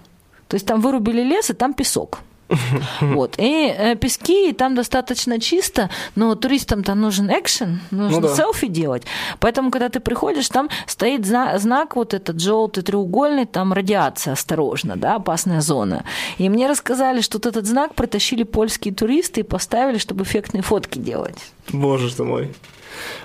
То 0.47 0.55
есть 0.55 0.68
там 0.68 0.82
вырубили 0.82 1.22
лес, 1.24 1.49
и 1.49 1.53
там 1.53 1.74
песок. 1.74 2.20
Вот. 3.02 3.36
И 3.38 3.74
э, 3.78 3.96
пески, 3.96 4.50
и 4.50 4.54
там 4.54 4.76
достаточно 4.76 5.39
чисто, 5.39 5.89
но 6.16 6.36
туристам-то 6.36 6.96
нужен 6.96 7.30
экшен, 7.30 7.80
нужно 7.91 8.20
ну, 8.20 8.28
да. 8.28 8.36
селфи 8.36 8.68
делать. 8.68 9.04
Поэтому, 9.39 9.72
когда 9.72 9.89
ты 9.89 10.00
приходишь, 10.00 10.50
там 10.50 10.70
стоит 10.88 11.26
знак, 11.26 11.60
знак 11.60 11.96
вот 11.96 12.14
этот 12.14 12.39
желтый 12.39 12.84
треугольный, 12.84 13.46
там 13.46 13.74
радиация, 13.74 14.34
осторожно, 14.34 14.96
да, 14.96 15.16
опасная 15.16 15.62
зона. 15.62 16.04
И 16.38 16.50
мне 16.50 16.68
рассказали, 16.68 17.22
что 17.22 17.38
вот 17.38 17.46
этот 17.46 17.66
знак 17.66 17.96
притащили 17.96 18.44
польские 18.44 18.94
туристы 18.94 19.41
и 19.41 19.44
поставили, 19.44 19.98
чтобы 19.98 20.24
эффектные 20.24 20.62
фотки 20.62 21.00
делать. 21.00 21.38
Боже 21.72 22.14
ты 22.16 22.24
мой. 22.24 22.54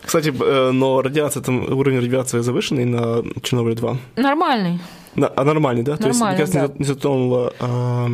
Кстати, 0.04 0.32
э, 0.40 0.70
но 0.72 1.02
радиация, 1.02 1.42
там 1.42 1.70
уровень 1.72 2.00
радиации 2.00 2.40
завышенный 2.40 2.84
на 2.84 3.22
Чернобыль-2? 3.42 3.96
Нормальный. 4.16 4.80
На, 5.14 5.28
а 5.34 5.44
нормальный, 5.44 5.82
да? 5.82 5.92
Нормальный, 5.92 6.02
То 6.02 6.08
есть, 6.08 6.20
мне 6.22 6.36
кажется, 6.36 6.68
да. 6.68 6.74
не 6.78 6.84
затронуло 6.84 7.52
а, 7.60 8.08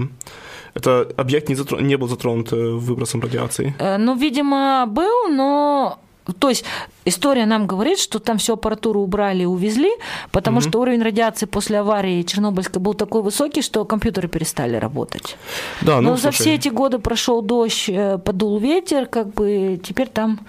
это 0.74 1.08
объект 1.16 1.48
не, 1.48 1.54
затрон, 1.54 1.86
не 1.86 1.96
был 1.96 2.08
затронут 2.08 2.52
э, 2.52 2.56
выбросом 2.56 3.20
радиации? 3.20 3.74
Э, 3.78 3.96
ну, 3.96 4.16
видимо, 4.16 4.86
был, 4.86 5.28
но 5.28 5.98
то 6.40 6.48
есть 6.48 6.64
история 7.04 7.44
нам 7.44 7.66
говорит, 7.66 7.98
что 7.98 8.18
там 8.18 8.38
всю 8.38 8.54
аппаратуру 8.54 9.00
убрали 9.00 9.42
и 9.42 9.46
увезли, 9.46 9.90
потому 10.32 10.58
угу. 10.58 10.68
что 10.68 10.80
уровень 10.80 11.02
радиации 11.02 11.46
после 11.46 11.80
аварии 11.80 12.22
Чернобыльской 12.22 12.80
был 12.80 12.94
такой 12.94 13.22
высокий, 13.22 13.60
что 13.60 13.84
компьютеры 13.84 14.28
перестали 14.28 14.76
работать. 14.76 15.36
Да, 15.82 16.00
ну, 16.00 16.10
Но 16.10 16.16
слушай. 16.16 16.22
за 16.22 16.30
все 16.30 16.54
эти 16.54 16.68
годы 16.70 16.98
прошел 16.98 17.42
дождь, 17.42 17.88
э, 17.88 18.18
подул 18.18 18.58
ветер, 18.58 19.06
как 19.06 19.34
бы 19.34 19.78
теперь 19.82 20.08
там 20.08 20.40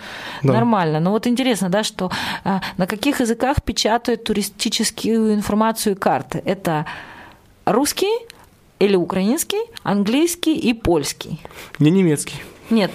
да. 0.44 0.54
нормально. 0.54 1.00
Но 1.00 1.12
вот 1.12 1.28
интересно, 1.28 1.70
да, 1.70 1.84
что 1.84 2.10
на 2.44 2.88
каких 2.88 3.20
языках 3.20 3.62
печатают 3.62 4.24
туристическую 4.24 5.34
информацию 5.34 5.96
и 5.96 6.00
карты? 6.00 6.42
Это 6.46 6.86
русский, 7.66 8.12
или 8.80 8.96
украинский, 8.96 9.62
английский 9.84 10.56
и 10.58 10.74
польский. 10.74 11.40
Не 11.80 11.92
немецкий. 11.92 12.36
Нет. 12.70 12.92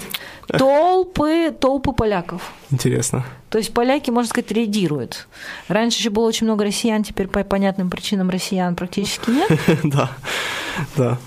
Толпы, 0.59 1.55
толпы 1.59 1.93
поляков. 1.93 2.53
Интересно. 2.71 3.25
То 3.51 3.59
есть 3.59 3.75
поляки, 3.75 4.11
можно 4.11 4.29
сказать, 4.29 4.53
реагируют. 4.53 5.27
Раньше 5.67 5.99
еще 5.99 6.11
было 6.11 6.27
очень 6.27 6.47
много 6.47 6.65
россиян, 6.65 7.03
теперь 7.03 7.27
по 7.27 7.43
понятным 7.43 7.91
причинам 7.91 8.31
россиян 8.31 8.77
практически 8.77 9.31
нет. 9.31 9.51
Да, 9.83 10.11
да. 10.97 11.19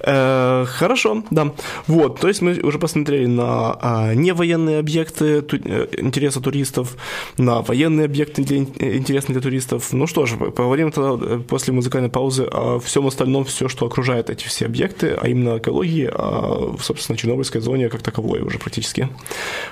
Э, 0.00 0.64
хорошо, 0.66 1.22
да. 1.30 1.52
Вот, 1.86 2.20
то 2.20 2.28
есть 2.28 2.40
мы 2.40 2.58
уже 2.60 2.78
посмотрели 2.78 3.26
на 3.26 3.76
а, 3.80 4.14
невоенные 4.14 4.78
объекты 4.78 5.44
э, 5.52 5.86
интереса 5.98 6.40
туристов, 6.40 6.96
на 7.36 7.60
военные 7.60 8.06
объекты 8.06 8.42
интересные 8.42 9.34
для 9.34 9.42
туристов. 9.42 9.92
Ну 9.92 10.06
что 10.06 10.24
ж, 10.24 10.36
поговорим 10.36 10.90
тогда 10.90 11.26
э, 11.26 11.38
после 11.38 11.74
музыкальной 11.74 12.08
паузы 12.08 12.44
о 12.44 12.78
всем 12.78 13.06
остальном, 13.06 13.44
все, 13.44 13.68
что 13.68 13.84
окружает 13.84 14.30
эти 14.30 14.46
все 14.46 14.66
объекты, 14.66 15.18
а 15.20 15.28
именно 15.28 15.58
экологии, 15.58 16.08
а, 16.10 16.74
собственно, 16.80 17.18
Чернобыльской 17.18 17.60
зоне 17.60 17.90
как 17.90 18.02
таковой 18.02 18.40
уже 18.40 18.57
практически. 18.58 19.08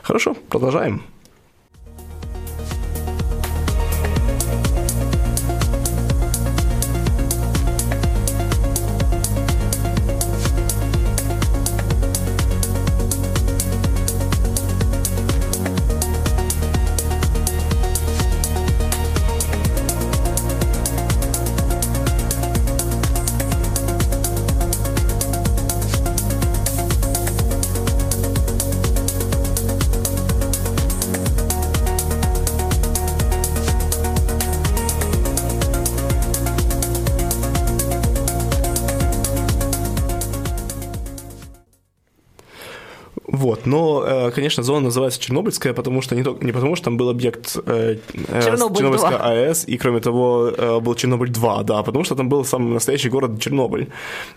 Хорошо, 0.03 0.35
продолжаем. 0.35 1.03
Конечно, 44.47 44.63
зона 44.63 44.81
называется 44.81 45.21
Чернобыльская, 45.21 45.73
потому 45.73 46.03
что 46.03 46.15
не, 46.15 46.23
только, 46.23 46.47
не 46.47 46.53
потому, 46.53 46.77
что 46.77 46.85
там 46.85 46.97
был 46.97 47.09
объект 47.09 47.57
э, 47.67 47.97
э 48.29 48.43
Чернобыль 48.43 48.77
Чернобыльская 48.77 49.19
АЭС, 49.19 49.65
и, 49.69 49.77
кроме 49.77 50.01
того, 50.01 50.53
э, 50.59 50.81
был 50.81 50.95
Чернобыль-2, 50.95 51.65
да, 51.65 51.83
потому 51.83 52.05
что 52.05 52.15
там 52.15 52.29
был 52.29 52.45
самый 52.45 52.73
настоящий 52.75 53.11
город 53.11 53.41
Чернобыль. 53.41 53.89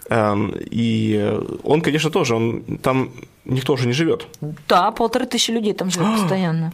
Эм, 0.09 0.53
и 0.71 1.39
он, 1.63 1.81
конечно, 1.81 2.09
тоже, 2.09 2.35
он, 2.35 2.63
там 2.81 3.09
никто 3.45 3.73
уже 3.73 3.87
не 3.87 3.93
живет. 3.93 4.27
Да, 4.67 4.91
полторы 4.91 5.25
тысячи 5.25 5.51
людей 5.51 5.73
там 5.73 5.91
живет 5.91 6.07
постоянно. 6.21 6.73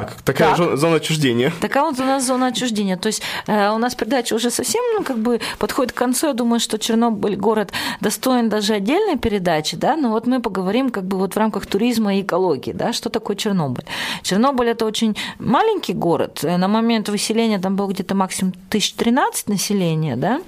Как? 0.00 0.22
Такая 0.22 0.54
Так. 0.56 0.76
зона 0.76 0.96
отчуждения. 0.96 1.52
Такая 1.60 1.84
вот 1.84 1.98
у 2.00 2.04
нас 2.04 2.24
зона 2.26 2.46
отчуждения. 2.48 2.96
То 2.96 3.08
есть 3.08 3.22
э, 3.46 3.70
у 3.70 3.78
нас 3.78 3.94
передача 3.94 4.34
уже 4.34 4.50
совсем, 4.50 4.82
ну, 4.96 5.04
как 5.04 5.18
бы 5.18 5.40
подходит 5.58 5.92
к 5.92 5.96
концу. 5.96 6.28
Я 6.28 6.32
думаю, 6.34 6.60
что 6.60 6.78
Чернобыль 6.78 7.36
город 7.36 7.72
достоин 8.00 8.48
даже 8.48 8.74
отдельной 8.74 9.16
передачи, 9.18 9.76
да, 9.76 9.96
но 9.96 10.10
вот 10.10 10.26
мы 10.26 10.40
поговорим 10.40 10.90
как 10.90 11.04
бы 11.04 11.16
вот 11.18 11.34
в 11.34 11.36
рамках 11.36 11.66
туризма 11.66 12.14
и 12.16 12.22
экологии, 12.22 12.72
да, 12.72 12.92
что 12.92 13.10
такое 13.10 13.36
Чернобыль. 13.36 13.84
Чернобыль– 14.22 14.68
это 14.70 14.84
очень 14.86 15.16
маленький 15.38 15.92
город. 15.94 16.40
Э, 16.44 16.56
На 16.56 16.68
момент 16.68 17.08
выселения 17.08 17.58
там 17.58 17.76
было 17.76 17.88
где-то 17.88 18.14
максимум 18.14 18.52
1013 18.68 19.48
населения, 19.48 20.16
да, 20.16 20.40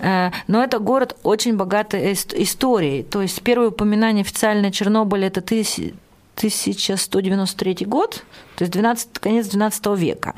Э, 0.00 0.30
но 0.46 0.62
это 0.62 0.78
город 0.78 1.16
очень 1.22 1.56
богатый 1.56 2.12
ис- 2.12 2.34
историей. 2.42 3.02
То 3.02 3.22
есть 3.22 3.42
первое 3.42 3.68
упоминание 3.68 4.22
официальное 4.22 4.70
Чернобыля– 4.70 5.26
это 5.28 5.40
тысяч- 5.40 5.92
1193 6.36 7.86
год, 7.86 8.24
то 8.56 8.64
есть 8.64 8.72
12, 8.72 9.18
конец 9.18 9.46
12 9.48 9.86
века. 9.98 10.34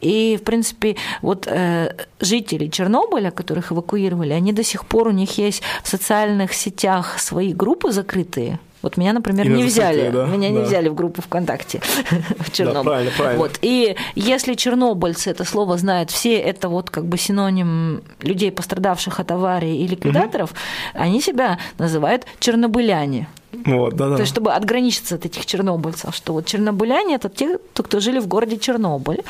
И, 0.00 0.38
в 0.40 0.44
принципе, 0.44 0.96
вот 1.20 1.46
э, 1.46 1.94
жители 2.20 2.68
Чернобыля, 2.68 3.30
которых 3.30 3.72
эвакуировали, 3.72 4.32
они 4.32 4.52
до 4.52 4.64
сих 4.64 4.86
пор, 4.86 5.08
у 5.08 5.12
них 5.12 5.38
есть 5.38 5.62
в 5.82 5.88
социальных 5.88 6.54
сетях 6.54 7.18
свои 7.18 7.52
группы 7.52 7.92
закрытые. 7.92 8.58
Вот 8.82 8.96
меня, 8.96 9.12
например, 9.12 9.46
Именно 9.46 9.56
не 9.58 9.64
взяли. 9.64 9.96
закрытые, 10.06 10.26
да, 10.26 10.32
Меня 10.32 10.48
не 10.50 10.58
да. 10.58 10.64
взяли 10.64 10.88
в 10.88 10.94
группу 10.94 11.22
ВКонтакте 11.22 11.80
в 12.40 12.50
Чернобыль. 12.50 12.82
правильно, 12.84 13.12
правильно. 13.16 13.38
Вот. 13.38 13.58
И 13.62 13.96
если 14.14 14.54
чернобыльцы 14.54 15.30
это 15.30 15.44
слово 15.44 15.78
знают 15.78 16.10
все, 16.10 16.36
это 16.38 16.68
вот 16.68 16.90
как 16.90 17.04
бы 17.06 17.16
синоним 17.16 18.02
людей, 18.20 18.50
пострадавших 18.50 19.20
от 19.20 19.30
аварии 19.30 19.78
и 19.82 19.86
ликвидаторов, 19.86 20.52
они 20.94 21.20
себя 21.20 21.58
называют 21.78 22.26
чернобыляне. 22.40 23.28
Вот, 23.66 23.94
да-да. 23.96 24.16
То 24.16 24.22
есть, 24.22 24.32
чтобы 24.32 24.52
отграничиться 24.52 25.14
от 25.16 25.26
этих 25.26 25.44
чернобыльцев, 25.46 26.14
что 26.16 26.32
вот 26.32 26.46
чернобыляне– 26.46 27.14
это 27.16 27.28
те, 27.28 27.58
кто 27.74 28.00
жили 28.00 28.18
в 28.18 28.26
городе 28.26 28.56
Чернобыль. 28.58 29.22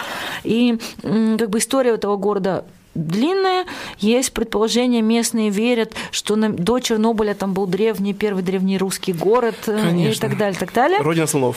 И 0.44 0.78
как 1.02 1.50
бы 1.50 1.58
история 1.58 1.90
этого 1.94 2.16
города 2.16 2.64
длинная. 2.94 3.64
Есть 3.98 4.32
предположение, 4.32 5.02
местные 5.02 5.50
верят, 5.50 5.92
что 6.10 6.36
на- 6.36 6.50
до 6.50 6.78
Чернобыля 6.80 7.34
там 7.34 7.52
был 7.54 7.66
древний, 7.66 8.14
первый 8.14 8.42
древний 8.42 8.78
русский 8.78 9.12
город 9.12 9.56
э, 9.66 9.78
и 9.78 9.82
Конечно. 9.82 10.28
так 10.28 10.38
далее, 10.38 10.58
так 10.58 10.72
далее. 10.72 10.98
Родина 11.00 11.26
слонов. 11.26 11.56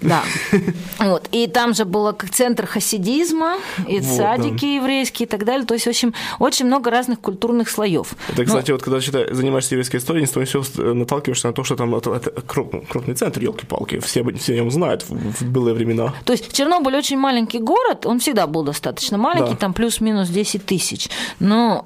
Да. 0.00 0.22
Вот. 1.00 1.28
И 1.32 1.46
там 1.46 1.72
же 1.74 1.84
было 1.86 2.12
как 2.12 2.30
центр 2.30 2.66
хасидизма, 2.66 3.56
и 3.88 3.98
Вот, 4.00 4.16
садики 4.16 4.66
еврейские 4.66 5.26
и 5.26 5.28
так 5.28 5.44
далее. 5.44 5.66
То 5.66 5.74
есть, 5.74 5.86
в 5.86 5.88
общем, 5.88 6.12
очень 6.38 6.66
много 6.66 6.90
разных 6.90 7.20
культурных 7.20 7.70
слоев. 7.70 8.12
Это, 8.28 8.44
кстати, 8.44 8.70
вот 8.70 8.82
когда 8.82 9.00
читаешь, 9.00 9.34
занимаешься 9.34 9.74
еврейской 9.74 9.96
историей, 9.96 10.26
не 10.36 10.44
все 10.44 10.62
наталкиваешься 10.76 11.48
на 11.48 11.54
то, 11.54 11.64
что 11.64 11.76
там 11.76 11.94
это, 11.94 12.12
это 12.14 12.30
круп- 12.30 12.86
крупный 12.86 13.14
центр, 13.14 13.40
елки-палки. 13.40 13.98
Все, 14.00 14.22
все 14.34 14.52
о 14.52 14.56
нем 14.56 14.70
знают 14.70 15.02
в, 15.08 15.14
в 15.14 15.42
былые 15.42 15.74
времена. 15.74 16.12
То 16.24 16.32
есть 16.34 16.52
Чернобыль 16.52 16.96
очень 16.96 17.18
маленький 17.18 17.58
город, 17.58 18.04
он 18.06 18.18
всегда 18.20 18.46
был 18.46 18.62
достаточно 18.62 19.16
маленький, 19.18 19.52
Да. 19.52 19.56
там 19.56 19.72
плюс-минус 19.72 20.28
10 20.28 20.66
тысяч. 20.70 21.08
Но 21.40 21.84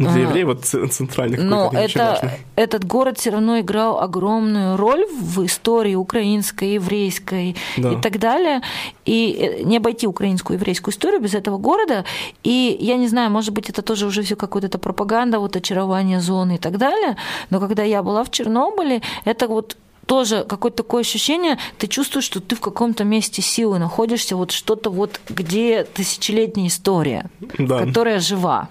Ну, 0.00 0.04
для 0.10 0.12
Ага. 0.22 0.28
евреев 0.28 0.46
вот 0.46 0.64
ц- 0.64 0.86
центральный 0.88 1.38
Но 1.38 1.70
это, 1.74 2.30
этот 2.56 2.84
город 2.94 3.18
все 3.18 3.30
равно 3.30 3.58
играл 3.58 3.98
огромную 3.98 4.76
роль 4.76 5.04
в 5.20 5.44
истории 5.44 5.96
украинской, 5.96 6.74
еврейской 6.78 7.56
Да. 7.76 7.92
и 7.92 7.96
так 8.00 8.18
далее. 8.18 8.60
И 9.06 9.36
э, 9.40 9.62
не 9.64 9.76
обойти 9.78 10.06
украинскую 10.06 10.56
еврейскую 10.58 10.92
историю 10.94 11.20
без 11.20 11.34
этого 11.34 11.58
города. 11.58 12.04
И 12.44 12.76
я 12.80 12.96
не 12.96 13.08
знаю, 13.08 13.30
может 13.32 13.52
быть, 13.52 13.70
это 13.70 13.82
тоже 13.82 14.06
уже 14.06 14.22
все 14.22 14.36
какая-то 14.36 14.78
пропаганда, 14.78 15.38
вот 15.40 15.56
очарование 15.56 16.20
зоны 16.20 16.54
и 16.54 16.58
так 16.58 16.78
далее. 16.78 17.16
Но 17.50 17.58
когда 17.60 17.82
я 17.82 18.02
была 18.02 18.22
в 18.22 18.30
Чернобыле, 18.30 19.00
это 19.26 19.48
вот 19.48 19.76
тоже 20.08 20.44
какое-то 20.48 20.78
такое 20.78 21.02
ощущение, 21.02 21.58
ты 21.78 21.86
чувствуешь, 21.86 22.24
что 22.24 22.40
ты 22.40 22.56
в 22.56 22.60
каком-то 22.60 23.04
месте 23.04 23.42
силы 23.42 23.78
находишься, 23.78 24.36
вот 24.36 24.50
что-то 24.50 24.90
вот, 24.90 25.20
где 25.28 25.84
тысячелетняя 25.84 26.66
история, 26.68 27.30
Да. 27.58 27.84
которая 27.84 28.18
жива. 28.18 28.68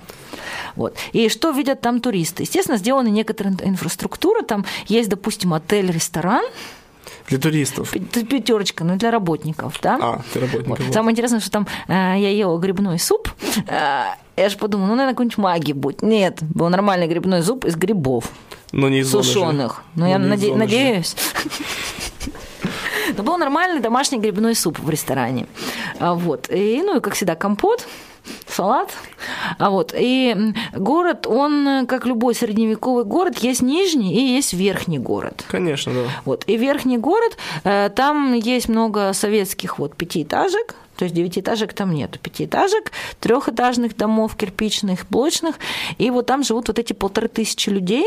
Вот. 0.76 0.96
И 1.14 1.30
что 1.30 1.52
видят 1.52 1.80
там 1.82 2.02
туристы? 2.02 2.44
Естественно, 2.44 2.78
сделана 2.78 3.08
некоторая 3.08 3.54
ин- 3.54 3.70
инфраструктура. 3.70 4.42
Там 4.42 4.66
есть, 4.88 5.10
допустим, 5.10 5.54
отель, 5.54 5.92
ресторан, 5.92 6.44
Для 7.30 7.38
туристов. 7.40 7.92
пятерочка, 7.92 8.84
ну, 8.84 8.96
для 8.98 9.12
работников, 9.12 9.80
да? 9.82 9.98
А, 10.02 10.22
ты 10.34 10.40
работник. 10.40 10.68
Вот. 10.68 10.80
вот. 10.80 10.94
Самое 10.94 11.14
интересное, 11.14 11.40
что 11.40 11.52
там 11.52 11.68
э, 11.88 11.92
я 11.94 12.30
ела 12.32 12.58
грибной 12.60 13.00
суп. 13.00 13.30
э, 13.68 14.04
я 14.38 14.50
же 14.50 14.58
подумала, 14.58 14.88
ну, 14.88 14.94
наверное, 14.96 15.14
какой-нибудь 15.14 15.38
магии 15.38 15.74
будет. 15.74 16.02
Нет, 16.02 16.40
был 16.42 16.70
нормальный 16.70 17.08
грибной 17.08 17.42
суп 17.44 17.66
из 17.66 17.76
грибов 17.76 18.32
Но 18.72 18.88
не 18.90 19.00
из 19.00 19.12
сушеных. 19.12 19.84
Но 19.96 20.06
Ну, 20.06 20.12
я 20.12 20.18
наде- 20.18 20.56
надеюсь. 20.56 21.16
Но 23.16 23.24
был 23.24 23.38
нормальный 23.38 23.80
домашний 23.82 24.20
грибной 24.20 24.54
суп 24.56 24.80
в 24.80 24.90
ресторане. 24.90 25.48
А, 26.00 26.14
Вот. 26.14 26.50
И, 26.52 26.82
ну 26.84 26.98
и, 26.98 27.00
как 27.00 27.14
всегда, 27.14 27.36
компот, 27.36 27.88
салат. 28.48 28.92
А 29.58 29.70
вот. 29.70 29.94
И 29.98 30.36
город, 30.76 31.26
он, 31.26 31.86
как 31.88 32.06
любой 32.06 32.36
средневековый 32.36 33.06
город, 33.06 33.38
есть 33.40 33.62
нижний 33.62 34.14
и 34.14 34.36
есть 34.36 34.54
верхний 34.54 35.00
город. 35.00 35.46
Конечно, 35.48 35.94
да. 35.94 36.00
Вот. 36.26 36.44
И 36.48 36.58
верхний 36.58 36.98
город, 36.98 37.38
э, 37.64 37.90
там 37.96 38.34
есть 38.34 38.68
много 38.70 39.14
советских 39.14 39.80
вот 39.80 39.96
пятиэтажек, 39.96 40.76
то 40.98 41.06
есть 41.06 41.16
девятиэтажек 41.16 41.74
там 41.74 41.94
нету, 41.94 42.20
пятиэтажек, 42.20 42.92
трехэтажных 43.20 43.96
домов, 43.96 44.36
кирпичных, 44.36 45.06
блочных, 45.10 45.56
и 45.98 46.10
вот 46.10 46.26
там 46.26 46.44
живут 46.44 46.68
вот 46.68 46.80
эти 46.80 46.94
полторы 46.94 47.28
тысячи 47.28 47.70
людей. 47.70 48.06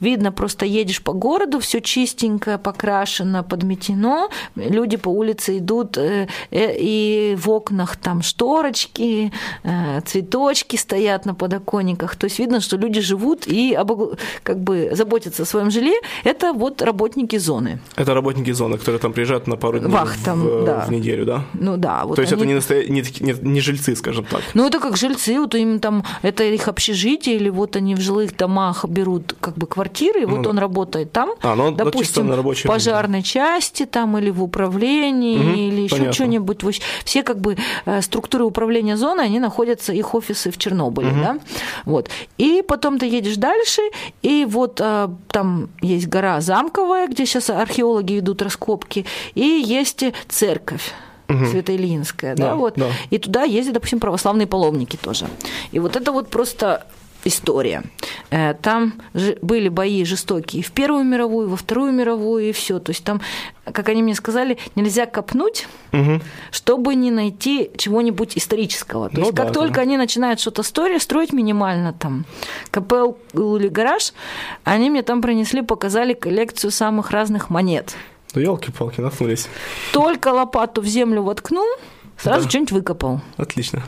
Видно, 0.00 0.30
просто 0.32 0.66
едешь 0.66 1.02
по 1.02 1.12
городу, 1.12 1.58
все 1.58 1.80
чистенько, 1.80 2.58
покрашено, 2.58 3.42
подметено, 3.42 4.28
люди 4.54 4.96
по 4.96 5.08
улице 5.08 5.58
идут, 5.58 5.96
э, 5.96 6.28
э, 6.50 6.76
и 6.78 7.36
в 7.36 7.50
окнах 7.50 7.96
там 7.96 8.22
шторочки, 8.22 9.32
э, 9.64 10.00
цветочки 10.02 10.76
стоят 10.76 11.26
на 11.26 11.34
подоконниках, 11.34 12.16
то 12.16 12.24
есть 12.24 12.38
видно, 12.38 12.60
что 12.60 12.76
люди 12.76 13.00
живут 13.00 13.44
и 13.46 13.78
как 14.42 14.58
бы 14.58 14.90
заботятся 14.92 15.42
о 15.42 15.46
своем 15.46 15.70
жилье. 15.70 15.98
Это 16.24 16.52
вот 16.52 16.82
работники 16.82 17.38
зоны. 17.38 17.80
Это 17.96 18.14
работники 18.14 18.52
зоны, 18.52 18.76
которые 18.76 19.00
там 19.00 19.12
приезжают 19.12 19.46
на 19.46 19.56
пару 19.56 19.78
дней 19.78 19.90
Вахтам, 19.90 20.42
в, 20.42 20.64
да. 20.64 20.84
в 20.86 20.90
неделю, 20.90 21.24
да? 21.24 21.44
Ну 21.54 21.76
да, 21.76 22.04
вот 22.04 22.17
То 22.18 22.22
есть 22.22 22.32
это 22.32 22.42
они- 22.42 22.48
не, 22.50 22.54
настоя... 22.54 22.84
не, 22.84 23.02
не, 23.20 23.34
не 23.42 23.60
жильцы, 23.60 23.94
скажем 23.94 24.24
так. 24.24 24.42
Ну, 24.54 24.66
это 24.66 24.80
как 24.80 24.96
жильцы, 24.96 25.38
вот 25.38 25.54
им 25.54 25.78
там, 25.78 26.04
это 26.22 26.42
их 26.42 26.66
общежитие, 26.66 27.36
или 27.36 27.48
вот 27.48 27.76
они 27.76 27.94
в 27.94 28.00
жилых 28.00 28.36
домах 28.36 28.84
берут 28.84 29.36
как 29.40 29.54
бы 29.54 29.66
квартиры, 29.68 30.22
и 30.22 30.24
вот 30.24 30.42
да. 30.42 30.50
он 30.50 30.58
работает 30.58 31.12
там, 31.12 31.30
А, 31.42 31.54
ну, 31.54 31.70
ну, 31.70 31.76
допустим, 31.76 32.26
на 32.26 32.32
в 32.32 32.36
рабочее 32.36 32.62
время. 32.64 32.74
пожарной 32.74 33.22
части 33.22 33.86
там, 33.86 34.18
или 34.18 34.30
в 34.30 34.42
управлении, 34.42 35.38
Мгм, 35.38 35.54
или 35.54 35.80
еще 35.82 36.12
что-нибудь. 36.12 36.58
Все 37.04 37.22
как 37.22 37.38
бы 37.40 37.56
э, 37.86 38.02
структуры 38.02 38.44
управления 38.44 38.96
зоны, 38.96 39.20
они 39.20 39.38
находятся, 39.38 39.92
их 39.92 40.14
офисы 40.14 40.50
в 40.50 40.58
Чернобыле, 40.58 41.10
да? 41.12 41.38
Вот. 41.84 42.10
И 42.36 42.62
потом 42.66 42.98
ты 42.98 43.06
едешь 43.06 43.36
дальше, 43.36 43.82
и 44.22 44.44
вот 44.48 44.80
э, 44.82 45.08
там 45.28 45.68
есть 45.80 46.08
гора 46.08 46.40
Замковая, 46.40 47.06
где 47.06 47.26
сейчас 47.26 47.50
археологи 47.50 48.14
ведут 48.14 48.42
раскопки, 48.42 49.06
и 49.34 49.62
есть 49.64 50.02
церковь. 50.28 50.92
Свято-Ильинская, 51.28 52.34
да, 52.34 52.48
Да, 52.50 52.54
вот. 52.56 52.74
да. 52.76 52.86
И 53.10 53.18
туда 53.18 53.42
ездят, 53.44 53.74
допустим, 53.74 54.00
православные 54.00 54.46
паломники 54.46 54.96
тоже. 54.96 55.26
И 55.72 55.78
вот 55.78 55.94
это 55.96 56.12
вот 56.12 56.28
просто 56.30 56.86
история. 57.24 57.82
Э, 58.30 58.54
Там 58.54 58.94
были 59.42 59.68
бои 59.68 60.04
жестокие 60.04 60.62
в 60.62 60.70
Первую 60.70 61.04
мировую, 61.04 61.48
во 61.48 61.56
Вторую 61.56 61.92
мировую, 61.92 62.48
и 62.48 62.52
все. 62.52 62.78
То 62.78 62.90
есть 62.90 63.04
там, 63.04 63.20
как 63.64 63.88
они 63.88 64.02
мне 64.02 64.14
сказали, 64.14 64.56
нельзя 64.76 65.04
копнуть, 65.04 65.66
Мгм. 65.92 66.22
чтобы 66.52 66.94
не 66.94 67.10
найти 67.10 67.70
чего-нибудь 67.76 68.38
исторического. 68.38 69.08
То 69.10 69.16
Ну 69.16 69.20
есть 69.22 69.34
да, 69.34 69.42
как 69.44 69.52
да. 69.52 69.60
только 69.60 69.80
они 69.80 69.96
начинают 69.98 70.40
что-то 70.40 70.62
строить, 70.62 71.02
строить 71.02 71.32
минимально 71.32 71.92
там 71.92 72.24
КПЛ 72.70 73.12
или 73.34 73.68
гараж, 73.68 74.12
они 74.64 74.88
мне 74.88 75.02
там 75.02 75.20
принесли, 75.20 75.60
показали 75.62 76.14
коллекцию 76.14 76.70
самых 76.70 77.10
разных 77.10 77.50
монет. 77.50 77.94
Ну, 78.34 78.40
елки-палки, 78.40 79.00
наткнулись. 79.00 79.48
Только 79.92 80.28
лопату 80.28 80.80
в 80.82 80.86
землю 80.86 81.22
воткнул, 81.22 81.66
сразу 82.18 82.42
Да. 82.44 82.48
что-нибудь 82.48 82.72
выкопал. 82.72 83.20
Отлично. 83.36 83.82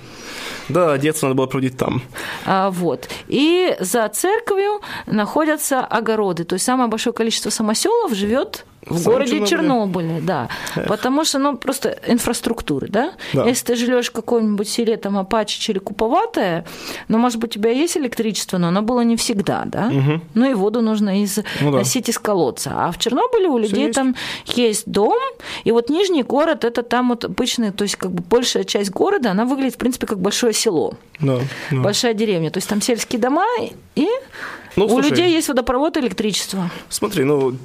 Да, 0.68 0.96
детство 0.98 1.26
надо 1.26 1.36
было 1.36 1.46
проводить 1.46 1.76
там. 1.76 2.02
А, 2.46 2.70
Вот. 2.70 3.08
И 3.28 3.76
за 3.80 4.08
церковью 4.08 4.80
находятся 5.06 5.80
огороды. 5.80 6.44
То 6.44 6.54
есть 6.54 6.64
самое 6.64 6.88
большое 6.88 7.12
количество 7.12 7.50
самоселов 7.50 8.12
живет 8.14 8.64
в 8.86 9.02
городе 9.04 9.46
Чернобыле. 9.46 9.46
Чернобыле, 9.46 10.20
да. 10.22 10.48
Потому 10.88 11.24
что, 11.24 11.38
ну, 11.38 11.56
просто 11.56 11.98
инфраструктуры, 12.06 12.88
да? 12.88 13.12
Да. 13.32 13.44
Если 13.44 13.66
ты 13.66 13.76
живешь 13.76 14.08
в 14.08 14.12
каком-нибудь 14.12 14.68
селе, 14.68 14.96
там, 14.96 15.18
Апачич 15.18 15.68
или 15.70 15.78
Куповатое, 15.78 16.64
ну, 17.08 17.18
может 17.18 17.38
быть, 17.38 17.50
у 17.56 17.60
тебя 17.60 17.70
есть 17.70 17.96
электричество, 17.96 18.58
но 18.58 18.68
оно 18.68 18.82
было 18.82 19.02
не 19.02 19.16
всегда, 19.16 19.64
да? 19.66 19.92
Ну, 20.34 20.50
и 20.50 20.54
воду 20.54 20.80
нужно 20.80 21.22
из, 21.22 21.38
Ну 21.60 21.70
да. 21.72 21.78
носить 21.78 22.08
из 22.08 22.18
колодца. 22.18 22.70
А 22.74 22.90
в 22.92 22.98
Чернобыле 22.98 23.48
у 23.48 23.58
людей 23.58 23.84
есть. 23.86 23.94
там 23.94 24.14
есть 24.46 24.84
дом, 24.90 25.18
и 25.64 25.72
вот 25.72 25.90
Нижний 25.90 26.22
город, 26.22 26.64
это 26.64 26.82
там 26.82 27.08
вот 27.10 27.24
обычный, 27.24 27.72
то 27.72 27.84
есть 27.84 27.96
как 27.96 28.10
бы 28.12 28.22
большая 28.22 28.64
часть 28.64 28.90
города, 28.90 29.30
она 29.32 29.44
выглядит, 29.44 29.74
в 29.74 29.78
принципе, 29.78 30.06
как 30.06 30.18
большое 30.20 30.52
село 30.52 30.94
Да, 31.20 31.38
да. 31.70 31.80
большая 31.80 32.14
деревня. 32.14 32.50
То 32.50 32.58
есть 32.58 32.68
там 32.68 32.80
сельские 32.80 33.20
дома 33.20 33.44
и 33.96 34.08
Ну, 34.76 34.86
У 34.86 34.88
слушай, 34.90 35.10
людей 35.10 35.32
есть 35.32 35.48
водопровод 35.48 35.96
и 35.96 36.00
электричество. 36.00 36.70
Смотри, 36.88 37.24
ну, 37.24 37.56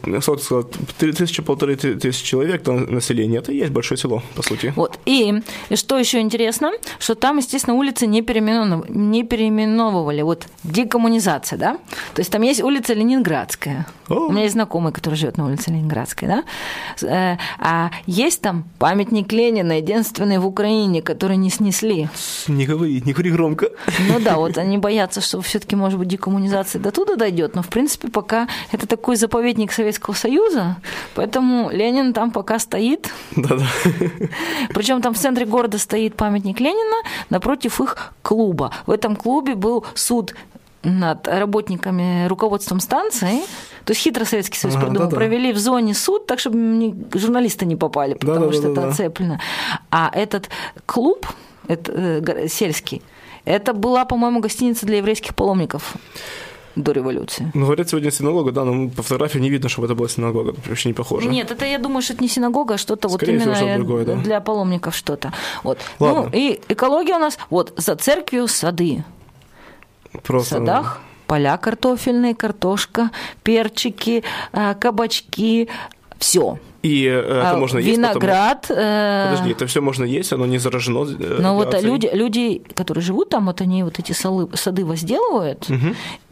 ты 0.98 1.05
сказал, 1.06 1.16
три 1.18 1.26
тысячи, 1.26 1.42
полторы 1.42 1.76
ты- 1.76 1.96
тысячи 1.96 2.26
человек 2.26 2.64
там 2.64 2.86
население, 2.94 3.40
это 3.40 3.52
и 3.52 3.58
есть 3.58 3.72
большое 3.72 3.98
село, 3.98 4.24
по 4.36 4.42
сути. 4.44 4.74
Вот. 4.76 5.00
И, 5.06 5.34
и 5.70 5.76
что 5.76 5.98
еще 5.98 6.20
интересно, 6.20 6.72
что 7.00 7.16
там, 7.16 7.38
естественно, 7.38 7.76
улицы 7.76 8.08
не, 8.08 8.22
переименованы- 8.22 8.86
не 8.90 9.24
переименовывали. 9.24 10.22
Вот 10.24 10.48
декоммунизация, 10.64 11.58
да? 11.60 11.78
То 12.14 12.22
есть 12.22 12.32
там 12.32 12.42
есть 12.42 12.62
улица 12.62 12.94
Ленинградская. 12.94 13.86
О. 14.10 14.28
У 14.28 14.32
меня 14.32 14.44
есть 14.44 14.54
знакомый, 14.54 14.92
который 14.94 15.16
живет 15.16 15.38
на 15.38 15.46
улице 15.46 15.72
Ленинградской, 15.72 16.28
да? 16.28 16.44
Э, 17.02 17.38
А 17.60 17.92
есть 18.06 18.42
там 18.42 18.66
памятник 18.80 19.32
Ленина, 19.32 19.78
единственный 19.78 20.38
в 20.38 20.46
Украине, 20.46 21.02
который 21.02 21.38
не 21.38 21.50
снесли. 21.50 22.08
Не 22.48 22.66
говори, 22.66 23.02
не 23.06 23.14
говори 23.14 23.32
громко. 23.32 23.70
Ну 24.10 24.20
да, 24.20 24.38
вот 24.38 24.58
они 24.58 24.78
боятся, 24.78 25.22
что 25.22 25.42
все-таки, 25.42 25.76
может 25.76 25.98
быть, 26.00 26.08
декоммунизация 26.08 26.80
до 26.82 26.92
туда 26.92 27.16
дойдет, 27.16 27.56
но 27.56 27.62
в 27.62 27.68
принципе 27.68 28.08
пока 28.10 28.48
это 28.72 28.88
такой 28.88 29.16
заповедник 29.16 29.72
Советского 29.72 30.14
Союза, 30.14 30.78
поэтому 31.16 31.70
Ленин 31.70 32.14
там 32.14 32.32
пока 32.32 32.60
стоит. 32.60 33.12
Да-да. 33.36 33.66
Причем 34.74 35.02
там 35.02 35.14
в 35.14 35.18
центре 35.18 35.46
города 35.46 35.78
стоит 35.78 36.16
памятник 36.16 36.60
Ленина, 36.60 36.98
напротив 37.30 37.80
их 37.82 38.14
клуба. 38.22 38.72
В 38.86 38.92
этом 38.92 39.16
клубе 39.16 39.56
был 39.56 39.86
суд 39.94 40.34
над 40.84 41.28
работниками, 41.28 42.28
руководством 42.28 42.80
станции. 42.80 43.42
То 43.86 43.92
есть 43.92 44.02
хитро 44.02 44.24
Советский 44.26 44.58
Союз 44.60 44.76
Ага, 44.76 44.86
придумал. 44.86 45.10
да-да. 45.10 45.16
Провели 45.16 45.52
в 45.52 45.58
зоне 45.58 45.94
суд, 45.94 46.28
так, 46.28 46.40
чтобы 46.40 46.96
журналисты 47.14 47.66
не 47.66 47.76
попали, 47.76 48.14
потому 48.14 48.52
что 48.52 48.62
это 48.62 48.68
Да-да-да-да-да. 48.70 48.94
оцеплено. 48.94 49.40
А 49.92 50.12
этот 50.14 50.50
клуб 50.86 51.28
это, 51.68 51.92
э, 51.92 52.48
сельский, 52.48 53.02
это 53.46 53.74
была, 53.74 54.06
по-моему, 54.06 54.40
гостиница 54.40 54.86
для 54.86 54.98
еврейских 54.98 55.34
паломников 55.36 55.94
до 56.76 56.92
революции. 56.92 57.52
Ну, 57.54 57.66
говорят, 57.66 57.90
сегодня 57.90 58.12
синагога, 58.12 58.52
да, 58.52 58.66
но 58.66 58.90
по 58.90 59.02
фотографии 59.02 59.40
не 59.40 59.50
видно, 59.50 59.70
чтобы 59.70 59.86
это 59.86 59.96
была 59.96 60.10
синагога, 60.10 60.56
вообще 60.66 60.90
не 60.90 60.94
похоже. 60.94 61.28
Нет, 61.28 61.52
это 61.52 61.66
я 61.66 61.80
думаю, 61.80 62.02
что 62.02 62.14
это 62.14 62.22
не 62.22 62.30
синагога, 62.30 62.76
а 62.76 62.78
что-то 62.78 63.08
вот 63.08 63.18
Скорее 63.18 63.40
всего, 63.40 63.52
именно 63.52 63.56
что-то 63.56 63.78
другое, 63.78 64.06
да. 64.06 64.16
для 64.16 64.40
паломников 64.42 64.96
что-то. 64.96 65.34
Вот. 65.64 65.80
Ладно. 66.00 66.24
Ну 66.24 66.30
и 66.34 66.60
экология 66.68 67.16
у 67.16 67.20
нас 67.20 67.38
вот 67.50 67.74
за 67.78 67.96
церковью 67.96 68.48
сады. 68.48 69.04
В 70.14 70.20
Просто... 70.20 70.56
садах 70.56 71.02
поля 71.28 71.58
картофельные, 71.58 72.36
картошка, 72.36 73.12
перчики, 73.44 74.24
э, 74.54 74.76
кабачки, 74.76 75.70
все. 76.20 76.60
И 76.86 77.06
э, 77.06 77.42
это 77.48 77.58
можно 77.58 77.80
есть 77.80 78.02
потом? 78.02 78.22
Виноград. 78.22 78.66
э, 78.70 79.30
Подожди, 79.32 79.52
это 79.52 79.66
все 79.66 79.82
можно 79.82 80.04
есть, 80.04 80.34
оно 80.34 80.46
не 80.46 80.60
заражено 80.60 81.06
э, 81.06 81.38
Но 81.40 81.56
вот 81.56 81.68
радиацией? 81.68 81.92
люди, 81.92 82.10
люди, 82.14 82.64
которые 82.76 83.02
живут 83.04 83.30
там, 83.30 83.46
вот 83.46 83.62
они 83.62 83.84
вот 83.84 84.00
эти 84.00 84.12
сады 84.12 84.86
возделывают, 84.86 85.68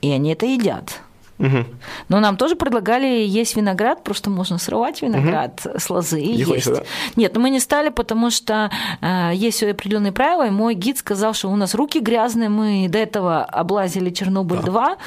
и 0.01 0.11
они 0.11 0.31
это 0.31 0.45
едят. 0.45 1.01
Мгм. 1.43 1.67
Но 2.07 2.21
нам 2.21 2.37
тоже 2.37 2.55
предлагали 2.55 3.05
есть 3.05 3.57
виноград, 3.57 4.01
просто 4.01 4.29
можно 4.29 4.57
срывать 4.57 5.01
виноград 5.01 5.67
с 5.77 5.89
лозы 5.89 6.21
и 6.21 6.27
Не 6.29 6.33
есть. 6.35 6.49
хочется, 6.49 6.75
да? 6.75 6.83
Нет, 7.17 7.35
но 7.35 7.41
мы 7.41 7.49
не 7.49 7.59
стали, 7.59 7.89
потому 7.89 8.29
что 8.29 8.71
э, 9.01 9.31
есть 9.33 9.61
определенные 9.61 10.13
правила, 10.13 10.47
и 10.47 10.51
мой 10.51 10.73
гид 10.73 10.97
сказал, 10.97 11.33
что 11.33 11.49
у 11.49 11.55
нас 11.57 11.75
руки 11.75 11.99
грязные, 11.99 12.47
мы 12.47 12.87
до 12.87 12.97
этого 12.97 13.43
облазили 13.43 14.09
Чернобыль-2, 14.09 14.97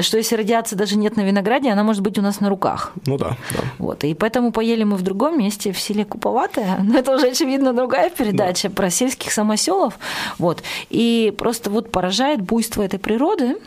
что 0.00 0.16
если 0.16 0.34
радиации 0.34 0.74
даже 0.74 0.96
нет 0.96 1.16
на 1.16 1.20
винограде, 1.20 1.70
она 1.70 1.84
может 1.84 2.02
быть 2.02 2.18
у 2.18 2.22
нас 2.22 2.40
на 2.40 2.48
руках. 2.48 2.92
Ну 3.06 3.16
да, 3.16 3.36
да. 3.50 3.60
Вот, 3.78 4.02
и 4.02 4.14
поэтому 4.14 4.50
поели 4.50 4.82
мы 4.82 4.96
в 4.96 5.02
другом 5.02 5.38
месте, 5.38 5.70
в 5.72 5.78
селе 5.78 6.04
Куповатое. 6.04 6.78
Но 6.82 6.98
это 6.98 7.14
уже, 7.14 7.28
очевидно, 7.28 7.72
другая 7.72 8.10
передача 8.10 8.68
про 8.68 8.90
сельских 8.90 9.30
самоселов. 9.30 9.96
Вот. 10.38 10.62
И 10.90 11.32
просто 11.38 11.70
вот 11.70 11.92
поражает 11.92 12.40
буйство 12.40 12.82
этой 12.82 12.98
природы. 12.98 13.58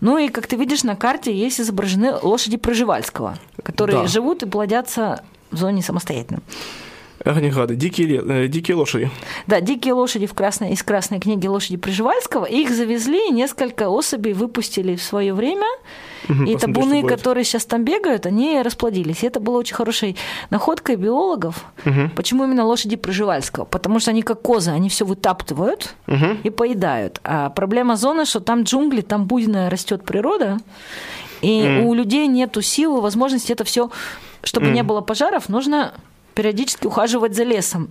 Ну 0.00 0.18
и, 0.18 0.28
как 0.28 0.46
ты 0.46 0.56
видишь, 0.56 0.82
на 0.84 0.96
карте 0.96 1.34
есть 1.34 1.60
изображены 1.60 2.14
лошади 2.22 2.56
Проживальского, 2.56 3.38
которые 3.62 4.02
Да. 4.02 4.06
живут 4.08 4.42
и 4.42 4.46
плодятся 4.46 5.24
в 5.50 5.56
зоне 5.58 5.82
самостоятельно. 5.82 6.40
Огнегады, 7.26 7.74
дикие, 7.74 8.22
э, 8.24 8.46
дикие 8.46 8.76
лошади. 8.76 9.10
Да, 9.48 9.60
дикие 9.60 9.94
лошади 9.94 10.26
в 10.26 10.34
красной, 10.34 10.70
из 10.70 10.82
красной 10.84 11.18
книги 11.18 11.48
лошади 11.48 11.76
Пржевальского. 11.76 12.44
Их 12.44 12.70
завезли, 12.70 13.30
несколько 13.30 13.88
особей 13.88 14.32
выпустили 14.32 14.94
в 14.94 15.02
свое 15.02 15.34
время. 15.34 15.66
Мгм, 16.28 16.44
и 16.44 16.56
табуны, 16.56 17.02
которые 17.02 17.42
сейчас 17.42 17.64
там 17.64 17.84
бегают, 17.84 18.26
они 18.26 18.62
расплодились. 18.62 19.24
И 19.24 19.26
это 19.26 19.40
было 19.40 19.58
очень 19.58 19.74
хорошей 19.74 20.16
находкой 20.50 20.94
биологов. 20.94 21.64
Почему 22.14 22.44
именно 22.44 22.64
лошади 22.64 22.94
Пржевальского? 22.94 23.64
Потому 23.64 23.98
что 23.98 24.12
они 24.12 24.22
как 24.22 24.42
козы, 24.42 24.70
они 24.70 24.88
все 24.88 25.04
вытаптывают 25.04 25.94
и 26.44 26.50
поедают. 26.50 27.20
А 27.24 27.50
проблема 27.50 27.96
зоны, 27.96 28.24
что 28.24 28.38
там 28.38 28.62
джунгли, 28.62 29.00
там 29.00 29.26
буйная 29.26 29.68
растет 29.68 30.04
природа. 30.04 30.58
И 31.42 31.82
у 31.84 31.92
людей 31.92 32.28
нету 32.28 32.62
силы, 32.62 33.00
возможности 33.00 33.52
это 33.52 33.64
все, 33.64 33.90
чтобы 34.44 34.68
не 34.68 34.84
было 34.84 35.00
пожаров, 35.00 35.48
нужно 35.48 35.92
периодически 36.36 36.86
ухаживать 36.86 37.34
за 37.34 37.44
лесом. 37.44 37.88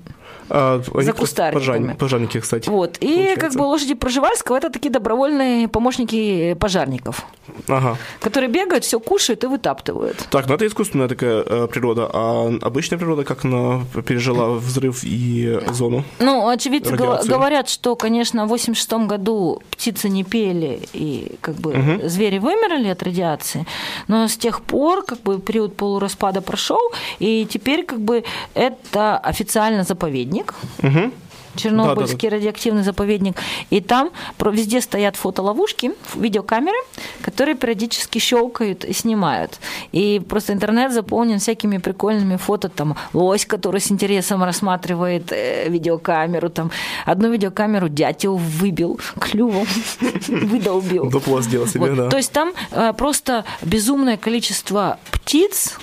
А, 0.49 0.79
кстати, 0.81 1.11
кустарниками. 1.11 1.61
пожарни- 1.93 1.97
пожарники, 1.97 2.39
кстати. 2.39 2.69
Вот. 2.69 2.97
И 2.99 3.07
получается. 3.07 3.39
как 3.41 3.53
бы 3.55 3.61
лошади 3.63 3.93
Проживальского 3.95 4.57
это 4.57 4.69
такие 4.69 4.91
добровольные 4.91 5.67
помощники 5.67 6.53
пожарников, 6.59 7.25
Ага. 7.67 7.97
которые 8.19 8.49
бегают, 8.49 8.83
все 8.83 8.99
кушают 8.99 9.43
и 9.43 9.47
вытаптывают. 9.47 10.27
Так, 10.29 10.47
ну 10.47 10.55
это 10.55 10.67
искусственная 10.67 11.07
такая 11.07 11.41
э, 11.43 11.67
природа, 11.67 12.09
а 12.13 12.53
обычная 12.61 12.97
природа 12.99 13.23
как 13.23 13.45
она 13.45 13.81
пережила 14.05 14.49
взрыв 14.49 15.03
и 15.03 15.59
зону? 15.71 16.03
Ну, 16.19 16.47
очевидцы 16.47 16.91
Радиации. 16.91 17.29
говорят, 17.29 17.69
что, 17.69 17.95
конечно, 17.95 18.45
в 18.45 18.49
86 18.49 19.07
году 19.07 19.61
птицы 19.71 20.09
не 20.09 20.23
пели, 20.23 20.79
и 20.93 21.31
как 21.41 21.55
бы 21.55 22.01
звери 22.03 22.37
вымерли 22.39 22.89
от 22.89 23.01
радиации, 23.03 23.65
но 24.07 24.27
с 24.27 24.37
тех 24.37 24.61
пор 24.61 25.03
как 25.03 25.21
бы 25.21 25.39
период 25.39 25.75
полураспада 25.75 26.41
прошел, 26.41 26.91
и 27.19 27.47
теперь 27.49 27.83
как 27.85 27.99
бы 28.01 28.23
это 28.53 29.17
официально 29.17 29.83
заповедник. 29.83 30.34
Мгм. 30.81 31.13
Чернобыльский 31.55 32.29
радиоактивный 32.29 32.83
заповедник. 32.83 33.37
И 33.69 33.81
там 33.81 34.11
везде 34.39 34.81
стоят 34.81 35.15
фотоловушки, 35.15 35.91
видеокамеры, 36.15 36.77
которые 37.21 37.55
периодически 37.55 38.19
щелкают 38.19 38.85
и 38.85 38.93
снимают. 38.93 39.59
И 39.91 40.21
просто 40.27 40.53
интернет 40.53 40.91
заполнен 40.91 41.39
всякими 41.39 41.77
прикольными 41.77 42.37
фото. 42.37 42.69
Там 42.69 42.95
лось, 43.13 43.45
который 43.45 43.81
с 43.81 43.91
интересом 43.91 44.43
рассматривает 44.43 45.31
э, 45.31 45.69
видеокамеру. 45.69 46.49
Там 46.49 46.71
одну 47.05 47.31
видеокамеру 47.31 47.89
дятел 47.89 48.37
выбил 48.37 48.99
клювом, 49.19 49.65
выдолбил. 50.27 51.09
Дупло 51.09 51.41
сделал 51.41 51.67
себе, 51.67 51.91
да. 51.95 52.09
То 52.09 52.17
есть 52.17 52.31
там 52.31 52.53
э, 52.71 52.93
просто 52.93 53.45
безумное 53.61 54.17
количество 54.17 54.99
птиц, 55.11 55.77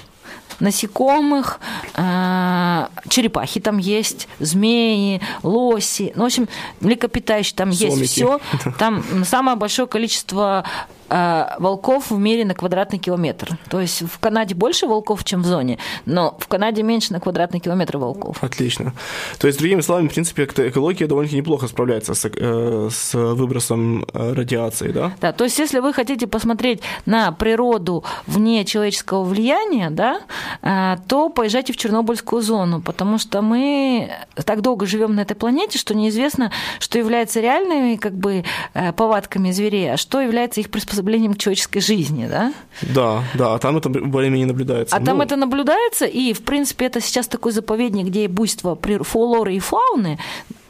насекомых, 0.61 1.61
э, 1.95 2.87
черепахи 3.09 3.61
там 3.61 3.79
есть, 3.79 4.29
змеи, 4.39 5.21
лоси, 5.43 6.13
ну, 6.15 6.23
в 6.25 6.27
общем, 6.27 6.49
млекопитающие 6.81 7.57
там 7.57 7.71
есть 7.71 7.95
Сомики. 7.95 8.07
все. 8.07 8.41
Там 8.79 9.03
самое 9.25 9.57
большое 9.57 9.87
количество 9.87 10.65
э, 11.09 11.47
волков 11.59 12.11
в 12.11 12.19
мире 12.19 12.45
на 12.45 12.55
квадратный 12.55 12.99
километр. 12.99 13.59
То 13.69 13.81
есть 13.81 14.03
в 14.03 14.19
Канаде 14.19 14.55
больше 14.55 14.87
волков, 14.87 15.25
чем 15.25 15.43
в 15.43 15.47
зоне, 15.47 15.79
но 16.07 16.37
в 16.39 16.49
Канаде 16.49 16.83
меньше 16.83 17.13
на 17.13 17.21
квадратный 17.21 17.61
километр 17.61 17.99
волков. 17.99 18.39
Отлично. 18.43 18.93
То 19.39 19.47
есть, 19.47 19.59
другими 19.59 19.81
словами, 19.83 20.09
в 20.09 20.13
принципе, 20.15 20.45
эко- 20.45 20.69
экология 20.69 21.07
довольно-таки 21.07 21.37
неплохо 21.37 21.69
справляется 21.69 22.15
с, 22.15 22.25
э, 22.25 22.89
с 22.91 23.15
выбросом 23.15 24.05
э, 24.13 24.33
радиации, 24.33 24.91
да? 24.91 25.13
Да, 25.21 25.33
то 25.33 25.45
есть 25.45 25.59
если 25.59 25.81
вы 25.81 25.93
хотите 25.93 26.27
посмотреть 26.27 26.81
на 27.07 27.31
природу 27.33 28.05
вне 28.27 28.65
человеческого 28.65 29.23
влияния, 29.25 29.91
да, 29.91 30.21
то 30.61 31.29
поезжайте 31.29 31.73
в 31.73 31.77
Чернобыльскую 31.77 32.43
зону, 32.43 32.81
потому 32.81 33.19
что 33.19 33.43
мы 33.43 34.11
так 34.45 34.61
долго 34.61 34.87
живем 34.87 35.15
на 35.15 35.21
этой 35.21 35.35
планете, 35.35 35.79
что 35.79 35.95
неизвестно, 35.95 36.53
что 36.79 36.99
является 36.99 37.41
реальными 37.41 37.97
как 37.97 38.15
бы 38.15 38.45
э, 38.75 38.93
повадками 38.93 39.51
зверей, 39.51 39.93
а 39.93 39.97
что 39.97 40.21
является 40.21 40.61
их 40.61 40.71
приспособлением 40.71 41.35
к 41.35 41.39
человеческой 41.39 41.81
жизни, 41.81 42.27
да. 42.27 42.53
Да, 42.83 43.23
да, 43.35 43.55
а 43.55 43.59
там 43.59 43.77
это 43.77 43.89
более-менее 43.89 44.47
наблюдается. 44.47 44.97
А 44.97 45.01
там 45.01 45.19
Ну, 45.19 45.23
это 45.25 45.37
наблюдается, 45.37 46.07
и, 46.07 46.33
в 46.33 46.43
принципе, 46.43 46.87
это 46.87 47.01
сейчас 47.01 47.29
такой 47.29 47.53
заповедник, 47.53 48.07
где 48.07 48.29
буйство 48.29 48.79
флоры 49.03 49.55
и 49.55 49.59
фауны, 49.61 50.19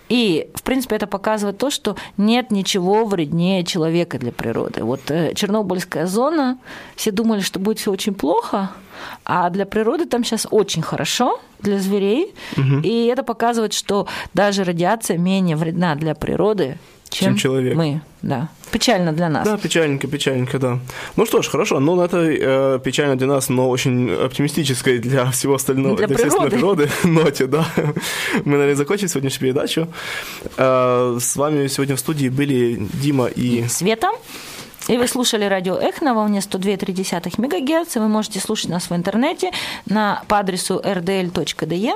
и, 0.08 0.50
в 0.54 0.62
принципе, 0.62 0.96
это 0.96 1.06
показывает 1.06 1.58
то, 1.58 1.70
что 1.70 1.96
нет 2.16 2.50
ничего 2.50 3.04
вреднее 3.04 3.64
человека 3.64 4.18
для 4.18 4.32
природы. 4.32 4.84
Вот 4.84 5.10
э, 5.10 5.34
Чернобыльская 5.34 6.06
зона, 6.06 6.58
все 6.96 7.10
думали, 7.10 7.40
что 7.40 7.58
будет 7.58 7.78
все 7.78 7.90
очень 7.90 8.14
плохо, 8.14 8.70
а 9.24 9.50
для 9.50 9.66
природы 9.66 10.06
там 10.06 10.24
сейчас 10.24 10.46
очень 10.50 10.82
хорошо, 10.82 11.40
для 11.60 11.78
зверей. 11.78 12.34
И 12.82 13.06
это 13.06 13.22
показывает, 13.22 13.72
что 13.72 14.06
даже 14.34 14.64
радиация 14.64 15.16
менее 15.16 15.56
вредна 15.56 15.94
для 15.94 16.14
природы, 16.14 16.76
чем, 17.12 17.28
Чем 17.28 17.36
человек. 17.36 17.76
мы. 17.76 18.00
Да. 18.22 18.48
Печально 18.70 19.12
для 19.12 19.28
нас. 19.28 19.44
Да, 19.46 19.56
печальненько, 19.58 20.06
печальненько, 20.06 20.58
да. 20.58 20.78
Ну 21.16 21.26
что 21.26 21.42
ж, 21.42 21.48
хорошо, 21.48 21.80
но 21.80 21.94
на 21.96 22.02
этой 22.04 22.38
э, 22.40 22.78
печально 22.82 23.16
для 23.16 23.26
нас, 23.26 23.48
но 23.50 23.68
очень 23.68 24.10
оптимистической 24.10 24.98
для 24.98 25.30
всего 25.30 25.54
остального, 25.54 25.96
Для 25.96 26.06
остальной 26.06 26.50
природы. 26.50 26.86
природы 26.86 26.90
ноте, 27.24 27.46
да. 27.46 27.66
Мы, 28.44 28.52
наверное, 28.52 28.76
закончим 28.76 29.08
сегодняшнюю 29.08 29.40
передачу. 29.52 29.88
Э, 30.56 31.18
с 31.20 31.36
вами 31.36 31.66
сегодня 31.68 31.96
в 31.96 32.00
студии 32.00 32.28
были 32.28 32.78
Дима 33.02 33.26
и... 33.26 33.66
Света? 33.68 34.08
И 34.88 34.96
вы 34.96 35.06
слушали 35.06 35.44
радио 35.44 35.76
Эх 35.76 36.02
на 36.02 36.14
волне 36.14 36.40
102,3 36.40 37.34
МГц. 37.38 37.96
Вы 37.96 38.08
можете 38.08 38.40
слушать 38.40 38.70
нас 38.70 38.90
в 38.90 38.94
интернете 38.94 39.50
на, 39.86 40.22
по 40.28 40.38
адресу 40.38 40.80
rdl.de. 40.84 41.92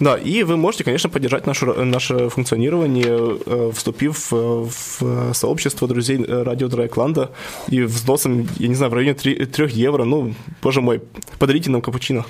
Да, 0.00 0.16
и 0.16 0.42
вы 0.42 0.56
можете, 0.56 0.84
конечно, 0.84 1.10
поддержать 1.10 1.46
наше, 1.46 1.66
наше 1.66 2.28
функционирование, 2.28 3.38
э, 3.46 3.72
вступив 3.74 4.30
в 4.30 5.34
сообщество 5.34 5.88
друзей 5.88 6.24
радио 6.24 6.68
Драйкланда 6.68 7.30
и 7.68 7.82
взносом, 7.82 8.48
я 8.58 8.68
не 8.68 8.74
знаю, 8.74 8.90
в 8.90 8.94
районе 8.94 9.14
3, 9.14 9.46
3 9.46 9.68
евро. 9.72 10.04
Ну, 10.04 10.34
боже 10.62 10.80
мой, 10.80 11.02
подарите 11.38 11.70
нам 11.70 11.82
капучино. 11.82 12.24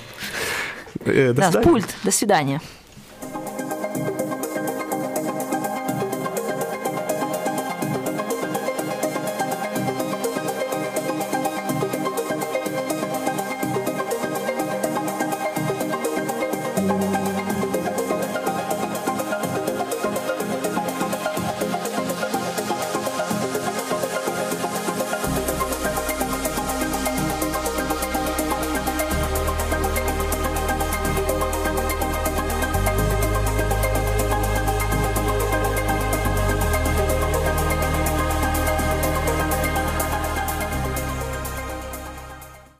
Э, 1.05 1.27
до 1.27 1.41
да, 1.41 1.51
свидания. 1.51 1.69
пульт. 1.69 1.95
До 2.03 2.11
свидания. 2.11 2.61